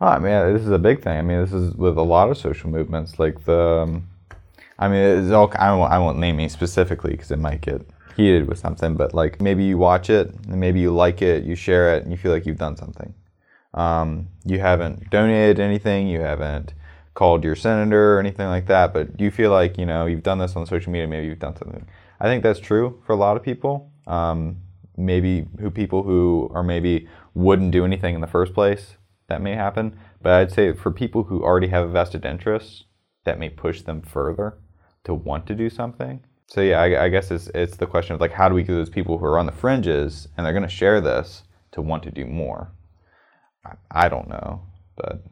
oh, 0.00 0.06
I 0.06 0.18
mean 0.18 0.52
this 0.52 0.62
is 0.62 0.70
a 0.70 0.78
big 0.78 1.02
thing 1.02 1.18
I 1.18 1.22
mean 1.22 1.40
this 1.40 1.52
is 1.52 1.74
with 1.74 1.96
a 1.96 2.02
lot 2.02 2.30
of 2.30 2.36
social 2.36 2.70
movements 2.70 3.18
like 3.18 3.44
the 3.44 3.80
um, 3.82 4.08
I 4.78 4.88
mean 4.88 5.24
it's 5.24 5.32
all 5.32 5.52
I 5.58 5.74
won't, 5.74 5.92
I 5.92 5.98
won't 5.98 6.18
name 6.18 6.40
any 6.40 6.48
specifically 6.48 7.12
because 7.12 7.30
it 7.30 7.38
might 7.38 7.60
get 7.60 7.86
heated 8.20 8.48
with 8.48 8.58
something, 8.58 8.94
but 8.96 9.14
like 9.14 9.40
maybe 9.40 9.64
you 9.64 9.78
watch 9.78 10.10
it 10.10 10.34
and 10.48 10.60
maybe 10.60 10.80
you 10.80 10.90
like 10.90 11.22
it, 11.22 11.44
you 11.44 11.54
share 11.54 11.94
it, 11.94 12.02
and 12.02 12.12
you 12.12 12.18
feel 12.18 12.32
like 12.32 12.46
you've 12.46 12.58
done 12.58 12.76
something. 12.76 13.14
Um, 13.74 14.28
you 14.44 14.58
haven't 14.58 15.10
donated 15.10 15.60
anything, 15.60 16.08
you 16.08 16.20
haven't 16.20 16.74
called 17.14 17.44
your 17.44 17.56
senator 17.56 18.16
or 18.16 18.20
anything 18.20 18.46
like 18.46 18.66
that, 18.66 18.92
but 18.92 19.20
you 19.20 19.30
feel 19.30 19.50
like 19.50 19.78
you 19.78 19.86
know 19.86 20.06
you've 20.06 20.22
done 20.22 20.38
this 20.38 20.56
on 20.56 20.66
social 20.66 20.92
media, 20.92 21.08
maybe 21.08 21.26
you've 21.26 21.38
done 21.38 21.56
something. 21.56 21.86
I 22.20 22.24
think 22.24 22.42
that's 22.42 22.60
true 22.60 23.02
for 23.06 23.12
a 23.12 23.16
lot 23.16 23.36
of 23.36 23.42
people. 23.42 23.90
Um, 24.06 24.56
maybe 25.04 25.46
who 25.58 25.70
people 25.70 26.02
who 26.02 26.50
are 26.54 26.62
maybe 26.62 27.08
wouldn't 27.34 27.72
do 27.72 27.84
anything 27.84 28.14
in 28.14 28.20
the 28.20 28.26
first 28.26 28.54
place, 28.54 28.96
that 29.28 29.42
may 29.42 29.54
happen. 29.54 29.98
But 30.22 30.32
I'd 30.32 30.52
say 30.52 30.72
for 30.72 30.90
people 30.90 31.24
who 31.24 31.42
already 31.42 31.68
have 31.68 31.88
a 31.88 31.92
vested 31.92 32.24
interest, 32.24 32.84
that 33.24 33.38
may 33.38 33.48
push 33.48 33.82
them 33.82 34.02
further 34.02 34.58
to 35.04 35.14
want 35.14 35.46
to 35.46 35.54
do 35.54 35.70
something 35.70 36.20
So 36.46 36.60
yeah, 36.60 36.80
I, 36.80 37.04
I, 37.04 37.08
guess 37.08 37.30
it's 37.30 37.48
it's 37.54 37.76
the 37.76 37.86
question 37.86 38.14
of 38.14 38.20
like 38.20 38.32
how 38.32 38.48
do 38.48 38.54
we 38.54 38.62
get 38.62 38.72
those 38.72 38.90
people 38.90 39.18
who 39.18 39.24
are 39.24 39.38
on 39.38 39.46
the 39.46 39.52
fringes 39.52 40.28
and 40.36 40.44
they're 40.44 40.52
going 40.52 40.64
to 40.64 40.68
share 40.68 41.00
this 41.00 41.44
to 41.72 41.82
want 41.82 42.02
to 42.04 42.10
do 42.10 42.26
more? 42.26 42.72
I, 43.64 43.74
I 43.90 44.08
don't 44.08 44.28
know, 44.28 44.62
but 44.96 45.22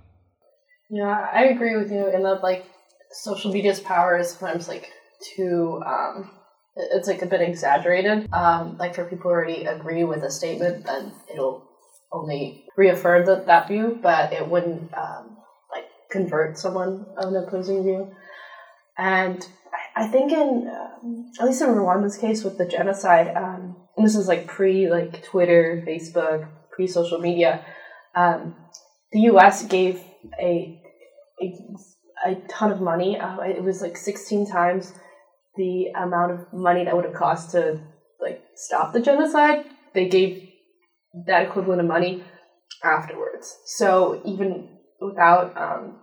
yeah, 0.90 1.28
I 1.32 1.44
agree 1.44 1.76
with 1.76 1.90
you 1.90 2.08
in 2.08 2.22
that 2.22 2.42
like 2.42 2.66
social 3.10 3.52
media's 3.52 3.80
power 3.80 4.18
is 4.18 4.30
sometimes 4.30 4.68
like 4.68 4.90
too 5.34 5.82
um, 5.84 6.30
it's 6.78 7.08
like 7.08 7.22
a 7.22 7.26
bit 7.26 7.40
exaggerated. 7.40 8.32
Um, 8.32 8.76
like 8.78 8.94
for 8.94 9.04
people 9.04 9.30
who 9.30 9.36
already 9.36 9.64
agree 9.64 10.04
with 10.04 10.22
a 10.22 10.30
statement, 10.30 10.86
then 10.86 11.12
it'll 11.32 11.68
only 12.12 12.64
reaffirm 12.76 13.26
that 13.26 13.46
that 13.46 13.68
view, 13.68 13.98
but 14.00 14.32
it 14.32 14.48
wouldn't 14.48 14.94
um, 14.94 15.36
like 15.70 15.86
convert 16.10 16.56
someone 16.56 17.06
of 17.16 17.32
an 17.32 17.36
opposing 17.36 17.82
view. 17.82 18.10
And 18.96 19.46
I, 19.96 20.04
I 20.04 20.08
think 20.08 20.32
in 20.32 20.70
um, 20.72 21.32
at 21.40 21.46
least 21.46 21.60
in 21.60 21.68
Rwanda's 21.68 22.16
case 22.16 22.44
with 22.44 22.58
the 22.58 22.66
genocide, 22.66 23.36
um, 23.36 23.76
and 23.96 24.06
this 24.06 24.16
is 24.16 24.28
like 24.28 24.46
pre 24.46 24.88
like 24.88 25.22
Twitter, 25.24 25.84
Facebook, 25.86 26.48
pre 26.70 26.86
social 26.86 27.18
media. 27.18 27.64
Um, 28.14 28.54
the 29.12 29.20
U.S. 29.20 29.64
gave 29.66 30.00
a, 30.40 30.80
a 31.42 31.54
a 32.24 32.34
ton 32.48 32.72
of 32.72 32.80
money. 32.80 33.18
Uh, 33.18 33.40
it 33.40 33.62
was 33.62 33.82
like 33.82 33.96
sixteen 33.96 34.46
times 34.46 34.92
the 35.58 35.88
amount 35.88 36.32
of 36.32 36.52
money 36.52 36.84
that 36.84 36.96
would 36.96 37.04
have 37.04 37.14
cost 37.14 37.50
to 37.50 37.80
like 38.20 38.42
stop 38.54 38.94
the 38.94 39.00
genocide, 39.00 39.66
they 39.92 40.08
gave 40.08 40.48
that 41.26 41.42
equivalent 41.42 41.80
of 41.80 41.86
money 41.86 42.24
afterwards. 42.82 43.58
So 43.66 44.22
even 44.24 44.68
without 45.00 45.56
um, 45.56 45.98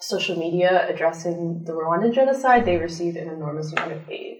social 0.00 0.36
media 0.36 0.88
addressing 0.88 1.64
the 1.64 1.72
Rwandan 1.72 2.14
genocide, 2.14 2.64
they 2.64 2.76
received 2.76 3.16
an 3.16 3.28
enormous 3.28 3.72
amount 3.72 3.92
of 3.92 4.08
aid. 4.08 4.38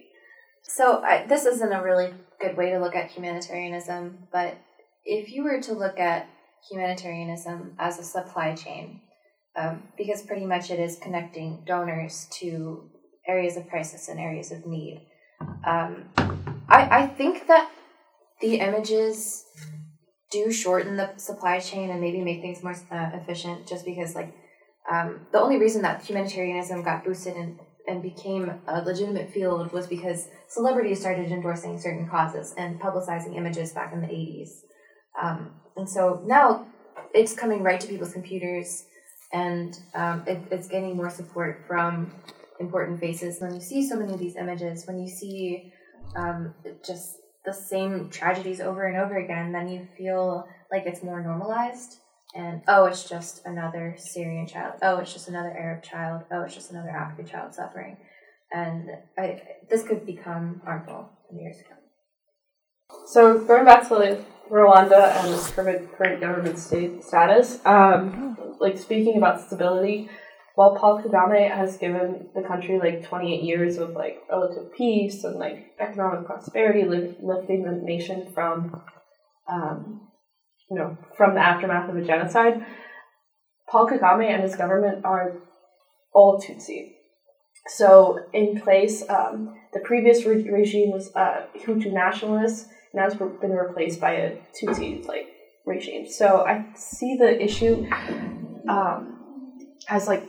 So 0.63 1.01
I, 1.03 1.25
this 1.27 1.45
isn't 1.45 1.73
a 1.73 1.83
really 1.83 2.13
good 2.39 2.55
way 2.57 2.71
to 2.71 2.79
look 2.79 2.95
at 2.95 3.11
humanitarianism, 3.11 4.27
but 4.31 4.57
if 5.03 5.31
you 5.31 5.43
were 5.43 5.61
to 5.61 5.73
look 5.73 5.99
at 5.99 6.27
humanitarianism 6.69 7.75
as 7.77 7.99
a 7.99 8.03
supply 8.03 8.55
chain, 8.55 9.01
um, 9.55 9.83
because 9.97 10.21
pretty 10.21 10.45
much 10.45 10.71
it 10.71 10.79
is 10.79 10.97
connecting 10.97 11.63
donors 11.65 12.27
to 12.39 12.90
areas 13.27 13.57
of 13.57 13.67
crisis 13.67 14.07
and 14.07 14.19
areas 14.19 14.51
of 14.51 14.65
need. 14.65 15.07
Um, 15.65 16.05
I, 16.67 17.03
I 17.03 17.07
think 17.07 17.47
that 17.47 17.69
the 18.41 18.55
images 18.55 19.45
do 20.31 20.51
shorten 20.51 20.95
the 20.95 21.11
supply 21.17 21.59
chain 21.59 21.89
and 21.89 22.01
maybe 22.01 22.21
make 22.21 22.41
things 22.41 22.63
more 22.63 22.75
uh, 22.91 23.11
efficient 23.13 23.67
just 23.67 23.85
because 23.85 24.15
like 24.15 24.33
um, 24.91 25.27
the 25.31 25.39
only 25.39 25.57
reason 25.57 25.81
that 25.83 26.03
humanitarianism 26.03 26.83
got 26.83 27.03
boosted 27.03 27.35
and, 27.35 27.59
and 27.87 28.01
became 28.01 28.51
a 28.67 28.81
legitimate 28.81 29.31
field 29.31 29.71
was 29.71 29.85
because 29.85 30.27
celebrities 30.47 30.99
started 30.99 31.31
endorsing 31.31 31.79
certain 31.79 32.07
causes 32.07 32.53
and 32.57 32.79
publicizing 32.79 33.35
images 33.35 33.73
back 33.73 33.93
in 33.93 34.01
the 34.01 34.07
80s 34.07 34.49
um, 35.21 35.51
and 35.75 35.87
so 35.87 36.23
now 36.25 36.65
it's 37.13 37.33
coming 37.33 37.61
right 37.61 37.79
to 37.79 37.87
people's 37.87 38.13
computers 38.13 38.85
and 39.33 39.77
um, 39.93 40.23
it, 40.25 40.39
it's 40.49 40.67
getting 40.67 40.95
more 40.95 41.09
support 41.09 41.63
from 41.67 42.11
important 42.61 42.99
faces. 42.99 43.41
When 43.41 43.53
you 43.53 43.61
see 43.61 43.87
so 43.87 43.97
many 43.97 44.13
of 44.13 44.19
these 44.19 44.37
images, 44.37 44.85
when 44.85 44.99
you 44.99 45.09
see 45.09 45.73
um, 46.15 46.53
just 46.85 47.17
the 47.45 47.53
same 47.53 48.09
tragedies 48.09 48.61
over 48.61 48.85
and 48.85 48.97
over 48.97 49.17
again, 49.17 49.51
then 49.51 49.67
you 49.67 49.87
feel 49.97 50.47
like 50.71 50.83
it's 50.85 51.03
more 51.03 51.21
normalized. 51.21 51.97
And 52.33 52.61
oh, 52.67 52.85
it's 52.85 53.09
just 53.09 53.45
another 53.45 53.95
Syrian 53.97 54.47
child. 54.47 54.75
Oh, 54.81 54.97
it's 54.97 55.11
just 55.11 55.27
another 55.27 55.51
Arab 55.51 55.83
child. 55.83 56.23
Oh, 56.31 56.43
it's 56.43 56.55
just 56.55 56.71
another 56.71 56.89
African 56.89 57.25
child 57.25 57.53
suffering. 57.53 57.97
And 58.53 58.89
I, 59.17 59.41
this 59.69 59.83
could 59.83 60.05
become 60.05 60.61
harmful 60.63 61.09
in 61.29 61.39
years 61.39 61.57
to 61.57 61.63
come. 61.63 61.77
So 63.07 63.39
going 63.39 63.65
back 63.65 63.87
to 63.87 63.95
like 63.95 64.49
Rwanda 64.49 65.15
and 65.17 65.33
its 65.33 65.49
current, 65.49 65.91
current 65.97 66.21
government 66.21 66.59
state 66.59 67.03
status, 67.03 67.65
um, 67.65 68.37
like 68.59 68.77
speaking 68.77 69.17
about 69.17 69.41
stability, 69.41 70.09
while 70.55 70.75
Paul 70.75 71.01
Kagame 71.01 71.49
has 71.49 71.77
given 71.77 72.27
the 72.35 72.41
country 72.41 72.77
like 72.77 73.07
28 73.07 73.43
years 73.43 73.77
of 73.77 73.91
like 73.91 74.21
relative 74.29 74.73
peace 74.73 75.23
and 75.23 75.35
like 75.35 75.73
economic 75.79 76.25
prosperity, 76.25 76.83
li- 76.83 77.15
lifting 77.21 77.63
the 77.63 77.71
nation 77.71 78.31
from, 78.33 78.81
um, 79.47 80.01
you 80.69 80.77
know, 80.77 80.97
from 81.15 81.35
the 81.35 81.41
aftermath 81.41 81.89
of 81.89 81.95
a 81.95 82.01
genocide, 82.01 82.65
Paul 83.69 83.87
Kagame 83.87 84.29
and 84.29 84.43
his 84.43 84.55
government 84.55 85.05
are 85.05 85.37
all 86.13 86.41
Tutsi. 86.41 86.95
So 87.67 88.19
in 88.33 88.59
place, 88.59 89.07
um, 89.09 89.55
the 89.73 89.79
previous 89.79 90.25
re- 90.25 90.49
regime 90.49 90.91
was 90.91 91.15
uh, 91.15 91.45
Hutu 91.57 91.93
nationalists, 91.93 92.67
now 92.93 93.05
it's 93.05 93.15
been 93.15 93.51
replaced 93.51 94.01
by 94.01 94.11
a 94.11 94.37
Tutsi 94.59 95.05
like 95.07 95.27
regime. 95.65 96.09
So 96.09 96.45
I 96.45 96.65
see 96.75 97.15
the 97.17 97.41
issue 97.41 97.87
um, 98.67 99.53
as 99.87 100.07
like 100.07 100.27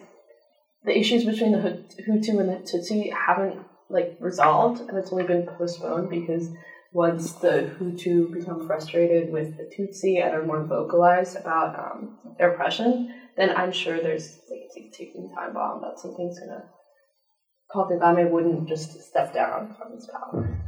the 0.85 0.99
issues 0.99 1.25
between 1.25 1.53
the 1.53 1.85
Hutu 2.09 2.41
and 2.41 2.49
the 2.49 2.71
Tutsi 2.71 3.13
haven't 3.13 3.61
like 3.89 4.17
resolved, 4.21 4.81
and 4.81 4.97
it's 4.99 5.13
only 5.13 5.25
been 5.25 5.47
postponed 5.47 6.11
because 6.11 6.49
once 6.93 7.33
the 7.33 7.71
Hutu 7.79 8.33
become 8.33 8.67
frustrated 8.67 9.33
with 9.33 9.57
the 9.57 9.65
Tutsi 9.65 10.23
and 10.23 10.35
are 10.35 10.45
more 10.45 10.65
vocalized 10.65 11.37
about 11.37 11.79
um, 11.79 12.19
their 12.39 12.53
oppression, 12.53 13.15
then 13.37 13.51
I'm 13.57 13.73
sure 13.73 14.01
there's 14.01 14.41
like 14.51 14.69
a 14.77 14.91
ticking 14.91 15.31
time 15.35 15.55
bomb 15.55 15.83
that 15.83 15.99
something's 15.99 16.39
gonna. 16.39 16.65
Paul 17.71 17.89
Kagame 17.91 18.31
wouldn't 18.31 18.69
just 18.69 19.01
step 19.01 19.33
down 19.33 19.75
from 19.79 19.95
his 19.95 20.07
power. 20.07 20.59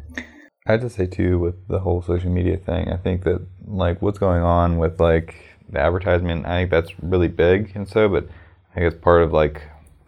I 0.67 0.73
have 0.73 0.81
to 0.81 0.89
say 0.89 1.07
too 1.07 1.39
with 1.39 1.69
the 1.69 1.81
whole 1.81 2.01
social 2.01 2.31
media 2.31 2.57
thing, 2.57 2.89
I 2.89 2.97
think 2.97 3.25
that 3.25 3.47
like 3.67 4.01
what's 4.01 4.19
going 4.19 4.43
on 4.43 4.79
with 4.79 4.99
like 4.99 5.35
the 5.69 5.81
advertisement, 5.81 6.47
I 6.47 6.61
think 6.61 6.71
that's 6.71 6.99
really 7.03 7.29
big 7.29 7.73
and 7.75 7.87
so, 7.87 8.09
but 8.09 8.27
I 8.71 8.75
think 8.75 8.93
it's 8.93 9.03
part 9.03 9.23
of 9.23 9.33
like 9.33 9.63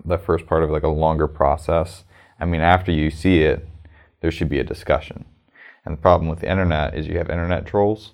the 0.07 0.19
first 0.19 0.47
part 0.47 0.63
of 0.63 0.71
like 0.71 0.83
a 0.83 0.89
longer 0.89 1.27
process. 1.27 2.05
I 2.39 2.45
mean, 2.45 2.61
after 2.61 2.93
you 2.93 3.11
see 3.11 3.41
it, 3.41 3.67
there 4.21 4.31
should 4.31 4.49
be 4.49 4.59
a 4.59 4.65
discussion. 4.65 5.25
And 5.85 5.97
the 5.97 6.01
problem 6.01 6.29
with 6.29 6.41
the 6.41 6.51
internet 6.51 6.95
is 6.97 7.07
you 7.07 7.19
have 7.19 7.31
internet 7.31 7.67
trolls, 7.67 8.13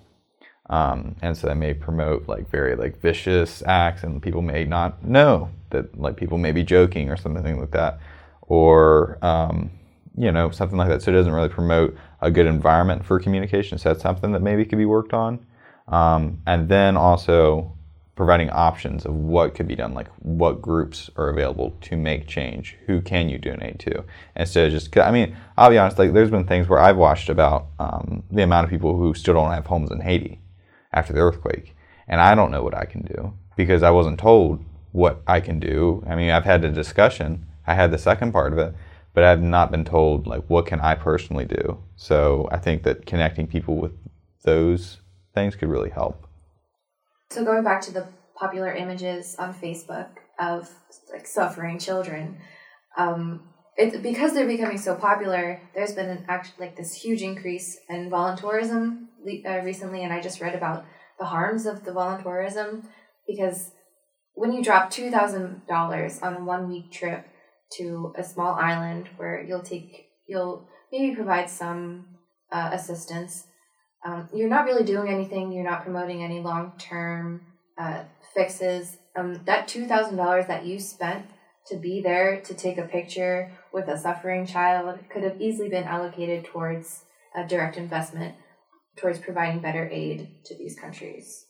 um, 0.69 1.15
and 1.21 1.35
so 1.35 1.47
they 1.47 1.53
may 1.55 1.73
promote 1.73 2.27
like 2.27 2.49
very 2.49 2.75
like 2.75 3.01
vicious 3.01 3.63
acts, 3.65 4.03
and 4.03 4.21
people 4.21 4.41
may 4.41 4.63
not 4.63 5.03
know 5.03 5.49
that 5.71 5.97
like 5.99 6.15
people 6.15 6.37
may 6.37 6.51
be 6.51 6.63
joking 6.63 7.09
or 7.09 7.17
something 7.17 7.59
like 7.59 7.71
that, 7.71 7.99
or 8.43 9.17
um, 9.23 9.71
you 10.15 10.31
know 10.31 10.51
something 10.51 10.77
like 10.77 10.89
that. 10.89 11.01
So 11.01 11.11
it 11.11 11.15
doesn't 11.15 11.33
really 11.33 11.49
promote 11.49 11.97
a 12.21 12.29
good 12.29 12.45
environment 12.45 13.03
for 13.03 13.19
communication. 13.19 13.77
So 13.77 13.89
that's 13.89 14.03
something 14.03 14.31
that 14.33 14.41
maybe 14.41 14.65
could 14.65 14.77
be 14.77 14.85
worked 14.85 15.13
on. 15.13 15.45
Um, 15.87 16.41
and 16.45 16.69
then 16.69 16.95
also 16.95 17.73
providing 18.15 18.49
options 18.51 19.05
of 19.05 19.13
what 19.13 19.55
could 19.55 19.67
be 19.67 19.75
done, 19.75 19.93
like 19.93 20.07
what 20.19 20.61
groups 20.61 21.09
are 21.15 21.29
available 21.29 21.71
to 21.81 21.97
make 21.97 22.27
change, 22.27 22.77
who 22.85 23.01
can 23.01 23.27
you 23.27 23.37
donate 23.37 23.79
to, 23.79 24.03
instead 24.35 24.67
of 24.67 24.71
just. 24.71 24.95
I 24.97 25.11
mean, 25.11 25.35
I'll 25.57 25.69
be 25.69 25.77
honest. 25.77 25.97
Like, 25.97 26.13
there's 26.13 26.29
been 26.29 26.45
things 26.45 26.69
where 26.69 26.79
I've 26.79 26.97
watched 26.97 27.29
about 27.29 27.67
um, 27.79 28.23
the 28.29 28.43
amount 28.43 28.65
of 28.65 28.69
people 28.69 28.95
who 28.95 29.13
still 29.13 29.33
don't 29.33 29.51
have 29.51 29.65
homes 29.65 29.91
in 29.91 30.01
Haiti 30.01 30.39
after 30.91 31.13
the 31.13 31.21
earthquake, 31.21 31.75
and 32.07 32.21
I 32.21 32.35
don't 32.35 32.51
know 32.51 32.63
what 32.63 32.75
I 32.75 32.85
can 32.85 33.01
do 33.01 33.33
because 33.55 33.83
I 33.83 33.91
wasn't 33.91 34.19
told 34.19 34.63
what 34.91 35.21
I 35.25 35.39
can 35.39 35.59
do. 35.59 36.03
I 36.07 36.15
mean, 36.15 36.29
I've 36.29 36.45
had 36.45 36.63
a 36.63 36.71
discussion. 36.71 37.47
I 37.65 37.73
had 37.73 37.91
the 37.91 37.97
second 37.97 38.31
part 38.31 38.53
of 38.53 38.59
it, 38.59 38.75
but 39.13 39.23
I've 39.23 39.41
not 39.41 39.71
been 39.71 39.85
told 39.85 40.27
like 40.27 40.43
what 40.47 40.67
can 40.67 40.79
I 40.79 40.95
personally 40.95 41.45
do. 41.45 41.79
So 41.95 42.47
I 42.51 42.57
think 42.57 42.83
that 42.83 43.05
connecting 43.05 43.47
people 43.47 43.77
with 43.77 43.93
those 44.43 44.99
things 45.33 45.55
could 45.55 45.69
really 45.69 45.89
help. 45.89 46.27
So 47.33 47.43
going 47.43 47.63
back 47.63 47.81
to 47.81 47.91
the 47.91 48.05
popular 48.35 48.71
images 48.71 49.35
on 49.39 49.55
Facebook 49.55 50.09
of 50.37 50.69
like 51.11 51.25
suffering 51.25 51.79
children, 51.79 52.37
um, 52.95 53.49
it, 53.75 54.03
because 54.03 54.35
they're 54.35 54.45
becoming 54.45 54.77
so 54.77 54.93
popular, 54.93 55.59
there's 55.73 55.93
been 55.93 56.11
an 56.11 56.25
act 56.27 56.51
like 56.59 56.77
this 56.77 56.93
huge 56.93 57.23
increase 57.23 57.79
in 57.89 58.11
volunteerism 58.11 59.07
uh, 59.47 59.61
recently, 59.63 60.03
and 60.03 60.13
I 60.13 60.21
just 60.21 60.41
read 60.41 60.53
about 60.53 60.85
the 61.17 61.25
harms 61.25 61.65
of 61.65 61.85
the 61.85 61.89
volunteerism 61.89 62.85
because 63.27 63.71
when 64.35 64.53
you 64.53 64.63
drop 64.63 64.91
two 64.91 65.09
thousand 65.09 65.63
dollars 65.67 66.19
on 66.21 66.35
a 66.35 66.43
one 66.43 66.69
week 66.69 66.91
trip 66.91 67.25
to 67.77 68.13
a 68.15 68.23
small 68.23 68.53
island 68.53 69.09
where 69.17 69.41
you'll 69.41 69.63
take 69.63 70.05
you'll 70.27 70.67
maybe 70.91 71.15
provide 71.15 71.49
some 71.49 72.05
uh, 72.51 72.69
assistance 72.73 73.47
um, 74.05 74.29
you're 74.33 74.49
not 74.49 74.65
really 74.65 74.83
doing 74.83 75.07
anything. 75.07 75.51
You're 75.51 75.63
not 75.63 75.83
promoting 75.83 76.23
any 76.23 76.39
long 76.39 76.73
term 76.77 77.41
uh, 77.77 78.03
fixes. 78.33 78.97
Um, 79.15 79.41
that 79.45 79.67
two 79.67 79.85
thousand 79.85 80.17
dollars 80.17 80.47
that 80.47 80.65
you 80.65 80.79
spent 80.79 81.25
to 81.67 81.77
be 81.77 82.01
there 82.01 82.41
to 82.41 82.53
take 82.53 82.77
a 82.77 82.83
picture 82.83 83.51
with 83.71 83.87
a 83.87 83.97
suffering 83.97 84.45
child 84.45 84.99
could 85.09 85.23
have 85.23 85.39
easily 85.39 85.69
been 85.69 85.85
allocated 85.85 86.45
towards 86.45 87.05
a 87.35 87.47
direct 87.47 87.77
investment 87.77 88.35
towards 88.95 89.19
providing 89.19 89.59
better 89.59 89.89
aid 89.91 90.27
to 90.45 90.55
these 90.55 90.77
countries. 90.77 91.45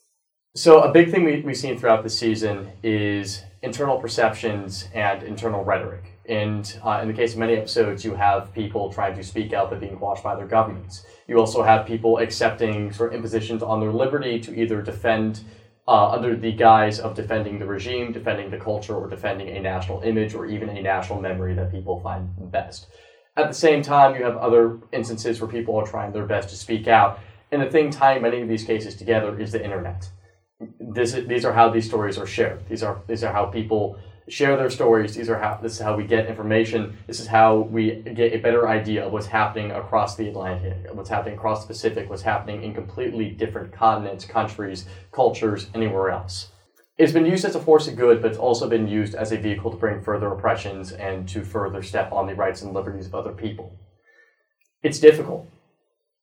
So, 0.55 0.81
a 0.81 0.91
big 0.91 1.09
thing 1.09 1.23
we, 1.23 1.41
we've 1.41 1.57
seen 1.57 1.77
throughout 1.77 2.03
the 2.03 2.09
season 2.09 2.71
is 2.83 3.41
internal 3.63 3.97
perceptions 3.97 4.87
and 4.93 5.23
internal 5.23 5.63
rhetoric. 5.63 6.12
And 6.27 6.79
uh, 6.85 6.99
in 7.01 7.09
the 7.09 7.13
case 7.13 7.33
of 7.33 7.39
many 7.39 7.55
episodes, 7.55 8.05
you 8.05 8.15
have 8.15 8.53
people 8.53 8.91
trying 8.91 9.15
to 9.15 9.23
speak 9.23 9.51
out 9.51 9.69
but 9.69 9.79
being 9.79 9.97
quashed 9.97 10.23
by 10.23 10.35
their 10.35 10.47
governments. 10.47 11.05
You 11.27 11.37
also 11.37 11.63
have 11.63 11.85
people 11.85 12.19
accepting 12.19 12.93
sort 12.93 13.09
of 13.09 13.15
impositions 13.15 13.61
on 13.61 13.79
their 13.79 13.91
liberty 13.91 14.39
to 14.39 14.57
either 14.57 14.81
defend 14.81 15.41
uh, 15.87 16.11
under 16.11 16.35
the 16.35 16.51
guise 16.53 16.99
of 16.99 17.13
defending 17.13 17.59
the 17.59 17.65
regime, 17.65 18.13
defending 18.13 18.49
the 18.49 18.57
culture, 18.57 18.95
or 18.95 19.09
defending 19.09 19.49
a 19.49 19.59
national 19.59 20.01
image 20.01 20.33
or 20.33 20.45
even 20.45 20.69
a 20.69 20.81
national 20.81 21.19
memory 21.21 21.53
that 21.55 21.71
people 21.71 21.99
find 21.99 22.29
best. 22.51 22.87
At 23.35 23.47
the 23.49 23.53
same 23.53 23.81
time, 23.81 24.15
you 24.15 24.23
have 24.23 24.37
other 24.37 24.79
instances 24.91 25.41
where 25.41 25.49
people 25.49 25.75
are 25.75 25.85
trying 25.85 26.13
their 26.13 26.25
best 26.25 26.49
to 26.49 26.55
speak 26.55 26.87
out. 26.87 27.19
And 27.51 27.61
the 27.61 27.69
thing 27.69 27.89
tying 27.89 28.21
many 28.21 28.41
of 28.41 28.47
these 28.47 28.63
cases 28.63 28.95
together 28.95 29.37
is 29.39 29.51
the 29.51 29.63
internet. 29.63 30.09
This 30.79 31.13
is, 31.13 31.27
these 31.27 31.43
are 31.43 31.51
how 31.51 31.69
these 31.69 31.85
stories 31.85 32.17
are 32.17 32.27
shared. 32.27 32.67
These 32.69 32.83
are 32.83 33.01
these 33.07 33.23
are 33.23 33.33
how 33.33 33.45
people 33.45 33.97
share 34.27 34.55
their 34.57 34.69
stories. 34.69 35.15
These 35.15 35.29
are 35.29 35.39
how 35.39 35.59
this 35.61 35.73
is 35.73 35.79
how 35.79 35.95
we 35.95 36.05
get 36.05 36.27
information. 36.27 36.97
This 37.07 37.19
is 37.19 37.27
how 37.27 37.57
we 37.57 37.95
get 37.95 38.33
a 38.33 38.37
better 38.37 38.67
idea 38.67 39.05
of 39.05 39.11
what's 39.11 39.27
happening 39.27 39.71
across 39.71 40.15
the 40.15 40.29
Atlantic, 40.29 40.93
what's 40.93 41.09
happening 41.09 41.35
across 41.35 41.61
the 41.61 41.67
Pacific, 41.67 42.09
what's 42.09 42.21
happening 42.21 42.63
in 42.63 42.73
completely 42.73 43.29
different 43.29 43.73
continents, 43.73 44.25
countries, 44.25 44.85
cultures, 45.11 45.69
anywhere 45.73 46.09
else. 46.09 46.49
It's 46.97 47.11
been 47.11 47.25
used 47.25 47.43
as 47.43 47.55
a 47.55 47.59
force 47.59 47.87
of 47.87 47.95
good, 47.95 48.21
but 48.21 48.31
it's 48.31 48.37
also 48.37 48.69
been 48.69 48.87
used 48.87 49.15
as 49.15 49.31
a 49.31 49.37
vehicle 49.37 49.71
to 49.71 49.77
bring 49.77 50.01
further 50.01 50.27
oppressions 50.27 50.91
and 50.91 51.27
to 51.29 51.43
further 51.43 51.81
step 51.81 52.11
on 52.11 52.27
the 52.27 52.35
rights 52.35 52.61
and 52.61 52.73
liberties 52.73 53.07
of 53.07 53.15
other 53.15 53.31
people. 53.31 53.75
It's 54.83 54.99
difficult. 54.99 55.49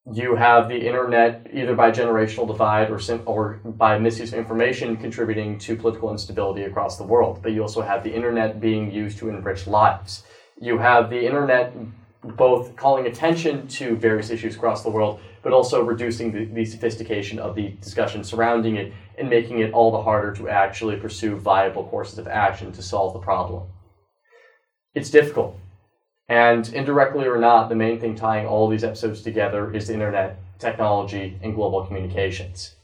You 0.06 0.34
have 0.34 0.68
the 0.68 0.86
internet, 0.86 1.46
either 1.52 1.74
by 1.74 1.90
generational 1.90 2.46
divide 2.46 2.90
or, 2.90 2.98
sim- 2.98 3.22
or 3.26 3.60
by 3.64 3.98
misuse 3.98 4.32
of 4.32 4.38
information, 4.38 4.96
contributing 4.96 5.58
to 5.58 5.76
political 5.76 6.10
instability 6.10 6.62
across 6.62 6.96
the 6.96 7.04
world. 7.04 7.40
But 7.42 7.52
you 7.52 7.62
also 7.62 7.82
have 7.82 8.02
the 8.02 8.14
internet 8.14 8.60
being 8.60 8.90
used 8.90 9.18
to 9.18 9.28
enrich 9.28 9.66
lives. 9.66 10.24
You 10.58 10.78
have 10.78 11.10
the 11.10 11.24
internet 11.24 11.74
both 12.22 12.76
calling 12.76 13.06
attention 13.06 13.66
to 13.66 13.96
various 13.96 14.30
issues 14.30 14.56
across 14.56 14.82
the 14.82 14.90
world, 14.90 15.20
but 15.42 15.52
also 15.52 15.82
reducing 15.82 16.32
the, 16.32 16.44
the, 16.46 16.64
sophistication 16.64 17.38
of 17.38 17.54
the 17.54 17.68
discussion 17.80 18.22
surrounding 18.24 18.76
it 18.76 18.92
and 19.18 19.28
making 19.28 19.60
it 19.60 19.72
all 19.72 19.90
the 19.90 20.02
harder 20.02 20.32
to 20.34 20.48
actually 20.48 20.96
pursue 20.96 21.36
viable 21.36 21.84
courses 21.84 22.18
of 22.18 22.28
action 22.28 22.72
to 22.72 22.82
solve 22.82 23.14
the 23.14 23.20
problem. 23.20 23.68
It's 24.94 25.10
difficult. 25.10 25.58
And 26.30 26.72
indirectly 26.72 27.26
or 27.26 27.38
not, 27.38 27.68
the 27.68 27.74
main 27.74 27.98
thing 27.98 28.14
tying 28.14 28.46
all 28.46 28.68
these 28.68 28.84
episodes 28.84 29.20
together 29.20 29.74
is 29.74 29.88
the 29.88 29.94
internet, 29.94 30.38
technology, 30.60 31.36
and 31.42 31.56
global 31.56 31.84
communications. 31.84 32.76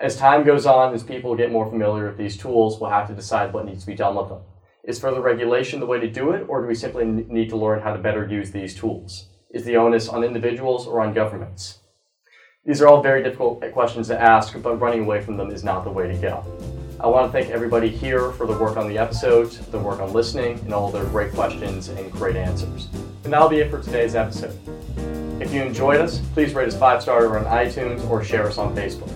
As 0.00 0.16
time 0.16 0.42
goes 0.42 0.64
on, 0.64 0.94
as 0.94 1.02
people 1.02 1.36
get 1.36 1.52
more 1.52 1.68
familiar 1.68 2.06
with 2.06 2.16
these 2.16 2.38
tools, 2.38 2.80
we'll 2.80 2.88
have 2.88 3.08
to 3.08 3.14
decide 3.14 3.52
what 3.52 3.66
needs 3.66 3.82
to 3.82 3.86
be 3.86 3.94
done 3.94 4.16
with 4.16 4.30
them. 4.30 4.40
Is 4.84 4.98
further 4.98 5.20
regulation 5.20 5.80
the 5.80 5.86
way 5.86 6.00
to 6.00 6.10
do 6.10 6.30
it, 6.30 6.46
or 6.48 6.62
do 6.62 6.66
we 6.66 6.74
simply 6.74 7.04
need 7.04 7.50
to 7.50 7.58
learn 7.58 7.82
how 7.82 7.92
to 7.92 8.02
better 8.02 8.26
use 8.26 8.50
these 8.52 8.74
tools? 8.74 9.28
Is 9.50 9.66
the 9.66 9.76
onus 9.76 10.08
on 10.08 10.24
individuals 10.24 10.86
or 10.86 11.02
on 11.02 11.12
governments? 11.12 11.80
These 12.64 12.80
are 12.80 12.88
all 12.88 13.02
very 13.02 13.22
difficult 13.22 13.62
questions 13.72 14.08
to 14.08 14.18
ask, 14.18 14.56
but 14.62 14.80
running 14.80 15.04
away 15.04 15.20
from 15.20 15.36
them 15.36 15.50
is 15.50 15.62
not 15.62 15.84
the 15.84 15.90
way 15.90 16.08
to 16.08 16.14
go. 16.14 16.81
I 17.02 17.08
want 17.08 17.26
to 17.26 17.32
thank 17.32 17.50
everybody 17.52 17.88
here 17.88 18.30
for 18.30 18.46
the 18.46 18.56
work 18.56 18.76
on 18.76 18.88
the 18.88 18.96
episodes, 18.96 19.58
the 19.58 19.78
work 19.78 19.98
on 19.98 20.12
listening, 20.12 20.60
and 20.60 20.72
all 20.72 20.88
their 20.88 21.04
great 21.06 21.32
questions 21.32 21.88
and 21.88 22.12
great 22.12 22.36
answers. 22.36 22.86
And 23.24 23.32
that'll 23.32 23.48
be 23.48 23.58
it 23.58 23.72
for 23.72 23.82
today's 23.82 24.14
episode. 24.14 24.56
If 25.42 25.52
you 25.52 25.62
enjoyed 25.62 26.00
us, 26.00 26.20
please 26.32 26.54
rate 26.54 26.68
us 26.68 26.78
five 26.78 27.02
star 27.02 27.36
on 27.36 27.44
iTunes 27.46 28.08
or 28.08 28.22
share 28.22 28.46
us 28.46 28.56
on 28.56 28.76
Facebook. 28.76 29.12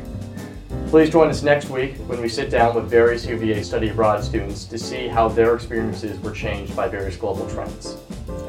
Please 0.90 1.10
join 1.10 1.28
us 1.28 1.44
next 1.44 1.70
week 1.70 1.94
when 2.08 2.20
we 2.20 2.28
sit 2.28 2.50
down 2.50 2.74
with 2.74 2.90
various 2.90 3.24
UVA 3.24 3.62
study 3.62 3.90
abroad 3.90 4.24
students 4.24 4.64
to 4.64 4.78
see 4.78 5.06
how 5.06 5.28
their 5.28 5.54
experiences 5.54 6.18
were 6.20 6.32
changed 6.32 6.74
by 6.74 6.88
various 6.88 7.16
global 7.16 7.48
trends. 7.50 7.98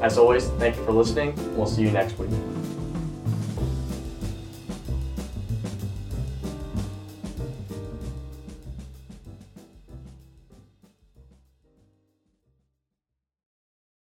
As 0.02 0.18
always, 0.18 0.48
thank 0.58 0.76
you 0.78 0.84
for 0.84 0.94
listening. 0.94 1.36
We'll 1.56 1.68
see 1.68 1.84
you 1.84 1.92
next 1.92 2.18
week. 2.18 2.32